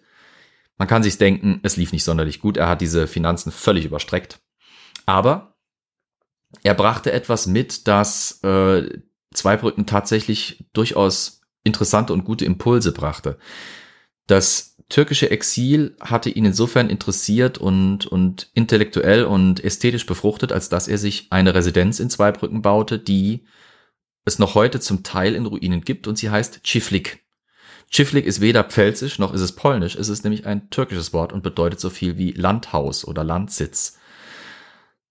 Man 0.79 0.89
kann 0.89 1.03
sich 1.03 1.19
denken, 1.19 1.61
es 1.63 1.77
lief 1.77 1.93
nicht 1.93 2.05
sonderlich 2.05 2.41
gut. 2.41 2.57
Er 2.59 2.69
hat 2.69 2.81
diese 2.81 3.07
Finanzen 3.07 3.51
völlig 3.51 3.87
überstreckt. 3.87 4.41
Aber 5.07 5.56
er 6.63 6.75
brachte 6.75 7.13
etwas 7.13 7.47
mit, 7.47 7.87
das 7.87 8.43
äh, 8.43 8.89
Zweibrücken 9.33 9.87
tatsächlich 9.87 10.65
durchaus 10.73 11.43
interessante 11.65 12.13
und 12.13 12.25
gute 12.25 12.45
Impulse 12.45 12.93
brachte. 12.93 13.39
Das 14.27 14.77
türkische 14.89 15.31
Exil 15.31 15.97
hatte 16.01 16.31
ihn 16.31 16.45
insofern 16.45 16.89
interessiert 16.91 17.59
und, 17.59 18.07
und 18.07 18.51
intellektuell 18.55 19.25
und 19.25 19.63
ästhetisch 19.63 20.07
befruchtet, 20.07 20.53
als 20.53 20.69
dass 20.69 20.89
er 20.89 20.99
sich 20.99 21.29
eine 21.31 21.55
Residenz 21.55 22.01
in 22.01 22.11
Zweibrücken 22.11 22.63
baute, 22.63 22.99
die 22.99 23.45
es 24.25 24.39
noch 24.39 24.55
heute 24.55 24.81
zum 24.81 25.03
Teil 25.03 25.35
in 25.35 25.47
Ruinen 25.47 25.83
gibt 25.83 26.07
und 26.07 26.19
sie 26.19 26.31
heißt 26.31 26.63
Chiflik. 26.63 27.25
Chiflik 27.91 28.27
ist 28.27 28.41
weder 28.41 28.65
pfälzisch 28.65 29.19
noch 29.21 29.33
ist 29.33 29.41
es 29.41 29.53
polnisch, 29.53 29.95
es 29.95 30.09
ist 30.09 30.25
nämlich 30.25 30.47
ein 30.47 30.71
türkisches 30.71 31.13
Wort 31.13 31.33
und 31.33 31.43
bedeutet 31.43 31.79
so 31.79 31.91
viel 31.91 32.19
wie 32.19 32.33
Landhaus 32.33 33.05
oder 33.05 33.23
Landsitz. 33.23 33.99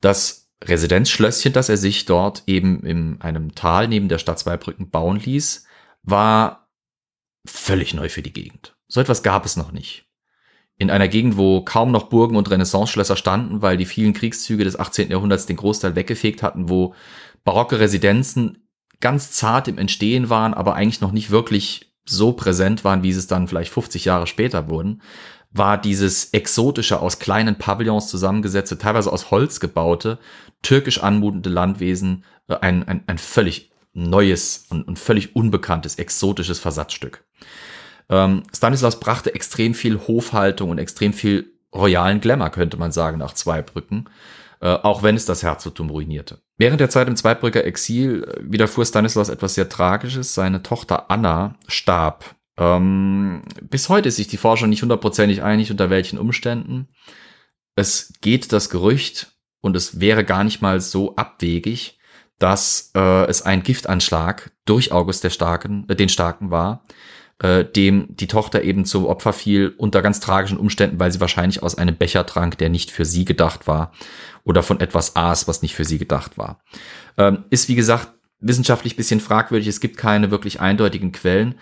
Das 0.02 0.45
Residenzschlösschen, 0.64 1.54
das 1.54 1.70
er 1.70 1.78
sich 1.78 2.06
dort 2.06 2.44
eben 2.48 2.84
in 2.86 3.22
einem 3.22 3.56
Tal 3.56 3.88
neben 3.88 4.10
der 4.10 4.18
Stadt 4.18 4.40
Zweibrücken 4.40 4.90
bauen 4.90 5.20
ließ, 5.20 5.66
war 6.04 6.70
völlig 7.46 7.94
neu 7.94 8.10
für 8.10 8.22
die 8.22 8.34
Gegend. 8.34 8.76
So 8.88 9.02
etwas 9.02 9.24
gab 9.24 9.46
es 9.46 9.58
noch 9.58 9.72
nicht. 9.72 10.06
In 10.78 10.92
einer 10.92 11.08
Gegend, 11.08 11.38
wo 11.38 11.64
kaum 11.64 11.92
noch 11.92 12.10
Burgen 12.10 12.36
und 12.36 12.50
Renaissanceschlösser 12.50 13.16
standen, 13.16 13.62
weil 13.62 13.78
die 13.78 13.86
vielen 13.86 14.14
Kriegszüge 14.14 14.64
des 14.64 14.78
18. 14.78 15.10
Jahrhunderts 15.10 15.46
den 15.46 15.56
Großteil 15.56 15.96
weggefegt 15.96 16.44
hatten, 16.44 16.70
wo 16.70 16.96
barocke 17.44 17.80
Residenzen 17.80 18.68
ganz 19.00 19.32
zart 19.32 19.68
im 19.68 19.78
Entstehen 19.78 20.30
waren, 20.30 20.54
aber 20.54 20.76
eigentlich 20.76 21.02
noch 21.02 21.12
nicht 21.12 21.32
wirklich 21.32 21.94
so 22.06 22.34
präsent 22.34 22.84
waren, 22.84 23.04
wie 23.04 23.14
sie 23.14 23.20
es 23.20 23.28
dann 23.28 23.48
vielleicht 23.48 23.72
50 23.72 24.06
Jahre 24.06 24.28
später 24.28 24.70
wurden, 24.70 25.02
war 25.58 25.80
dieses 25.80 26.34
exotische, 26.34 27.00
aus 27.00 27.20
kleinen 27.20 27.58
Pavillons 27.58 28.08
zusammengesetzte, 28.08 28.78
teilweise 28.78 29.12
aus 29.12 29.32
Holz 29.32 29.60
gebaute, 29.60 30.20
türkisch 30.62 31.02
anmutende 31.02 31.50
Landwesen 31.50 32.26
äh, 32.48 32.56
ein, 32.56 32.88
ein, 32.88 33.04
ein 33.08 33.18
völlig 33.18 33.72
neues 33.94 34.66
und, 34.70 34.88
und 34.88 35.00
völlig 35.00 35.36
unbekanntes, 35.36 35.96
exotisches 35.96 36.60
Versatzstück. 36.60 37.24
Ähm, 38.10 38.44
Stanislaus 38.54 39.00
brachte 39.00 39.34
extrem 39.34 39.74
viel 39.74 40.00
Hofhaltung 40.00 40.70
und 40.70 40.78
extrem 40.78 41.14
viel 41.14 41.54
royalen 41.74 42.20
Glamour, 42.20 42.50
könnte 42.50 42.78
man 42.78 42.92
sagen, 42.92 43.18
nach 43.18 43.34
Zweibrücken, 43.34 44.10
äh, 44.62 44.68
auch 44.68 45.04
wenn 45.04 45.16
es 45.16 45.26
das 45.26 45.44
Herzogtum 45.44 45.90
ruinierte. 45.90 46.40
Während 46.58 46.80
der 46.80 46.90
Zeit 46.90 47.08
im 47.08 47.16
Zweibrücker 47.16 47.64
Exil 47.64 48.24
äh, 48.24 48.42
widerfuhr 48.44 48.86
Stanislaus 48.86 49.30
etwas 49.30 49.56
sehr 49.56 49.70
Tragisches. 49.70 50.34
Seine 50.34 50.64
Tochter 50.64 51.10
Anna 51.10 51.56
starb. 51.68 52.36
Ähm, 52.58 53.44
bis 53.62 53.90
heute 53.90 54.10
ist 54.10 54.16
sich 54.16 54.28
die 54.28 54.38
Forschung 54.38 54.70
nicht 54.70 54.82
hundertprozentig 54.82 55.44
einig, 55.44 55.72
unter 55.72 55.90
welchen 55.90 56.18
Umständen. 56.18 56.88
Es 57.76 58.14
geht 58.22 58.52
das 58.54 58.70
Gerücht, 58.70 59.36
und 59.66 59.76
es 59.76 60.00
wäre 60.00 60.24
gar 60.24 60.44
nicht 60.44 60.62
mal 60.62 60.80
so 60.80 61.16
abwegig, 61.16 61.98
dass 62.38 62.92
äh, 62.94 63.26
es 63.26 63.42
ein 63.42 63.64
Giftanschlag 63.64 64.52
durch 64.66 64.92
August 64.92 65.24
der 65.24 65.32
Starken, 65.32 65.90
äh, 65.90 65.96
den 65.96 66.08
Starken 66.08 66.52
war, 66.52 66.84
äh, 67.42 67.66
dem 67.66 68.16
die 68.16 68.28
Tochter 68.28 68.62
eben 68.62 68.86
zum 68.86 69.06
Opfer 69.06 69.34
fiel 69.34 69.74
unter 69.76 70.04
ganz 70.04 70.20
tragischen 70.20 70.60
Umständen, 70.60 71.00
weil 71.00 71.12
sie 71.12 71.20
wahrscheinlich 71.20 71.64
aus 71.64 71.80
einem 71.80 71.96
Becher 71.96 72.28
trank, 72.28 72.60
der 72.60 72.70
nicht 72.70 72.92
für 72.92 73.06
sie 73.06 73.26
gedacht 73.26 73.66
war 73.66 73.92
oder 74.44 74.62
von 74.62 74.80
etwas 74.82 75.16
aß, 75.16 75.48
was 75.48 75.64
nicht 75.64 75.74
für 75.74 75.86
sie 75.86 75.98
gedacht 75.98 76.38
war. 76.38 76.62
Ähm, 77.18 77.46
ist 77.50 77.68
wie 77.68 77.76
gesagt 77.76 78.10
wissenschaftlich 78.40 78.96
bisschen 78.96 79.20
fragwürdig. 79.20 79.68
Es 79.68 79.80
gibt 79.80 79.98
keine 79.98 80.30
wirklich 80.30 80.60
eindeutigen 80.60 81.12
Quellen. 81.12 81.56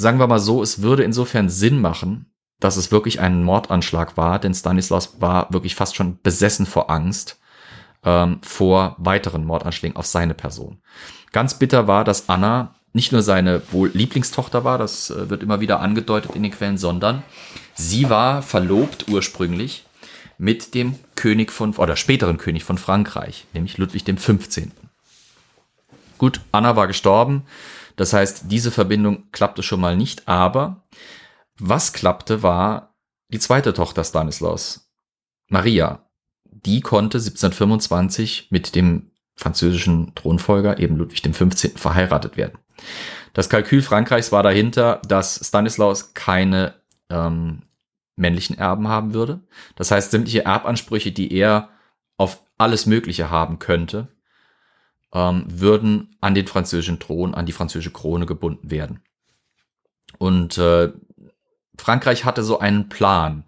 Sagen 0.00 0.18
wir 0.18 0.26
mal 0.26 0.38
so, 0.38 0.62
es 0.62 0.80
würde 0.80 1.02
insofern 1.02 1.50
Sinn 1.50 1.78
machen, 1.78 2.24
dass 2.58 2.78
es 2.78 2.90
wirklich 2.90 3.20
ein 3.20 3.44
Mordanschlag 3.44 4.16
war, 4.16 4.38
denn 4.38 4.54
Stanislaus 4.54 5.20
war 5.20 5.52
wirklich 5.52 5.74
fast 5.74 5.94
schon 5.94 6.18
besessen 6.22 6.64
vor 6.64 6.88
Angst 6.88 7.38
ähm, 8.02 8.38
vor 8.40 8.96
weiteren 8.96 9.44
Mordanschlägen 9.44 9.96
auf 9.96 10.06
seine 10.06 10.32
Person. 10.32 10.80
Ganz 11.32 11.58
bitter 11.58 11.86
war, 11.86 12.04
dass 12.04 12.30
Anna 12.30 12.74
nicht 12.94 13.12
nur 13.12 13.20
seine 13.20 13.60
wohl 13.72 13.90
Lieblingstochter 13.92 14.64
war, 14.64 14.78
das 14.78 15.10
äh, 15.10 15.28
wird 15.28 15.42
immer 15.42 15.60
wieder 15.60 15.80
angedeutet 15.80 16.34
in 16.34 16.44
den 16.44 16.52
Quellen, 16.52 16.78
sondern 16.78 17.22
sie 17.74 18.08
war 18.08 18.40
verlobt 18.40 19.10
ursprünglich 19.10 19.84
mit 20.38 20.72
dem 20.72 20.94
König 21.14 21.52
von, 21.52 21.74
oder 21.76 21.96
späteren 21.96 22.38
König 22.38 22.64
von 22.64 22.78
Frankreich, 22.78 23.44
nämlich 23.52 23.76
Ludwig 23.76 24.04
dem 24.04 24.16
15. 24.16 24.72
Gut, 26.16 26.40
Anna 26.52 26.74
war 26.74 26.86
gestorben, 26.86 27.42
das 28.00 28.12
heißt, 28.12 28.44
diese 28.46 28.70
Verbindung 28.70 29.30
klappte 29.30 29.62
schon 29.62 29.80
mal 29.80 29.96
nicht, 29.96 30.26
aber 30.26 30.88
was 31.58 31.92
klappte, 31.92 32.42
war 32.42 32.96
die 33.28 33.38
zweite 33.38 33.74
Tochter 33.74 34.04
Stanislaus, 34.04 34.90
Maria 35.48 36.10
die 36.50 36.80
konnte 36.80 37.18
1725 37.18 38.48
mit 38.50 38.74
dem 38.74 39.10
französischen 39.36 40.14
Thronfolger, 40.14 40.78
eben 40.78 40.96
Ludwig 40.96 41.22
XV., 41.22 41.78
verheiratet 41.78 42.36
werden. 42.36 42.58
Das 43.32 43.48
Kalkül 43.48 43.82
Frankreichs 43.82 44.32
war 44.32 44.42
dahinter, 44.42 45.00
dass 45.06 45.46
Stanislaus 45.46 46.14
keine 46.14 46.74
ähm, 47.08 47.62
männlichen 48.16 48.58
Erben 48.58 48.88
haben 48.88 49.14
würde. 49.14 49.40
Das 49.76 49.90
heißt, 49.90 50.10
sämtliche 50.10 50.44
Erbansprüche, 50.44 51.12
die 51.12 51.32
er 51.32 51.70
auf 52.16 52.42
alles 52.58 52.86
Mögliche 52.86 53.30
haben 53.30 53.58
könnte, 53.58 54.08
ähm, 55.12 55.44
würden 55.48 56.16
an 56.20 56.34
den 56.34 56.46
französischen 56.46 56.98
Thron, 57.00 57.34
an 57.34 57.46
die 57.46 57.52
französische 57.52 57.92
Krone 57.92 58.26
gebunden 58.26 58.70
werden. 58.70 59.00
Und 60.18 60.58
äh, 60.58 60.92
Frankreich 61.78 62.24
hatte 62.24 62.42
so 62.42 62.58
einen 62.58 62.88
Plan. 62.88 63.44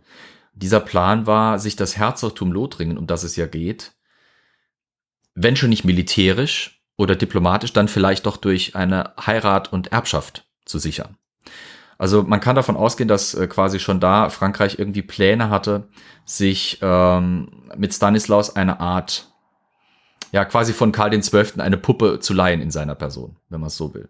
Dieser 0.55 0.81
Plan 0.81 1.27
war, 1.27 1.59
sich 1.59 1.77
das 1.77 1.97
Herzogtum 1.97 2.53
Lothringen, 2.53 2.99
um 2.99 3.07
das 3.07 3.25
es 3.25 3.37
ja 3.37 3.47
geht, 3.47 3.93
wenn 5.35 5.57
schon 5.57 5.71
nicht 5.71 5.85
militärisch 5.85 6.83
oder 6.97 7.17
diplomatisch, 7.17 7.73
dann 7.73 7.89
vielleicht 7.89 8.27
doch 8.27 8.37
durch 8.37 8.77
eine 8.77 9.15
Heirat 9.19 9.73
und 9.73 9.93
Erbschaft 9.93 10.47
zu 10.65 10.79
sichern. 10.79 11.17
Also 11.99 12.23
man 12.23 12.41
kann 12.41 12.57
davon 12.57 12.77
ausgehen, 12.77 13.09
dass 13.09 13.35
äh, 13.35 13.47
quasi 13.47 13.79
schon 13.79 14.01
da 14.01 14.29
Frankreich 14.29 14.79
irgendwie 14.79 15.03
Pläne 15.03 15.51
hatte, 15.51 15.89
sich 16.25 16.79
ähm, 16.83 17.49
mit 17.77 17.95
Stanislaus 17.95 18.57
eine 18.57 18.81
Art, 18.81 19.32
ja 20.33 20.45
quasi 20.45 20.73
von 20.73 20.91
Karl 20.91 21.11
XII. 21.11 21.61
eine 21.61 21.77
Puppe 21.77 22.19
zu 22.21 22.35
leihen 22.35 22.61
in 22.61 22.71
seiner 22.71 22.95
Person, 22.95 23.37
wenn 23.49 23.61
man 23.61 23.69
es 23.69 23.77
so 23.77 23.95
will. 23.95 24.09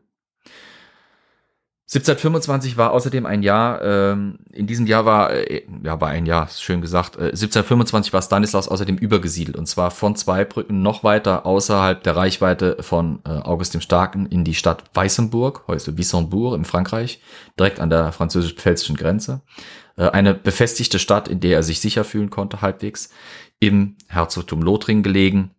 1725 1.95 2.79
war 2.79 2.93
außerdem 2.93 3.27
ein 3.27 3.43
Jahr, 3.43 3.83
ähm, 3.83 4.39
in 4.51 4.67
diesem 4.67 4.87
Jahr 4.87 5.05
war, 5.05 5.31
äh, 5.31 5.67
ja, 5.85 6.01
war 6.01 6.09
ein 6.09 6.25
Jahr, 6.25 6.49
schön 6.49 6.81
gesagt, 6.81 7.17
äh, 7.17 7.33
1725 7.33 8.15
war 8.15 8.23
Stanislaus 8.23 8.67
außerdem 8.67 8.97
übergesiedelt 8.97 9.59
und 9.59 9.67
zwar 9.67 9.91
von 9.91 10.17
Zweibrücken 10.17 10.81
noch 10.81 11.05
weiter 11.05 11.45
außerhalb 11.45 12.03
der 12.03 12.17
Reichweite 12.17 12.79
von 12.81 13.19
äh, 13.27 13.31
August 13.31 13.75
dem 13.75 13.83
Starken 13.83 14.25
in 14.25 14.43
die 14.43 14.55
Stadt 14.55 14.85
Weissenburg, 14.95 15.65
heute 15.69 15.99
Wissembourg 15.99 16.57
in 16.57 16.65
Frankreich, 16.65 17.21
direkt 17.59 17.79
an 17.79 17.91
der 17.91 18.13
französisch-pfälzischen 18.13 18.97
Grenze. 18.97 19.43
Äh, 19.99 20.09
eine 20.09 20.33
befestigte 20.33 20.99
Stadt, 20.99 21.29
in 21.29 21.41
der 21.41 21.57
er 21.57 21.63
sich 21.63 21.81
sicher 21.81 22.05
fühlen 22.05 22.31
konnte, 22.31 22.63
halbwegs, 22.63 23.11
im 23.61 23.97
Herzogtum 24.09 24.63
Lothringen 24.63 25.03
gelegen. 25.03 25.51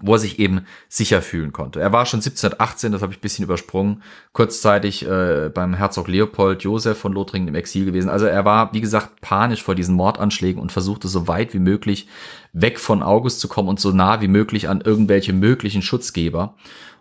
Wo 0.00 0.14
er 0.14 0.18
sich 0.18 0.38
eben 0.38 0.62
sicher 0.88 1.22
fühlen 1.22 1.52
konnte. 1.52 1.80
Er 1.80 1.92
war 1.92 2.06
schon 2.06 2.18
1718, 2.18 2.92
das 2.92 3.02
habe 3.02 3.12
ich 3.12 3.20
bisschen 3.20 3.44
übersprungen, 3.44 4.02
kurzzeitig 4.32 5.06
äh, 5.06 5.50
beim 5.52 5.74
Herzog 5.74 6.08
Leopold 6.08 6.62
Josef 6.62 6.98
von 6.98 7.12
Lothringen 7.12 7.48
im 7.48 7.54
Exil 7.54 7.84
gewesen. 7.84 8.08
Also 8.08 8.26
er 8.26 8.44
war, 8.44 8.72
wie 8.72 8.80
gesagt, 8.80 9.20
panisch 9.20 9.62
vor 9.62 9.74
diesen 9.74 9.94
Mordanschlägen 9.94 10.60
und 10.60 10.72
versuchte 10.72 11.08
so 11.08 11.26
weit 11.26 11.52
wie 11.54 11.58
möglich 11.58 12.08
weg 12.52 12.78
von 12.78 13.02
August 13.02 13.40
zu 13.40 13.48
kommen 13.48 13.68
und 13.68 13.80
so 13.80 13.90
nah 13.90 14.20
wie 14.20 14.28
möglich 14.28 14.68
an 14.68 14.80
irgendwelche 14.80 15.32
möglichen 15.32 15.82
Schutzgeber. 15.82 16.54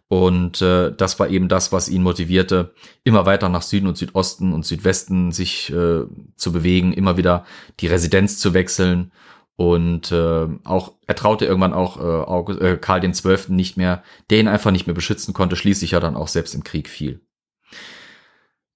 Und 0.10 0.62
äh, 0.62 0.94
das 0.96 1.20
war 1.20 1.30
eben 1.30 1.50
das, 1.50 1.74
was 1.74 1.90
ihn 1.90 2.02
motivierte, 2.02 2.74
immer 3.04 3.26
weiter 3.26 3.50
nach 3.50 3.62
Süden 3.62 3.88
und 3.88 3.98
Südosten 3.98 4.54
und 4.54 4.66
Südwesten 4.66 5.34
sich 5.34 5.70
äh, 5.72 6.04
zu 6.36 6.52
bewegen, 6.52 6.94
immer 6.94 7.18
wieder 7.18 7.46
die 7.82 7.88
Residenz 7.88 8.40
zu 8.40 8.54
wechseln 8.54 9.12
und 9.58 10.12
äh, 10.12 10.48
auch 10.64 10.94
er 11.08 11.16
traute 11.16 11.46
irgendwann 11.46 11.74
auch 11.74 11.98
äh, 11.98 12.02
August, 12.02 12.62
äh, 12.62 12.78
Karl 12.78 13.02
dem 13.02 13.14
Zwölften 13.14 13.56
nicht 13.56 13.76
mehr, 13.76 14.04
der 14.30 14.40
ihn 14.40 14.48
einfach 14.48 14.72
nicht 14.72 14.86
mehr 14.86 14.94
beschützen 14.94 15.34
konnte, 15.34 15.56
schließlich 15.56 15.92
ja 15.92 16.00
dann 16.00 16.16
auch 16.16 16.28
selbst 16.28 16.54
im 16.54 16.64
Krieg 16.64 16.88
fiel. 16.88 17.22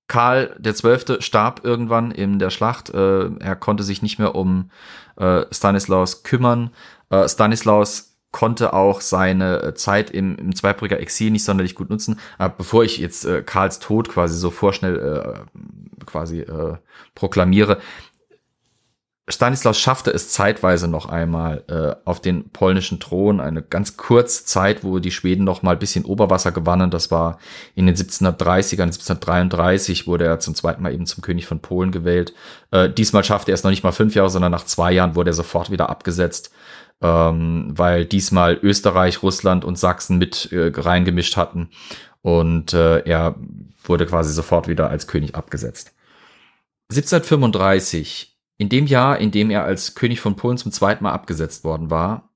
Karl 0.08 0.58
der 0.60 0.76
Zwölfte 0.76 1.22
starb 1.22 1.64
irgendwann 1.64 2.12
in 2.12 2.40
der 2.40 2.50
Schlacht. 2.50 2.90
Äh, 2.90 3.30
er 3.40 3.56
konnte 3.56 3.84
sich 3.84 4.02
nicht 4.02 4.18
mehr 4.18 4.34
um 4.34 4.72
äh, 5.18 5.46
Stanislaus 5.52 6.24
kümmern. 6.24 6.72
Äh, 7.12 7.30
Stanislaus 7.30 8.18
konnte 8.32 8.74
auch 8.74 9.02
seine 9.02 9.62
äh, 9.62 9.74
Zeit 9.76 10.10
im, 10.10 10.36
im 10.38 10.56
Zweibrücker 10.56 11.00
Exil 11.00 11.30
nicht 11.30 11.44
sonderlich 11.44 11.76
gut 11.76 11.92
nutzen. 11.92 12.20
Aber 12.40 12.56
bevor 12.58 12.84
ich 12.84 12.98
jetzt 12.98 13.24
äh, 13.24 13.44
Karls 13.44 13.80
Tod 13.80 14.10
quasi 14.10 14.36
so 14.36 14.50
vorschnell 14.50 14.98
äh, 14.98 16.06
quasi 16.06 16.42
äh, 16.42 16.78
proklamiere, 17.14 17.80
Stanislaus 19.32 19.80
schaffte 19.80 20.12
es 20.12 20.30
zeitweise 20.30 20.88
noch 20.88 21.08
einmal 21.08 21.64
äh, 21.68 21.96
auf 22.08 22.20
den 22.20 22.50
polnischen 22.50 23.00
Thron, 23.00 23.40
eine 23.40 23.62
ganz 23.62 23.98
kurze 23.98 24.46
Zeit, 24.46 24.84
wo 24.84 25.00
die 25.00 25.12
Schweden 25.12 25.44
noch 25.44 25.64
mal 25.64 25.72
ein 25.72 25.80
bisschen 25.80 26.06
Oberwasser 26.06 26.52
gewannen. 26.52 26.92
Das 26.92 27.12
war 27.12 27.40
in 27.74 27.86
den 27.86 27.96
1730ern, 27.96 28.84
1733 28.84 30.08
wurde 30.08 30.26
er 30.26 30.40
zum 30.40 30.56
zweiten 30.56 30.84
Mal 30.84 30.94
eben 30.94 31.06
zum 31.06 31.24
König 31.24 31.48
von 31.48 31.60
Polen 31.60 31.92
gewählt. 31.92 32.34
Äh, 32.72 32.90
diesmal 32.90 33.24
schaffte 33.24 33.52
er 33.52 33.56
es 33.56 33.64
noch 33.64 33.72
nicht 33.72 33.84
mal 33.84 33.92
fünf 33.92 34.16
Jahre, 34.16 34.30
sondern 34.30 34.52
nach 34.52 34.66
zwei 34.66 34.92
Jahren 34.92 35.16
wurde 35.16 35.32
er 35.32 35.36
sofort 35.36 35.72
wieder 35.72 35.90
abgesetzt, 35.90 36.52
ähm, 37.02 37.74
weil 37.76 38.06
diesmal 38.06 38.60
Österreich, 38.62 39.24
Russland 39.24 39.66
und 39.66 39.80
Sachsen 39.80 40.18
mit 40.18 40.52
äh, 40.52 40.72
reingemischt 40.76 41.38
hatten 41.38 41.70
und 42.22 42.74
äh, 42.74 43.00
er 43.00 43.36
wurde 43.84 44.06
quasi 44.06 44.34
sofort 44.34 44.68
wieder 44.68 44.90
als 44.90 45.08
König 45.08 45.36
abgesetzt. 45.36 45.94
1735 46.92 48.31
in 48.62 48.70
dem 48.70 48.86
Jahr, 48.86 49.18
in 49.18 49.32
dem 49.32 49.50
er 49.50 49.64
als 49.64 49.96
König 49.96 50.20
von 50.20 50.36
Polen 50.36 50.56
zum 50.56 50.72
zweiten 50.72 51.04
Mal 51.04 51.14
abgesetzt 51.14 51.64
worden 51.64 51.90
war, 51.90 52.30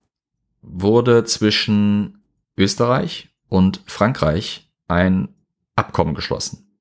wurde 0.64 1.24
zwischen 1.24 2.24
Österreich 2.58 3.30
und 3.48 3.84
Frankreich 3.86 4.72
ein 4.88 5.36
Abkommen 5.76 6.16
geschlossen. 6.16 6.80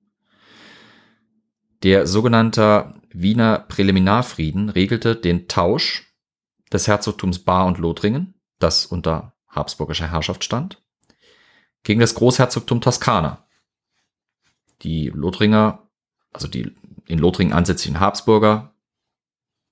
Der 1.83 2.07
sogenannte 2.07 2.95
Wiener 3.11 3.59
Präliminarfrieden 3.59 4.71
regelte 4.71 5.15
den 5.15 5.47
Tausch 5.47 6.15
des 6.73 6.89
Herzogtums 6.89 7.41
Bar 7.41 7.67
und 7.67 7.77
Lothringen, 7.77 8.33
das 8.61 8.87
unter 8.87 9.35
habsburgischer 9.49 10.11
Herrschaft 10.11 10.43
stand, 10.43 10.83
gegen 11.83 12.01
das 12.01 12.15
Großherzogtum 12.15 12.81
Toskana. 12.81 13.47
Die 14.81 15.11
Lothringer, 15.11 15.87
also 16.33 16.49
die 16.49 16.75
in 17.07 17.19
Lothringen 17.19 17.53
ansässigen 17.53 18.01
Habsburger, 18.01 18.74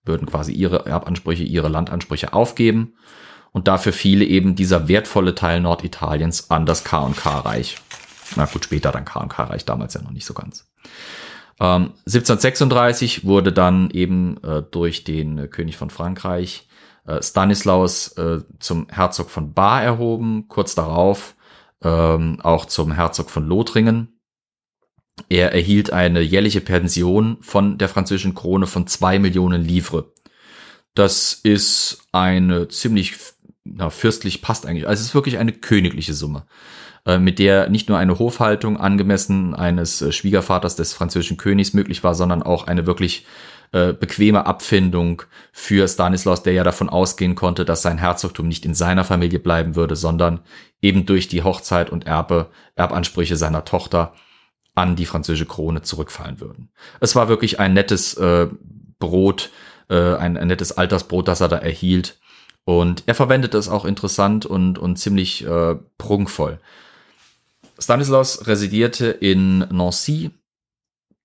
würden 0.04 0.26
quasi 0.26 0.52
ihre 0.52 0.86
Erbansprüche, 0.86 1.44
ihre 1.44 1.68
Landansprüche 1.68 2.32
aufgeben. 2.32 2.94
Und 3.52 3.68
dafür 3.68 3.92
fiele 3.92 4.24
eben 4.24 4.54
dieser 4.54 4.88
wertvolle 4.88 5.34
Teil 5.34 5.60
Norditaliens 5.60 6.50
an 6.50 6.64
das 6.64 6.84
K&K-Reich. 6.84 7.76
Na 8.36 8.46
gut, 8.46 8.64
später 8.64 8.92
dann 8.92 9.04
K&K-Reich, 9.04 9.64
damals 9.64 9.94
ja 9.94 10.02
noch 10.02 10.10
nicht 10.10 10.24
so 10.24 10.32
ganz. 10.32 10.70
Ähm, 11.60 11.92
1736 12.06 13.24
wurde 13.26 13.52
dann 13.52 13.90
eben 13.90 14.42
äh, 14.42 14.62
durch 14.62 15.04
den 15.04 15.38
äh, 15.38 15.48
König 15.48 15.76
von 15.76 15.90
Frankreich 15.90 16.66
äh, 17.06 17.22
Stanislaus 17.22 18.12
äh, 18.16 18.40
zum 18.58 18.88
Herzog 18.88 19.28
von 19.28 19.52
Bar 19.52 19.82
erhoben, 19.82 20.48
kurz 20.48 20.74
darauf 20.74 21.34
ähm, 21.82 22.38
auch 22.42 22.64
zum 22.64 22.92
Herzog 22.92 23.30
von 23.30 23.46
Lothringen. 23.46 24.20
Er 25.28 25.52
erhielt 25.52 25.92
eine 25.92 26.20
jährliche 26.20 26.60
Pension 26.60 27.38
von 27.40 27.78
der 27.78 27.88
französischen 27.88 28.34
Krone 28.34 28.66
von 28.66 28.86
zwei 28.86 29.18
Millionen 29.18 29.62
Livres. 29.62 30.04
Das 30.94 31.32
ist 31.32 32.06
eine 32.12 32.68
ziemlich 32.68 33.14
na, 33.64 33.90
fürstlich 33.90 34.42
passt 34.42 34.66
eigentlich. 34.66 34.88
Also 34.88 35.00
es 35.00 35.08
ist 35.08 35.14
wirklich 35.14 35.38
eine 35.38 35.52
königliche 35.52 36.14
Summe, 36.14 36.44
äh, 37.06 37.18
mit 37.18 37.38
der 37.38 37.68
nicht 37.68 37.88
nur 37.88 37.98
eine 37.98 38.18
Hofhaltung 38.18 38.76
angemessen 38.76 39.54
eines 39.54 40.02
äh, 40.02 40.12
Schwiegervaters 40.12 40.76
des 40.76 40.92
französischen 40.92 41.36
Königs 41.36 41.72
möglich 41.72 42.02
war, 42.02 42.14
sondern 42.14 42.42
auch 42.42 42.66
eine 42.66 42.86
wirklich 42.86 43.26
äh, 43.72 43.92
bequeme 43.92 44.46
Abfindung 44.46 45.22
für 45.52 45.86
Stanislaus, 45.86 46.42
der 46.42 46.52
ja 46.52 46.64
davon 46.64 46.88
ausgehen 46.88 47.34
konnte, 47.34 47.64
dass 47.64 47.82
sein 47.82 47.98
Herzogtum 47.98 48.48
nicht 48.48 48.64
in 48.64 48.74
seiner 48.74 49.04
Familie 49.04 49.38
bleiben 49.38 49.76
würde, 49.76 49.96
sondern 49.96 50.40
eben 50.80 51.06
durch 51.06 51.28
die 51.28 51.42
Hochzeit 51.42 51.90
und 51.90 52.06
Erbe, 52.06 52.50
Erbansprüche 52.74 53.36
seiner 53.36 53.64
Tochter 53.64 54.12
an 54.74 54.96
die 54.96 55.06
französische 55.06 55.46
Krone 55.46 55.82
zurückfallen 55.82 56.40
würden. 56.40 56.70
Es 57.00 57.14
war 57.14 57.28
wirklich 57.28 57.60
ein 57.60 57.74
nettes 57.74 58.14
äh, 58.14 58.48
Brot, 58.98 59.50
äh, 59.88 60.14
ein, 60.14 60.36
ein 60.36 60.48
nettes 60.48 60.72
Altersbrot, 60.72 61.28
das 61.28 61.40
er 61.40 61.48
da 61.48 61.58
erhielt. 61.58 62.18
Und 62.64 63.02
er 63.06 63.14
verwendet 63.14 63.54
es 63.54 63.68
auch 63.68 63.84
interessant 63.84 64.46
und, 64.46 64.78
und 64.78 64.96
ziemlich 64.96 65.44
äh, 65.44 65.76
prunkvoll. 65.98 66.60
Stanislaus 67.78 68.46
residierte 68.46 69.06
in 69.08 69.58
Nancy, 69.58 70.30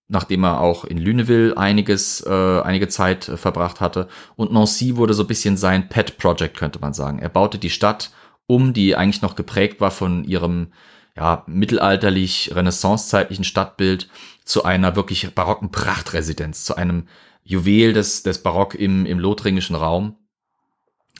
nachdem 0.08 0.44
er 0.44 0.62
auch 0.62 0.84
in 0.84 0.98
Lüneville 0.98 1.56
einiges, 1.56 2.26
äh, 2.26 2.62
einige 2.62 2.88
Zeit 2.88 3.30
äh, 3.30 3.38
verbracht 3.38 3.80
hatte. 3.82 4.08
Und 4.36 4.52
Nancy 4.52 4.98
wurde 4.98 5.14
so 5.14 5.24
ein 5.24 5.28
bisschen 5.28 5.58
sein 5.58 5.90
Pet 5.90 6.18
Project, 6.18 6.58
könnte 6.58 6.80
man 6.80 6.94
sagen. 6.94 7.20
Er 7.20 7.30
baute 7.30 7.60
die 7.60 7.70
Stadt 7.70 8.12
um, 8.48 8.74
die 8.74 8.96
eigentlich 8.96 9.22
noch 9.22 9.36
geprägt 9.36 9.82
war 9.82 9.92
von 9.92 10.24
ihrem 10.24 10.72
ja, 11.18 11.44
mittelalterlich 11.48 12.52
renaissancezeitlichen 12.54 13.44
Stadtbild 13.44 14.08
zu 14.46 14.64
einer 14.64 14.96
wirklich 14.96 15.34
barocken 15.34 15.72
Prachtresidenz, 15.72 16.64
zu 16.64 16.76
einem 16.76 17.08
Juwel 17.44 17.94
des, 17.94 18.24
des 18.24 18.44
Barock 18.44 18.76
im, 18.76 19.06
im 19.06 19.20
lothringischen 19.20 19.76
Raum, 19.76 20.16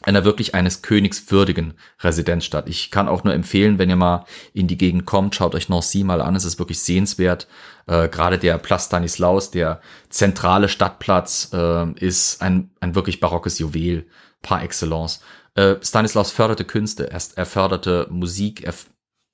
einer 0.04 0.24
wirklich 0.24 0.54
eines 0.54 0.84
Königs 0.84 1.32
würdigen 1.32 1.74
Residenzstadt. 2.02 2.70
Ich 2.70 2.92
kann 2.92 3.08
auch 3.08 3.24
nur 3.24 3.34
empfehlen, 3.34 3.80
wenn 3.80 3.90
ihr 3.90 3.96
mal 3.96 4.26
in 4.54 4.68
die 4.68 4.78
Gegend 4.78 5.06
kommt, 5.06 5.34
schaut 5.34 5.56
euch 5.56 5.68
Nancy 5.68 6.04
mal 6.04 6.22
an, 6.22 6.36
es 6.36 6.46
ist 6.46 6.60
wirklich 6.60 6.80
sehenswert. 6.80 7.48
Äh, 7.88 8.08
Gerade 8.10 8.38
der 8.38 8.60
Platz 8.60 8.86
Stanislaus, 8.86 9.50
der 9.50 9.82
zentrale 10.10 10.70
Stadtplatz, 10.70 11.50
äh, 11.54 11.92
ist 11.94 12.44
ein, 12.44 12.70
ein 12.82 12.94
wirklich 12.94 13.20
barockes 13.20 13.58
Juwel 13.58 14.06
par 14.44 14.62
excellence. 14.62 15.22
Äh, 15.56 15.78
Stanislaus 15.82 16.32
förderte 16.32 16.66
Künste, 16.66 17.10
er, 17.10 17.22
er 17.36 17.46
förderte 17.48 18.06
Musik, 18.12 18.64
er 18.64 18.76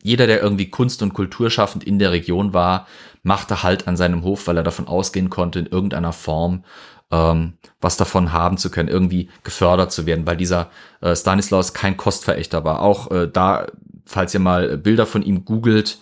jeder, 0.03 0.27
der 0.27 0.41
irgendwie 0.41 0.69
Kunst- 0.69 1.01
und 1.01 1.13
Kulturschaffend 1.13 1.83
in 1.83 1.97
der 1.97 2.11
Region 2.11 2.53
war, 2.53 2.87
machte 3.23 3.63
halt 3.63 3.87
an 3.87 3.97
seinem 3.97 4.23
Hof, 4.23 4.47
weil 4.47 4.57
er 4.57 4.63
davon 4.63 4.87
ausgehen 4.87 5.29
konnte, 5.29 5.59
in 5.59 5.65
irgendeiner 5.65 6.13
Form 6.13 6.63
ähm, 7.11 7.53
was 7.79 7.95
davon 7.95 8.33
haben 8.33 8.57
zu 8.57 8.69
können, 8.69 8.89
irgendwie 8.89 9.29
gefördert 9.43 9.91
zu 9.91 10.05
werden, 10.05 10.25
weil 10.25 10.37
dieser 10.37 10.71
äh, 11.01 11.15
Stanislaus 11.15 11.73
kein 11.73 11.95
Kostverächter 11.95 12.63
war. 12.63 12.81
Auch 12.81 13.11
äh, 13.11 13.29
da, 13.31 13.67
falls 14.05 14.33
ihr 14.33 14.39
mal 14.39 14.77
Bilder 14.77 15.05
von 15.05 15.21
ihm 15.21 15.45
googelt, 15.45 15.99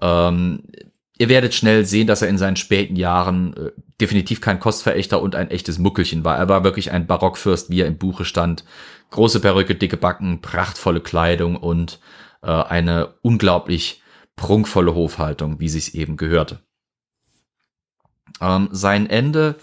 ähm, 0.00 0.62
ihr 1.18 1.28
werdet 1.28 1.54
schnell 1.54 1.84
sehen, 1.84 2.06
dass 2.06 2.22
er 2.22 2.28
in 2.28 2.38
seinen 2.38 2.56
späten 2.56 2.96
Jahren 2.96 3.54
äh, 3.56 3.70
definitiv 4.00 4.40
kein 4.40 4.58
Kostverächter 4.58 5.22
und 5.22 5.36
ein 5.36 5.50
echtes 5.50 5.78
Muckelchen 5.78 6.24
war. 6.24 6.36
Er 6.36 6.48
war 6.48 6.64
wirklich 6.64 6.90
ein 6.90 7.06
Barockfürst, 7.06 7.70
wie 7.70 7.82
er 7.82 7.86
im 7.86 7.98
Buche 7.98 8.24
stand. 8.24 8.64
Große 9.10 9.40
Perücke, 9.40 9.74
dicke 9.74 9.96
Backen, 9.96 10.40
prachtvolle 10.40 11.00
Kleidung 11.00 11.56
und 11.56 12.00
äh, 12.44 12.50
eine 12.50 13.14
unglaublich 13.22 14.02
prunkvolle 14.36 14.94
Hofhaltung, 14.94 15.60
wie 15.60 15.68
sich's 15.68 15.94
eben 15.94 16.16
gehörte. 16.16 16.60
Ähm, 18.40 18.68
sein 18.72 19.08
Ende 19.08 19.56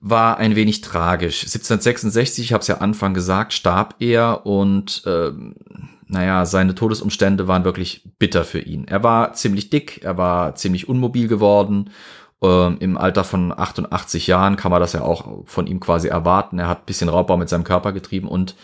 war 0.00 0.38
ein 0.38 0.56
wenig 0.56 0.80
tragisch. 0.80 1.42
1766, 1.42 2.46
ich 2.46 2.52
habe 2.52 2.62
es 2.62 2.68
ja 2.68 2.78
Anfang 2.78 3.12
gesagt, 3.12 3.52
starb 3.52 3.96
er 4.00 4.46
und 4.46 5.02
äh, 5.06 5.30
naja, 6.06 6.46
seine 6.46 6.74
Todesumstände 6.74 7.46
waren 7.46 7.64
wirklich 7.64 8.08
bitter 8.18 8.44
für 8.44 8.60
ihn. 8.60 8.88
Er 8.88 9.04
war 9.04 9.34
ziemlich 9.34 9.70
dick, 9.70 10.02
er 10.02 10.16
war 10.16 10.54
ziemlich 10.54 10.88
unmobil 10.88 11.28
geworden. 11.28 11.90
Ähm, 12.42 12.78
Im 12.80 12.96
Alter 12.96 13.22
von 13.22 13.56
88 13.56 14.26
Jahren 14.26 14.56
kann 14.56 14.72
man 14.72 14.80
das 14.80 14.94
ja 14.94 15.02
auch 15.02 15.46
von 15.46 15.66
ihm 15.66 15.78
quasi 15.78 16.08
erwarten. 16.08 16.58
Er 16.58 16.68
hat 16.68 16.86
bisschen 16.86 17.10
Raubbau 17.10 17.36
mit 17.36 17.50
seinem 17.50 17.64
Körper 17.64 17.92
getrieben 17.92 18.26
und 18.26 18.56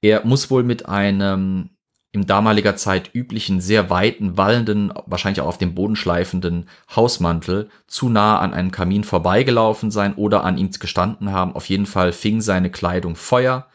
er 0.00 0.24
muss 0.24 0.50
wohl 0.50 0.62
mit 0.62 0.88
einem 0.88 1.70
im 2.12 2.26
damaliger 2.26 2.74
Zeit 2.74 3.14
üblichen, 3.14 3.60
sehr 3.60 3.88
weiten, 3.88 4.36
wallenden, 4.36 4.92
wahrscheinlich 5.06 5.40
auch 5.40 5.46
auf 5.46 5.58
dem 5.58 5.74
Boden 5.74 5.94
schleifenden 5.94 6.68
Hausmantel 6.94 7.70
zu 7.86 8.08
nah 8.08 8.40
an 8.40 8.52
einem 8.52 8.72
Kamin 8.72 9.04
vorbeigelaufen 9.04 9.90
sein 9.92 10.14
oder 10.14 10.42
an 10.42 10.58
ihm 10.58 10.70
gestanden 10.70 11.30
haben. 11.32 11.54
Auf 11.54 11.66
jeden 11.66 11.86
Fall 11.86 12.12
fing 12.12 12.40
seine 12.40 12.70
Kleidung 12.70 13.14
Feuer. 13.14 13.68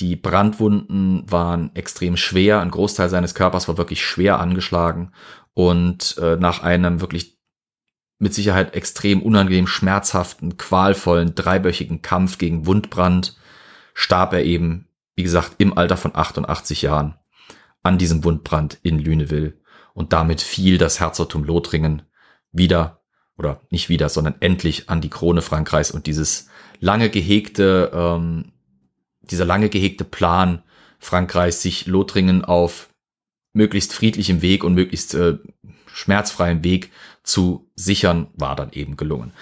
Die 0.00 0.16
Brandwunden 0.16 1.30
waren 1.30 1.70
extrem 1.74 2.16
schwer. 2.16 2.60
Ein 2.60 2.70
Großteil 2.70 3.10
seines 3.10 3.34
Körpers 3.34 3.68
war 3.68 3.76
wirklich 3.76 4.02
schwer 4.02 4.40
angeschlagen. 4.40 5.12
Und 5.52 6.16
äh, 6.18 6.36
nach 6.36 6.62
einem 6.62 7.02
wirklich 7.02 7.38
mit 8.18 8.32
Sicherheit 8.32 8.74
extrem 8.74 9.20
unangenehm 9.20 9.66
schmerzhaften, 9.66 10.56
qualvollen, 10.56 11.34
dreiböchigen 11.34 12.00
Kampf 12.00 12.38
gegen 12.38 12.64
Wundbrand 12.66 13.36
starb 13.92 14.32
er 14.32 14.44
eben, 14.44 14.88
wie 15.16 15.22
gesagt, 15.22 15.56
im 15.58 15.76
Alter 15.76 15.98
von 15.98 16.16
88 16.16 16.80
Jahren 16.80 17.16
an 17.82 17.98
diesem 17.98 18.24
Wundbrand 18.24 18.78
in 18.82 18.98
Lüneville. 18.98 19.54
Und 19.94 20.12
damit 20.12 20.40
fiel 20.40 20.78
das 20.78 21.00
Herzogtum 21.00 21.44
Lothringen 21.44 22.02
wieder, 22.52 23.02
oder 23.36 23.60
nicht 23.70 23.88
wieder, 23.88 24.08
sondern 24.08 24.36
endlich 24.40 24.88
an 24.88 25.00
die 25.00 25.10
Krone 25.10 25.42
Frankreichs 25.42 25.90
und 25.90 26.06
dieses 26.06 26.48
lange 26.80 27.10
gehegte, 27.10 27.90
ähm, 27.92 28.52
dieser 29.22 29.44
lange 29.44 29.68
gehegte 29.68 30.04
Plan 30.04 30.62
Frankreichs, 30.98 31.62
sich 31.62 31.86
Lothringen 31.86 32.44
auf 32.44 32.88
möglichst 33.52 33.92
friedlichem 33.92 34.42
Weg 34.42 34.64
und 34.64 34.74
möglichst 34.74 35.14
äh, 35.14 35.38
schmerzfreiem 35.86 36.64
Weg 36.64 36.90
zu 37.22 37.70
sichern, 37.74 38.28
war 38.34 38.56
dann 38.56 38.72
eben 38.72 38.96
gelungen. 38.96 39.32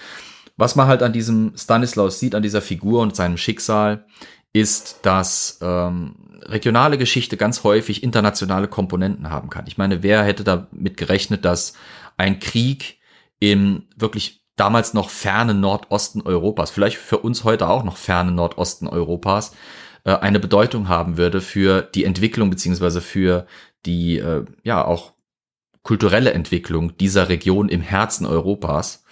Was 0.57 0.77
man 0.77 0.89
halt 0.89 1.03
an 1.03 1.13
diesem 1.13 1.53
Stanislaus 1.57 2.19
sieht, 2.19 2.35
an 2.35 2.43
dieser 2.43 2.61
Figur 2.61 3.01
und 3.01 3.17
seinem 3.17 3.37
Schicksal, 3.37 4.05
ist, 4.53 5.01
dass 5.03 5.59
ähm, 5.63 6.17
regionale 6.43 6.99
Geschichte 6.99 7.37
ganz 7.37 7.63
häufig 7.63 8.03
internationale 8.03 8.69
Komponenten 8.69 9.31
haben 9.31 9.51
kann. 9.51 9.67
Ich 9.67 9.79
meine, 9.79 10.03
wer 10.03 10.25
hätte 10.25 10.45
damit 10.45 10.97
gerechnet, 10.97 11.45
dass 11.45 11.75
ein 12.17 12.41
Krieg 12.41 12.99
im 13.39 13.85
wirklich 13.97 14.45
damals 14.57 14.93
noch 14.93 15.09
fernen 15.09 15.61
Nordosten 15.61 16.21
Europas, 16.21 16.71
vielleicht 16.71 16.99
für 16.99 17.19
uns 17.19 17.45
heute 17.45 17.69
auch 17.69 17.85
noch 17.85 17.97
fernen 17.97 18.35
Nordosten 18.35 18.89
Europas, 18.89 19.55
äh, 20.05 20.15
eine 20.17 20.41
Bedeutung 20.41 20.89
haben 20.89 21.17
würde 21.17 21.41
für 21.41 21.83
die 21.83 22.05
Entwicklung 22.05 22.51
beziehungsweise 22.51 23.01
für 23.01 23.47
die 23.87 24.19
äh, 24.19 24.45
ja 24.63 24.85
auch 24.85 25.15
kulturelle 25.83 26.33
Entwicklung 26.33 26.97
dieser 26.99 27.29
Region 27.29 27.69
im 27.69 27.81
Herzen 27.81 28.27
Europas. 28.27 29.05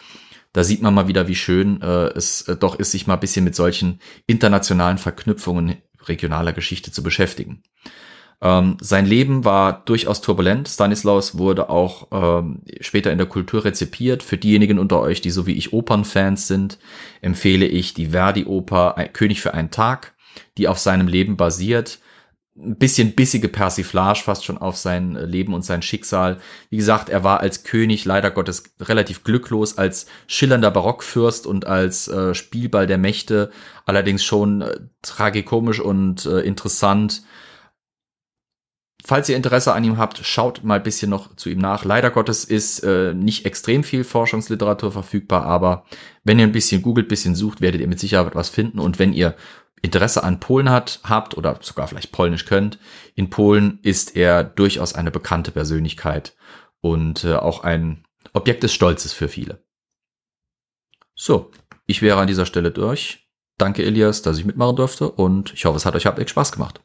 Da 0.59 0.65
sieht 0.65 0.83
man 0.83 0.93
mal 0.93 1.07
wieder, 1.07 1.29
wie 1.29 1.37
schön 1.37 1.81
äh, 1.83 2.09
es 2.17 2.43
äh, 2.49 2.57
doch 2.57 2.75
ist, 2.75 2.91
sich 2.91 3.07
mal 3.07 3.15
ein 3.15 3.21
bisschen 3.21 3.45
mit 3.45 3.55
solchen 3.55 4.01
internationalen 4.27 4.99
Verknüpfungen 4.99 5.77
regionaler 6.03 6.53
Geschichte 6.53 6.91
zu 6.91 7.05
beschäftigen. 7.05 7.63
Ähm, 8.43 8.77
sein 8.81 9.07
Leben 9.07 9.45
war 9.45 9.85
durchaus 9.85 10.21
turbulent. 10.21 10.67
Stanislaus 10.67 11.39
wurde 11.39 11.71
auch 11.71 12.09
ähm, 12.11 12.63
später 12.81 13.13
in 13.13 13.19
der 13.19 13.29
Kultur 13.29 13.65
rezipiert. 13.65 14.25
Für 14.25 14.37
diejenigen 14.37 14.81
unter 14.81 14.99
euch, 14.99 15.21
die 15.21 15.31
so 15.31 15.47
wie 15.47 15.55
ich 15.55 15.73
Opernfans 15.73 16.49
sind, 16.49 16.81
empfehle 17.21 17.67
ich 17.67 17.95
die 17.95 18.07
Verdi-Oper 18.07 18.97
König 19.13 19.41
für 19.41 19.55
einen 19.55 19.71
Tag, 19.71 20.13
die 20.57 20.67
auf 20.67 20.81
seinem 20.81 21.07
Leben 21.07 21.37
basiert 21.37 22.01
ein 22.61 22.77
bisschen 22.77 23.15
bissige 23.15 23.49
Persiflage 23.49 24.23
fast 24.25 24.45
schon 24.45 24.59
auf 24.59 24.77
sein 24.77 25.13
Leben 25.13 25.55
und 25.55 25.65
sein 25.65 25.83
Schicksal. 25.83 26.39
Wie 26.71 26.77
gesagt, 26.77 27.09
er 27.09 27.23
war 27.23 27.41
als 27.41 27.63
König 27.63 28.05
leider 28.05 28.31
Gottes 28.31 28.65
relativ 28.81 29.23
glücklos, 29.23 29.79
als 29.79 30.07
schillernder 30.27 30.71
Barockfürst 30.71 31.47
und 31.47 31.67
als 31.67 32.09
äh, 32.09 32.35
Spielball 32.35 32.87
der 32.87 32.99
Mächte, 32.99 33.51
allerdings 33.87 34.25
schon 34.25 34.63
äh, 34.63 34.81
tragikomisch 35.03 35.81
und 35.81 36.27
äh, 36.27 36.41
interessant. 36.41 37.23
Falls 39.05 39.29
ihr 39.29 39.37
Interesse 39.37 39.73
an 39.73 39.85
ihm 39.85 39.97
habt, 39.97 40.19
schaut 40.27 40.65
mal 40.65 40.81
bisschen 40.81 41.09
noch 41.09 41.35
zu 41.37 41.49
ihm 41.49 41.61
nach. 41.61 41.85
Leider 41.85 42.11
Gottes 42.11 42.45
ist 42.45 42.81
äh, 42.81 43.15
nicht 43.15 43.47
extrem 43.47 43.85
viel 43.85 44.03
Forschungsliteratur 44.05 44.91
verfügbar, 44.91 45.45
aber 45.45 45.85
wenn 46.25 46.39
ihr 46.39 46.45
ein 46.45 46.53
bisschen 46.53 46.83
googelt, 46.83 47.09
bisschen 47.09 47.35
sucht, 47.35 47.61
werdet 47.61 47.81
ihr 47.81 47.87
mit 47.87 48.01
Sicherheit 48.01 48.35
was 48.35 48.51
finden. 48.51 48.81
Und 48.81 48.99
wenn 48.99 49.13
ihr 49.13 49.35
Interesse 49.83 50.25
an 50.25 50.41
Polen 50.41 50.71
hat, 50.71 51.01
habt 51.05 51.37
oder 51.37 51.59
sogar 51.63 51.89
vielleicht 51.89 52.13
Polnisch 52.13 52.45
könnt, 52.45 52.79
in 53.15 53.31
Polen 53.31 53.79
ist 53.83 54.17
er 54.17 54.45
durchaus 54.45 54.95
eine 54.95 55.11
bekannte 55.11 55.51
Persönlichkeit 55.51 56.37
und 56.81 57.25
äh, 57.25 57.35
auch 57.35 57.65
ein 57.65 58.05
Objekt 58.33 58.63
des 58.63 58.73
Stolzes 58.73 59.13
für 59.13 59.29
viele. 59.29 59.65
So, 61.15 61.51
ich 61.87 62.03
wäre 62.03 62.21
an 62.21 62.27
dieser 62.27 62.47
Stelle 62.47 62.71
durch. 62.71 63.29
Danke, 63.57 63.85
Elias, 63.85 64.23
dass 64.23 64.39
ich 64.39 64.45
mitmachen 64.45 64.77
durfte 64.77 65.11
und 65.11 65.53
ich 65.53 65.65
hoffe, 65.65 65.77
es 65.77 65.87
hat 65.87 65.97
euch 65.97 66.07
halbwegs 66.07 66.31
Spaß 66.31 66.53
gemacht. 66.53 66.81